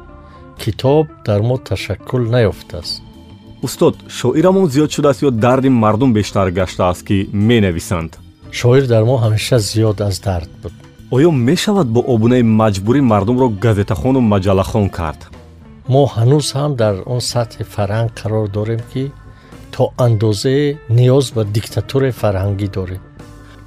китоб 0.58 1.06
дар 1.26 1.42
мо 1.42 1.58
ташаккул 1.58 2.22
наёфтааст 2.36 3.04
устод 3.62 3.96
шоирамон 4.10 4.66
зиёд 4.70 4.92
шудааст 4.92 5.22
ё 5.22 5.32
дарди 5.32 5.70
мардум 5.70 6.14
бештар 6.14 6.52
гаштааст 6.52 7.06
ки 7.08 7.30
менависанд 7.32 8.18
шоир 8.52 8.88
дар 8.88 9.04
мо 9.04 9.16
ҳамеша 9.24 9.58
зиёд 9.60 10.02
аз 10.02 10.20
дард 10.20 10.50
буд 10.62 10.74
оё 11.16 11.32
мешавад 11.32 11.88
бо 11.96 12.02
обунаи 12.14 12.44
маҷбурӣ 12.62 13.02
мардумро 13.12 13.48
газетахону 13.66 14.20
маҷаллахон 14.34 14.86
кард 14.98 15.22
мо 15.94 16.04
ҳанӯз 16.16 16.48
ҳам 16.58 16.72
дар 16.82 16.96
он 17.14 17.22
сатҳи 17.32 17.64
фарҳанг 17.74 18.10
қарор 18.20 18.46
дорем 18.58 18.82
ки 18.92 19.04
то 19.74 19.84
андозае 20.06 20.66
ниёз 20.98 21.26
ба 21.36 21.42
диктатураи 21.56 22.18
фарҳангӣ 22.22 22.68
дорем 22.78 23.02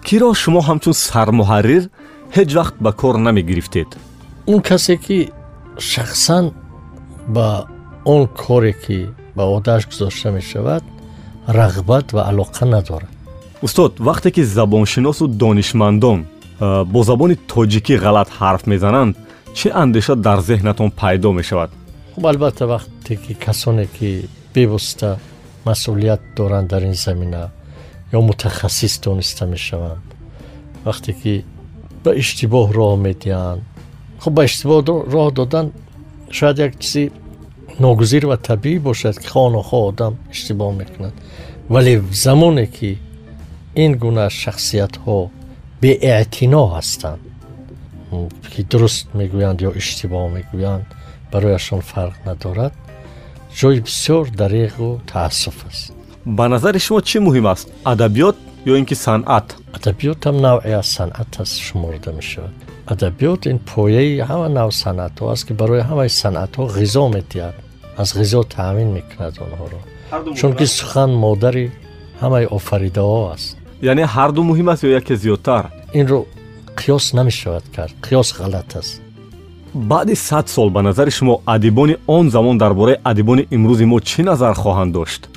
киро 0.06 0.28
шумо 0.42 0.60
ҳамчун 0.68 0.94
сармуҳаррир 1.08 1.84
ҳеҷ 2.36 2.50
вақт 2.58 2.76
ба 2.84 2.90
кор 3.00 3.14
намегирифтед 3.26 3.88
он 4.52 4.60
касе 4.68 4.94
ки 5.04 5.18
шахсан 5.92 6.44
ба 7.34 7.48
он 8.14 8.22
коре 8.42 8.72
ки 8.84 8.98
ба 9.36 9.44
одааш 9.56 9.82
гузошта 9.90 10.28
мешавад 10.38 10.82
рағбат 11.58 12.06
ва 12.16 12.22
алоқа 12.30 12.64
надорад 12.74 13.19
устод 13.62 14.00
вақте 14.00 14.30
ки 14.30 14.42
забоншиносу 14.42 15.28
донишмандон 15.28 16.26
бо 16.92 17.02
забони 17.02 17.36
тоҷикӣ 17.52 17.94
ғалат 18.04 18.28
ҳарф 18.38 18.62
мезананд 18.66 19.16
чӣ 19.56 19.68
андеша 19.82 20.14
дар 20.16 20.40
зеҳнатон 20.40 20.90
пайдо 20.90 21.32
мешавад? 21.32 21.70
Хуб 22.14 22.26
албатта 22.26 22.64
вақте 22.64 23.16
ки 23.22 23.32
касоне 23.34 23.86
ки 23.86 24.28
бевосита 24.54 25.18
масъулият 25.64 26.20
доранд 26.36 26.68
дар 26.68 26.82
ин 26.82 26.94
замина 26.94 27.50
ё 28.12 28.20
мутахассис 28.20 28.98
дониста 28.98 29.46
мешаванд 29.46 30.04
вақте 30.84 31.12
ки 31.20 31.44
ба 32.04 32.10
иштибоҳ 32.22 32.72
роҳ 32.78 32.96
медиҳанд. 33.06 33.62
Хуб 34.22 34.32
ба 34.34 34.44
иштибоҳ 34.44 34.80
роҳ 35.14 35.28
додан 35.38 35.66
шояд 36.30 36.58
як 36.58 36.72
чизи 36.78 37.12
ногузир 37.78 38.24
ва 38.26 38.36
табиӣ 38.36 38.80
бошад 38.80 39.18
ки 39.22 39.28
хонохо 39.28 39.76
одам 39.88 40.12
иштибоҳ 40.32 40.70
мекунад. 40.80 41.14
Вале 41.68 42.02
замоне 42.24 42.66
ки 42.66 42.98
ин 43.74 43.92
гуна 43.98 44.26
шахсиятҳо 44.30 45.30
беэътино 45.80 46.62
ҳастанд 46.74 47.20
ки 48.52 48.60
дуруст 48.70 49.06
мегӯянд 49.18 49.58
ё 49.68 49.70
иштибоҳ 49.80 50.26
мегӯянд 50.36 50.86
барояшон 51.32 51.80
фарқ 51.90 52.16
надорад 52.28 52.74
ҷои 53.58 53.78
бисёр 53.86 54.24
дареғу 54.40 54.88
таассуф 55.12 55.58
аст 55.68 55.92
ба 56.36 56.44
назари 56.48 56.78
шумо 56.86 57.00
чӣ 57.08 57.18
муҳим 57.26 57.46
аст 57.54 57.66
адабиёт 57.92 58.36
ё 58.70 58.72
ин 58.80 58.86
ки 58.90 58.94
санъат 59.06 59.48
адабиётам 59.76 60.36
навъе 60.46 60.72
аз 60.80 60.88
санъат 60.96 61.30
аст 61.42 61.56
шуморида 61.66 62.10
мешавад 62.18 62.54
адабиёт 62.92 63.40
ин 63.52 63.58
пояи 63.70 64.20
ҳама 64.28 64.48
нав 64.58 64.70
санъатҳо 64.84 65.24
аст 65.34 65.44
ки 65.46 65.52
барои 65.60 65.82
ҳамаи 65.90 66.10
санъатҳо 66.22 66.62
ғизо 66.78 67.04
медиҳад 67.16 67.56
аз 68.02 68.08
ғизо 68.20 68.40
таъмин 68.56 68.88
мекунад 68.98 69.34
онҳоро 69.44 69.80
чунки 70.38 70.66
сухан 70.78 71.10
модари 71.24 71.66
ҳамаи 72.22 72.46
офаридаҳо 72.58 73.22
аст 73.34 73.56
яъне 73.82 74.04
ҳарду 74.14 74.42
муҳим 74.50 74.68
аст 74.72 74.82
ё 74.84 74.90
яке 75.00 75.14
зиёдтар? 75.16 75.64
Инро 76.00 76.20
қиёс 76.80 77.14
намешавад 77.18 77.64
кард 77.76 77.94
қиёс 78.06 78.28
ғалат 78.38 78.76
аст. 78.80 79.00
Баъди 79.74 80.14
сад 80.16 80.48
сол 80.48 80.70
ба 80.70 80.82
назари 80.82 81.10
шумо 81.10 81.42
адибони 81.46 81.96
он 82.06 82.30
замон 82.30 82.58
дар 82.58 82.74
бораи 82.74 82.98
адибони 83.04 83.46
имрӯзи 83.50 83.84
мо 83.84 83.98
чӣ 84.00 84.22
назар 84.22 84.54
хоҳанд 84.54 84.92
дошт? 84.92 85.28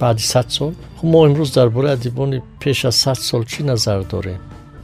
Баъди 0.00 0.22
сад 0.22 0.50
сол? 0.50 0.72
Хуб 0.96 1.10
мо 1.12 1.26
имрӯз 1.28 1.50
дар 1.54 1.68
бораи 1.70 1.92
адибони 1.98 2.42
пеш 2.60 2.84
аз 2.84 2.96
сад 2.96 3.18
сол 3.18 3.42
чӣ 3.44 3.62
назар 3.62 4.04
дорем? 4.04 4.40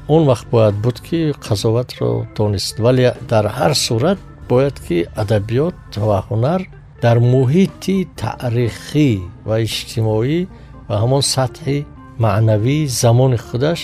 Он 0.08 0.22
вақт 0.30 0.46
бояд 0.50 0.74
буд 0.74 1.00
ки 1.00 1.32
қазоватро 1.46 2.26
донист. 2.36 2.78
Вале 2.78 3.14
дар 3.28 3.44
ҳар 3.58 3.72
сурат 3.74 4.18
бояд 4.48 4.76
ки 4.86 5.06
адабиёт 5.22 5.74
ва 5.96 6.24
ҳунар 6.28 6.60
дар 7.02 7.16
муҳити 7.18 7.96
таърихӣ 8.20 9.10
ва 9.48 9.56
иҷтимоӣ 9.66 10.46
ва 10.88 10.94
ҳамон 11.02 11.22
сатҳи 11.34 11.78
маънавии 12.24 12.86
замони 12.86 13.38
худаш 13.46 13.80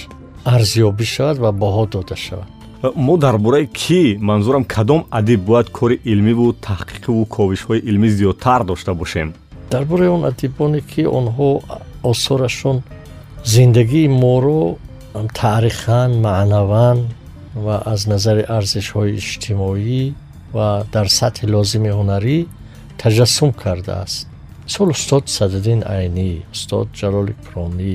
арзёбӣ 0.54 1.04
шавад 1.14 1.36
ва 1.44 1.50
баҳо 1.62 1.84
дода 1.94 2.16
шавад. 2.16 2.48
Мо 3.06 3.16
дар 3.16 3.36
бораи 3.38 3.66
кӣ 3.80 4.18
манзурам 4.28 4.64
кадом 4.74 5.00
адиб 5.18 5.40
бояд 5.48 5.68
кори 5.78 5.96
илмиву 6.12 6.46
таҳқиқиву 6.66 7.22
ковишҳои 7.36 7.80
илмӣ 7.90 8.08
зиёдтар 8.18 8.60
дошта 8.70 8.92
бошем? 8.94 9.28
Дар 9.70 9.84
бораи 9.84 10.08
он 10.16 10.24
адибоне 10.30 10.80
ки 10.80 11.02
онҳо 11.18 11.48
осорашон 12.02 12.82
зиндагии 13.44 14.08
моро 14.08 14.76
таърихан 15.40 16.10
маънаван 16.26 16.98
ва 17.64 17.76
аз 17.92 18.00
назари 18.12 18.42
арзишҳои 18.58 19.16
иҷтимоӣ 19.20 20.12
ва 20.56 20.68
дар 20.94 21.06
сатҳи 21.18 21.46
лозими 21.54 21.90
ҳунарӣ 21.98 22.38
таҷассум 23.02 23.50
кардааст. 23.62 24.26
Мисол 24.66 24.88
устод 24.96 25.24
садиддин 25.36 25.80
айнӣ 25.96 26.30
устод 26.54 26.86
ҷалоли 27.00 27.34
куронӣ 27.44 27.94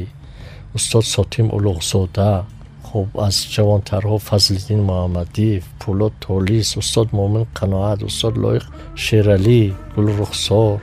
устод 0.75 1.05
сотим 1.05 1.47
улуғзода 1.57 2.45
хуб 2.89 3.07
аз 3.27 3.35
ҷавонтарҳо 3.55 4.17
фазлиддин 4.29 4.81
муҳаммадиев 4.89 5.63
пулод 5.81 6.13
толис 6.25 6.69
устод 6.81 7.07
муъмин 7.17 7.45
қаноат 7.59 7.99
устод 8.09 8.35
лоиқ 8.43 8.65
шералӣ 9.03 9.61
гулрухсор 9.95 10.77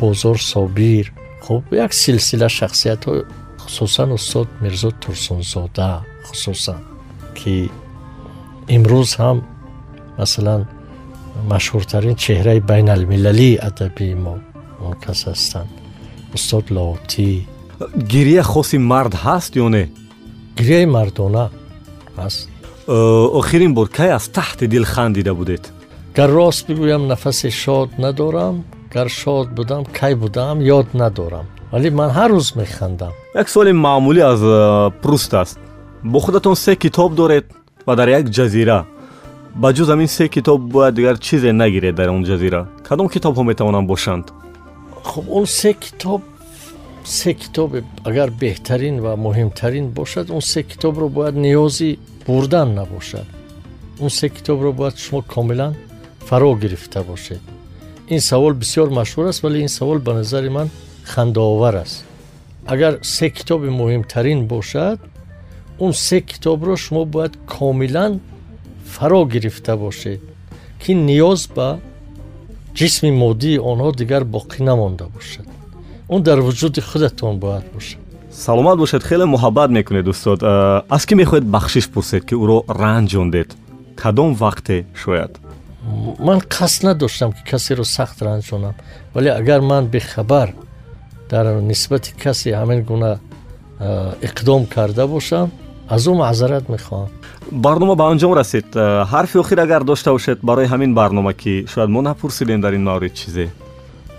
бозор 0.00 0.38
собир. 0.52 1.12
Хуб 1.44 1.62
як 1.72 1.92
силсила 1.94 2.48
шахсиятҳо 2.58 3.12
хусусан 3.62 4.10
устод 4.18 4.48
мирзо 4.62 4.90
турсунзода 5.02 5.90
хусусан 6.26 6.80
ки 7.38 7.54
имрӯз 8.76 9.10
ҳам 9.20 9.38
масалан 10.18 10.62
машҳуртарин 11.52 12.16
чеҳраи 12.24 12.60
байналмилалии 12.70 13.60
адабии 13.68 14.14
мо 14.24 14.34
он 14.86 14.94
кас 15.04 15.20
ҳастанд. 15.30 15.70
Устод 16.36 16.64
лоотӣ 16.76 17.30
гирия 17.96 18.42
хоси 18.42 18.78
мард 18.78 19.14
ҳаст 19.14 19.52
ё 19.64 19.68
не? 19.68 19.84
Гирияи 20.56 20.86
мардона 20.86 21.50
ҳаст. 22.16 22.48
Э, 22.88 22.94
охирин 23.40 23.74
бор 23.74 23.88
кай 23.88 24.10
аз 24.10 24.28
таҳти 24.28 24.66
дил 24.66 24.84
хандида 24.84 25.34
будед? 25.34 25.72
Гар 26.16 26.30
рост 26.30 26.66
бигӯям 26.68 27.06
нафаси 27.06 27.50
шод 27.50 27.90
надорам 27.98 28.64
гар 28.94 29.08
шод 29.08 29.48
будам 29.58 29.84
кай 29.98 30.14
будам 30.14 30.56
ёд 30.60 30.88
надорам. 30.94 31.46
Вале 31.72 31.90
ман 31.90 32.10
ҳар 32.10 32.30
рӯз 32.30 32.56
механдам. 32.56 33.12
Як 33.34 33.48
суоли 33.48 33.72
маъмулӣ 33.72 34.22
аз 34.32 34.40
э, 34.40 34.90
пруст 35.02 35.34
аст. 35.34 35.58
Бо 36.02 36.18
худатон 36.20 36.56
се 36.56 36.76
китоб 36.76 37.14
доред 37.14 37.44
ва 37.86 37.96
дар 37.96 38.08
як 38.08 38.26
ҷазира. 38.26 38.84
Ба 39.54 39.72
ҷуз 39.72 39.88
ҳамин 39.92 40.06
се 40.06 40.28
китоб 40.28 40.60
бояд 40.60 40.94
дигар 40.94 41.18
чизе 41.18 41.52
нагиред 41.52 41.94
дар 41.94 42.08
он 42.08 42.24
ҷазира. 42.24 42.66
Кадом 42.88 43.08
китобҳо 43.08 43.42
метавонанд 43.42 43.86
бошанд? 43.88 44.24
Хуб 45.04 45.24
он 45.28 45.46
се 45.46 45.74
китоб 45.74 46.22
се 47.04 47.34
китобе 47.34 47.82
агар 48.04 48.30
беҳтарин 48.30 49.00
ва 49.00 49.12
муҳимтарин 49.16 49.86
бошад 49.88 50.30
он 50.30 50.42
се 50.42 50.62
китобро 50.62 51.08
бояд 51.08 51.34
ниёзи 51.34 51.98
бурдан 52.26 52.74
набошад 52.74 53.26
он 54.00 54.10
се 54.10 54.28
китобро 54.28 54.72
бояд 54.72 54.98
шумо 54.98 55.22
комилан 55.22 55.74
фаро 56.28 56.54
гирифта 56.54 57.02
бошед 57.02 57.40
ин 58.08 58.20
савол 58.20 58.54
бисёр 58.54 58.88
машҳур 58.90 59.26
аст 59.28 59.42
вале 59.42 59.60
ин 59.60 59.68
савол 59.68 59.98
ба 59.98 60.14
назари 60.14 60.48
ман 60.48 60.70
хандаовар 61.04 61.74
аст 61.74 62.04
агар 62.66 62.98
се 63.02 63.30
китоби 63.30 63.68
муҳимтарин 63.68 64.46
бошад 64.46 64.98
он 65.78 65.92
се 65.94 66.20
китобро 66.20 66.76
шумо 66.76 67.04
бояд 67.04 67.34
комилан 67.46 68.20
фаро 68.84 69.24
гирифта 69.24 69.76
бошед 69.76 70.20
ки 70.82 70.92
ниёз 70.94 71.48
ба 71.56 71.78
ҷисми 72.78 73.10
моддии 73.22 73.58
онҳо 73.70 73.90
дигар 74.00 74.22
боқӣ 74.34 74.58
намонда 74.68 75.06
бошад 75.16 75.47
он 76.08 76.22
дар 76.22 76.40
вуҷуди 76.40 76.80
худатон 76.80 77.38
бояд 77.38 77.64
бошад. 77.74 78.00
Саломат 78.32 78.78
бошед 78.78 79.02
хеле 79.02 79.24
муҳаббат 79.24 79.70
мекунед 79.70 80.08
устод. 80.08 80.42
Э, 80.42 80.82
аз 80.88 81.06
кӣ 81.06 81.14
мехоҳед 81.14 81.44
бахшиш 81.44 81.88
пурсед 81.88 82.24
ки 82.24 82.34
ӯро 82.34 82.58
ранҷондед? 82.68 83.50
Кадом 83.96 84.34
вақте 84.34 84.84
шояд? 84.94 85.32
Ман 86.18 86.38
қасд 86.40 86.82
надоштам 86.84 87.32
ки 87.32 87.42
касеро 87.50 87.84
сахт 87.84 88.22
ранҷонам. 88.22 88.74
Вале 89.14 89.30
агар 89.30 89.60
ман 89.60 89.86
бехабар 89.86 90.54
дар 91.30 91.60
нисбати 91.60 92.12
касе 92.22 92.50
ҳамин 92.50 92.82
гуна 92.82 93.18
э, 93.80 94.14
иқдом 94.22 94.66
карда 94.66 95.06
бошам 95.06 95.50
аз 95.88 96.06
ӯ 96.06 96.12
маъзарат 96.14 96.68
мехоҳам. 96.68 97.08
Барнома 97.50 97.94
ба 97.94 98.04
анҷом 98.12 98.32
расид 98.34 98.66
э, 98.74 99.04
ҳарфи 99.12 99.38
охир 99.38 99.58
агар 99.58 99.84
дошта 99.84 100.12
бошед 100.12 100.38
барои 100.42 100.66
ҳамин 100.66 100.94
барнома 100.94 101.32
ки 101.32 101.66
шояд 101.72 101.90
мо 101.90 102.00
напурсидем 102.02 102.60
дар 102.60 102.72
ин 102.72 102.84
маврид 102.84 103.14
чизе 103.14 103.48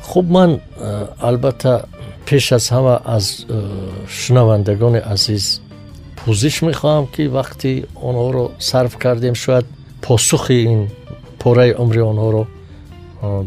хуб 0.10 0.26
ман 0.36 0.52
э, 0.60 1.08
албатта 1.20 1.74
пеш 2.26 2.52
аз 2.58 2.66
ҳама 2.74 2.96
аз 3.06 3.26
э, 3.50 3.62
шунавандагони 4.20 5.02
азиз 5.14 5.46
пӯзиш 6.20 6.56
мехоҳам 6.70 7.06
ки 7.14 7.24
вақти 7.38 7.72
онҳоро 8.10 8.46
сарф 8.70 8.94
кардем 9.04 9.36
шояд 9.44 9.66
посухи 10.06 10.58
ин 10.74 10.82
пораи 11.42 11.72
умри 11.84 12.02
онҳоро 12.12 12.44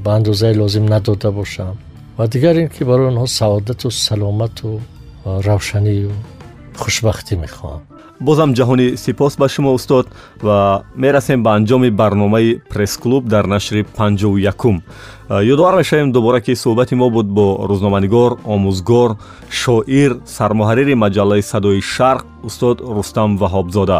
ба 0.04 0.10
андозаи 0.18 0.54
лозим 0.62 0.86
надода 0.94 1.30
бошам 1.40 1.74
ва 2.18 2.24
дигар 2.34 2.56
ин 2.62 2.68
ки 2.74 2.82
барои 2.90 3.08
онҳо 3.12 3.26
саодату 3.40 3.90
саломату 3.90 4.80
равшанию 5.48 6.12
хушбахтӣ 6.80 7.34
мехоҳам 7.44 7.82
бозам 8.22 8.50
ҷаҳонӣ 8.54 8.96
сипос 8.96 9.32
ба 9.40 9.48
шумо 9.48 9.70
устод 9.78 10.06
ва 10.46 10.84
мерасем 11.02 11.42
ба 11.42 11.50
анҷоми 11.58 11.90
барномаи 12.00 12.60
пресс-клуб 12.70 13.22
дар 13.34 13.44
нашри 13.46 13.82
панҷоу 13.98 14.36
якум. 14.52 14.82
Ёдовар 15.52 15.74
мешавем 15.76 16.12
дубора 16.12 16.40
ки 16.40 16.52
суҳбати 16.62 16.94
мо 16.94 17.10
буд 17.10 17.26
бо 17.26 17.46
рӯзноманигор 17.70 18.32
омӯзгор 18.54 19.10
шоир 19.50 20.12
сармуҳаррири 20.36 20.94
маҷаллаи 21.04 21.42
садои 21.42 21.80
шарқ 21.94 22.24
устод 22.48 22.76
рустам 22.96 23.30
ваҳобзода. 23.42 23.98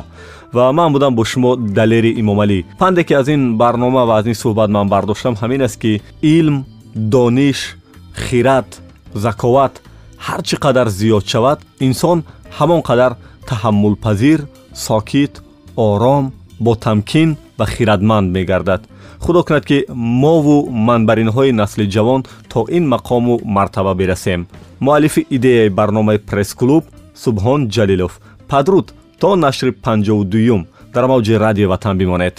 Ва 0.52 0.72
ман 0.72 0.92
будам 0.92 1.14
бо 1.14 1.24
шумо 1.24 1.56
далери 1.56 2.10
имомалӣ. 2.20 2.64
Панде 2.78 3.04
ки 3.04 3.14
аз 3.14 3.28
ин 3.28 3.56
барнома 3.56 4.02
ва 4.06 4.14
аз 4.18 4.26
ин 4.26 4.34
суҳбат 4.42 4.70
ман 4.70 4.88
бардоштам 4.88 5.34
ҳамин 5.42 5.60
аст 5.64 5.78
ки 5.82 6.00
илм 6.22 6.64
дониш 6.94 7.58
хират 8.24 8.68
заковат 9.14 9.74
ҳар 10.26 10.40
чӣ 10.48 10.56
қадар 10.64 10.88
зиёд 10.88 11.24
шавад 11.32 11.58
инсон 11.80 12.18
ҳамон 12.58 12.80
қадар 12.88 13.12
таҳаммулпазир 13.48 14.40
сокит 14.86 15.32
ором 15.76 16.24
бо 16.64 16.72
тамкин 16.86 17.36
ва 17.58 17.66
хиратманд 17.66 18.26
мегардад. 18.36 18.82
Худо 19.24 19.40
кунад 19.44 19.64
ки 19.70 19.78
мову 20.24 20.56
манбаринҳои 20.88 21.52
насли 21.60 21.84
ҷавон 21.94 22.20
то 22.52 22.60
ин 22.76 22.84
мақому 22.94 23.34
мартаба 23.56 23.94
бирасем 24.00 24.40
муаллифи 24.80 25.26
идеяи 25.36 25.68
барномаи 25.78 26.18
пресс-клуб 26.28 26.84
субҳон 27.24 27.60
ҷалилов. 27.74 28.12
Падруд 28.50 28.86
то 29.20 29.36
нашри 29.44 29.70
панҷоу 29.84 30.24
дуюм 30.32 30.62
дар 30.94 31.04
мавҷи 31.12 31.34
радиои 31.44 31.70
ватан 31.72 31.94
бимонед. 31.98 32.36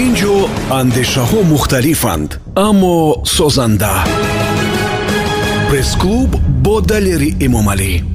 Ин 0.00 0.10
ҷо 0.20 0.34
андешаҳо 0.80 1.40
мухталифанд 1.52 2.30
аммо 2.68 2.96
созанда. 3.36 3.94
Пресс-клуб 5.68 6.30
бо 6.64 6.74
далери 6.90 7.30
эмомалӣ 7.46 8.13